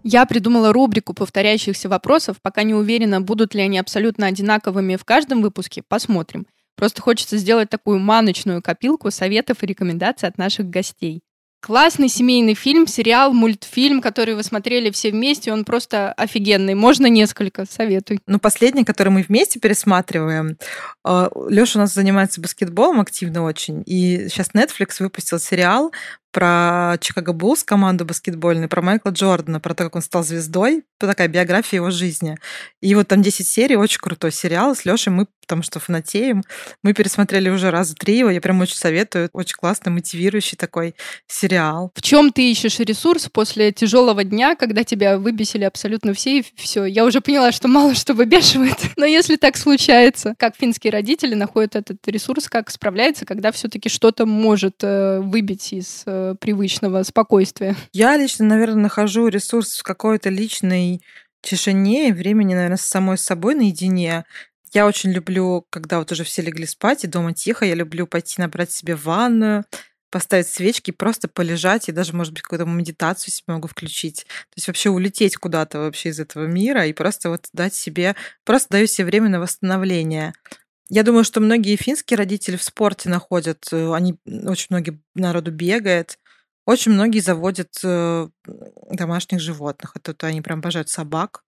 Я 0.02 0.26
придумала 0.26 0.72
рубрику 0.72 1.14
повторяющихся 1.14 1.88
вопросов, 1.88 2.38
пока 2.42 2.62
не 2.62 2.74
уверена, 2.74 3.20
будут 3.20 3.54
ли 3.54 3.62
они 3.62 3.78
абсолютно 3.78 4.26
одинаковыми 4.26 4.96
в 4.96 5.04
каждом 5.04 5.42
выпуске. 5.42 5.82
Посмотрим. 5.86 6.46
Просто 6.76 7.02
хочется 7.02 7.36
сделать 7.36 7.70
такую 7.70 7.98
маночную 7.98 8.62
копилку 8.62 9.10
советов 9.10 9.62
и 9.62 9.66
рекомендаций 9.66 10.28
от 10.28 10.38
наших 10.38 10.68
гостей. 10.68 11.22
Классный 11.64 12.08
семейный 12.08 12.54
фильм, 12.54 12.88
сериал, 12.88 13.32
мультфильм, 13.32 14.00
который 14.00 14.34
вы 14.34 14.42
смотрели 14.42 14.90
все 14.90 15.12
вместе, 15.12 15.52
он 15.52 15.64
просто 15.64 16.12
офигенный. 16.14 16.74
Можно 16.74 17.06
несколько, 17.06 17.66
советуй. 17.70 18.18
Ну, 18.26 18.40
последний, 18.40 18.82
который 18.82 19.10
мы 19.10 19.22
вместе 19.22 19.60
пересматриваем. 19.60 20.58
А, 21.04 21.30
Леша 21.48 21.78
у 21.78 21.82
нас 21.82 21.94
занимается 21.94 22.40
баскетболом 22.40 23.00
активно 23.00 23.44
очень, 23.44 23.84
и 23.86 24.28
сейчас 24.28 24.48
Netflix 24.56 24.96
выпустил 24.98 25.38
сериал 25.38 25.92
про 26.32 26.96
Чикаго 27.00 27.32
Буллс, 27.32 27.62
команду 27.62 28.04
баскетбольную, 28.04 28.68
про 28.68 28.82
Майкла 28.82 29.10
Джордана, 29.10 29.60
про 29.60 29.74
то, 29.74 29.84
как 29.84 29.96
он 29.96 30.02
стал 30.02 30.24
звездой, 30.24 30.84
такая 31.06 31.28
биография 31.28 31.78
его 31.78 31.90
жизни. 31.90 32.38
И 32.80 32.94
вот 32.94 33.08
там 33.08 33.22
10 33.22 33.46
серий, 33.46 33.76
очень 33.76 33.98
крутой 34.00 34.32
сериал. 34.32 34.74
С 34.74 34.84
Лешей 34.84 35.12
мы, 35.12 35.26
потому 35.40 35.62
что 35.62 35.80
фанатеем, 35.80 36.42
мы 36.82 36.92
пересмотрели 36.92 37.48
уже 37.50 37.70
раза 37.70 37.94
три 37.94 38.18
его. 38.18 38.30
Я 38.30 38.40
прям 38.40 38.60
очень 38.60 38.76
советую. 38.76 39.28
Очень 39.32 39.56
классный, 39.56 39.92
мотивирующий 39.92 40.56
такой 40.56 40.94
сериал. 41.26 41.90
В 41.94 42.02
чем 42.02 42.32
ты 42.32 42.50
ищешь 42.50 42.78
ресурс 42.78 43.28
после 43.32 43.72
тяжелого 43.72 44.24
дня, 44.24 44.54
когда 44.56 44.84
тебя 44.84 45.18
выбесили 45.18 45.64
абсолютно 45.64 46.14
все 46.14 46.38
и 46.38 46.44
все? 46.56 46.84
Я 46.84 47.04
уже 47.04 47.20
поняла, 47.20 47.52
что 47.52 47.68
мало 47.68 47.94
что 47.94 48.14
выбешивает. 48.14 48.78
Но 48.96 49.04
если 49.04 49.36
так 49.36 49.56
случается, 49.56 50.34
как 50.38 50.56
финские 50.56 50.92
родители 50.92 51.34
находят 51.34 51.76
этот 51.76 52.06
ресурс, 52.06 52.48
как 52.48 52.70
справляется, 52.70 53.24
когда 53.24 53.52
все-таки 53.52 53.88
что-то 53.88 54.26
может 54.26 54.76
э, 54.82 55.20
выбить 55.20 55.72
из 55.72 56.02
э, 56.30 56.34
привычного 56.34 57.02
спокойствия? 57.02 57.76
Я 57.92 58.16
лично, 58.16 58.44
наверное, 58.46 58.84
нахожу 58.84 59.28
ресурс 59.28 59.78
в 59.78 59.82
какой-то 59.82 60.30
личной 60.30 61.02
тишине 61.42 62.14
времени, 62.14 62.54
наверное, 62.54 62.76
с 62.76 62.82
самой 62.82 63.18
собой 63.18 63.54
наедине. 63.54 64.24
Я 64.72 64.86
очень 64.86 65.10
люблю, 65.10 65.66
когда 65.70 65.98
вот 65.98 66.12
уже 66.12 66.24
все 66.24 66.40
легли 66.40 66.66
спать, 66.66 67.04
и 67.04 67.08
дома 67.08 67.34
тихо, 67.34 67.64
я 67.66 67.74
люблю 67.74 68.06
пойти 68.06 68.40
набрать 68.40 68.70
себе 68.70 68.96
ванную, 68.96 69.64
поставить 70.10 70.46
свечки, 70.46 70.90
просто 70.90 71.26
полежать, 71.26 71.88
и 71.88 71.92
даже, 71.92 72.14
может 72.14 72.32
быть, 72.34 72.42
какую-то 72.42 72.66
медитацию 72.66 73.32
себе 73.32 73.54
могу 73.54 73.66
включить. 73.66 74.24
То 74.24 74.56
есть 74.56 74.68
вообще 74.68 74.90
улететь 74.90 75.36
куда-то 75.36 75.80
вообще 75.80 76.10
из 76.10 76.20
этого 76.20 76.46
мира 76.46 76.86
и 76.86 76.92
просто 76.92 77.30
вот 77.30 77.48
дать 77.52 77.74
себе, 77.74 78.14
просто 78.44 78.68
даю 78.70 78.86
себе 78.86 79.06
время 79.06 79.30
на 79.30 79.40
восстановление. 79.40 80.34
Я 80.92 81.04
думаю, 81.04 81.24
что 81.24 81.40
многие 81.40 81.76
финские 81.76 82.18
родители 82.18 82.56
в 82.56 82.62
спорте 82.62 83.08
находят, 83.08 83.66
э, 83.72 83.94
они, 83.94 84.16
очень 84.26 84.66
многие 84.68 85.00
народу 85.14 85.50
бегает, 85.50 86.18
очень 86.66 86.92
многие 86.92 87.20
заводят 87.20 87.70
э, 87.82 88.28
домашних 88.90 89.40
животных. 89.40 89.92
Это 89.96 90.12
то 90.12 90.26
они 90.26 90.42
прям 90.42 90.58
обожают 90.58 90.90
собак. 90.90 91.44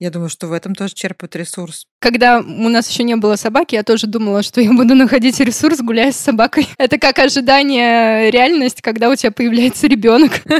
Я 0.00 0.10
думаю, 0.10 0.28
что 0.28 0.48
в 0.48 0.52
этом 0.52 0.74
тоже 0.74 0.94
черпают 0.94 1.36
ресурс. 1.36 1.86
Когда 2.00 2.40
у 2.40 2.68
нас 2.68 2.90
еще 2.90 3.04
не 3.04 3.14
было 3.14 3.36
собаки, 3.36 3.76
я 3.76 3.84
тоже 3.84 4.08
думала, 4.08 4.42
что 4.42 4.60
я 4.60 4.72
буду 4.72 4.96
находить 4.96 5.38
ресурс, 5.38 5.78
гуляя 5.78 6.10
с 6.10 6.16
собакой. 6.16 6.66
Это 6.78 6.98
как 6.98 7.20
ожидание 7.20 8.28
реальность, 8.32 8.82
когда 8.82 9.08
у 9.08 9.14
тебя 9.14 9.30
появляется 9.30 9.86
ребенок. 9.86 10.32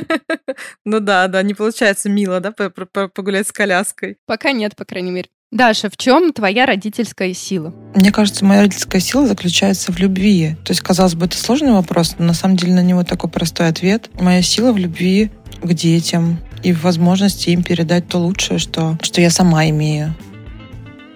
Ну 0.85 1.01
да, 1.01 1.27
да, 1.29 1.43
не 1.43 1.55
получается 1.55 2.09
мило, 2.09 2.41
да, 2.41 2.53
погулять 2.53 3.49
с 3.49 3.53
коляской. 3.53 4.19
Пока 4.27 4.53
нет, 4.53 4.77
по 4.77 4.85
крайней 4.85 5.11
мере. 5.11 5.29
Даша, 5.51 5.91
в 5.91 5.97
чем 5.97 6.33
твоя 6.33 6.65
родительская 6.65 7.35
сила? 7.35 7.75
Мне 7.97 8.13
кажется, 8.13 8.45
моя 8.45 8.61
родительская 8.61 9.01
сила 9.01 9.27
заключается 9.27 9.91
в 9.91 9.99
любви. 9.99 10.55
То 10.65 10.71
есть, 10.71 10.81
казалось 10.81 11.17
бы, 11.17 11.27
это 11.27 11.37
сложный 11.37 11.73
вопрос, 11.73 12.15
но 12.19 12.27
на 12.27 12.35
самом 12.35 12.57
деле 12.57 12.75
на 12.75 12.85
него 12.85 13.03
такой 13.03 13.29
простой 13.31 13.67
ответ. 13.67 14.11
Моя 14.21 14.43
сила 14.43 14.71
в 14.71 14.77
любви 14.77 15.33
к 15.61 15.73
детям 15.73 16.39
и 16.63 16.73
в 16.73 16.85
возможности 16.85 17.51
им 17.51 17.65
передать 17.65 18.07
то 18.07 18.19
лучшее, 18.19 18.61
что, 18.61 18.97
что 19.03 19.21
я 19.21 19.29
сама 19.31 19.69
имею. 19.71 20.15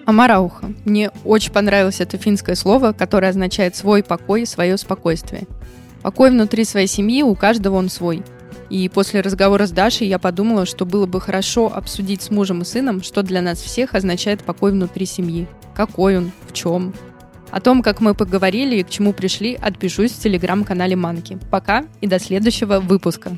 Амарауха. 0.05 0.73
Мне 0.83 1.11
очень 1.23 1.53
понравилось 1.53 2.01
это 2.01 2.17
финское 2.17 2.55
слово, 2.55 2.91
которое 2.91 3.29
означает 3.29 3.77
свой 3.77 4.03
покой, 4.03 4.45
свое 4.45 4.77
спокойствие. 4.77 5.47
Покой 6.01 6.29
внутри 6.29 6.65
своей 6.65 6.87
семьи, 6.87 7.23
у 7.23 7.35
каждого 7.35 7.77
он 7.77 7.87
свой– 7.87 8.21
и 8.69 8.89
после 8.89 9.21
разговора 9.21 9.67
с 9.67 9.71
Дашей 9.71 10.07
я 10.07 10.19
подумала, 10.19 10.65
что 10.65 10.85
было 10.85 11.05
бы 11.05 11.21
хорошо 11.21 11.71
обсудить 11.73 12.21
с 12.21 12.31
мужем 12.31 12.61
и 12.61 12.65
сыном, 12.65 13.03
что 13.03 13.23
для 13.23 13.41
нас 13.41 13.59
всех 13.59 13.93
означает 13.93 14.43
покой 14.43 14.71
внутри 14.71 15.05
семьи. 15.05 15.47
Какой 15.75 16.17
он, 16.17 16.31
в 16.47 16.53
чем. 16.53 16.93
О 17.51 17.61
том, 17.61 17.81
как 17.83 18.01
мы 18.01 18.15
поговорили 18.15 18.77
и 18.77 18.83
к 18.83 18.89
чему 18.89 19.13
пришли, 19.13 19.55
отпишусь 19.55 20.11
в 20.11 20.21
телеграм-канале 20.21 20.95
Манки. 20.95 21.37
Пока 21.51 21.85
и 22.01 22.07
до 22.07 22.19
следующего 22.19 22.79
выпуска. 22.79 23.37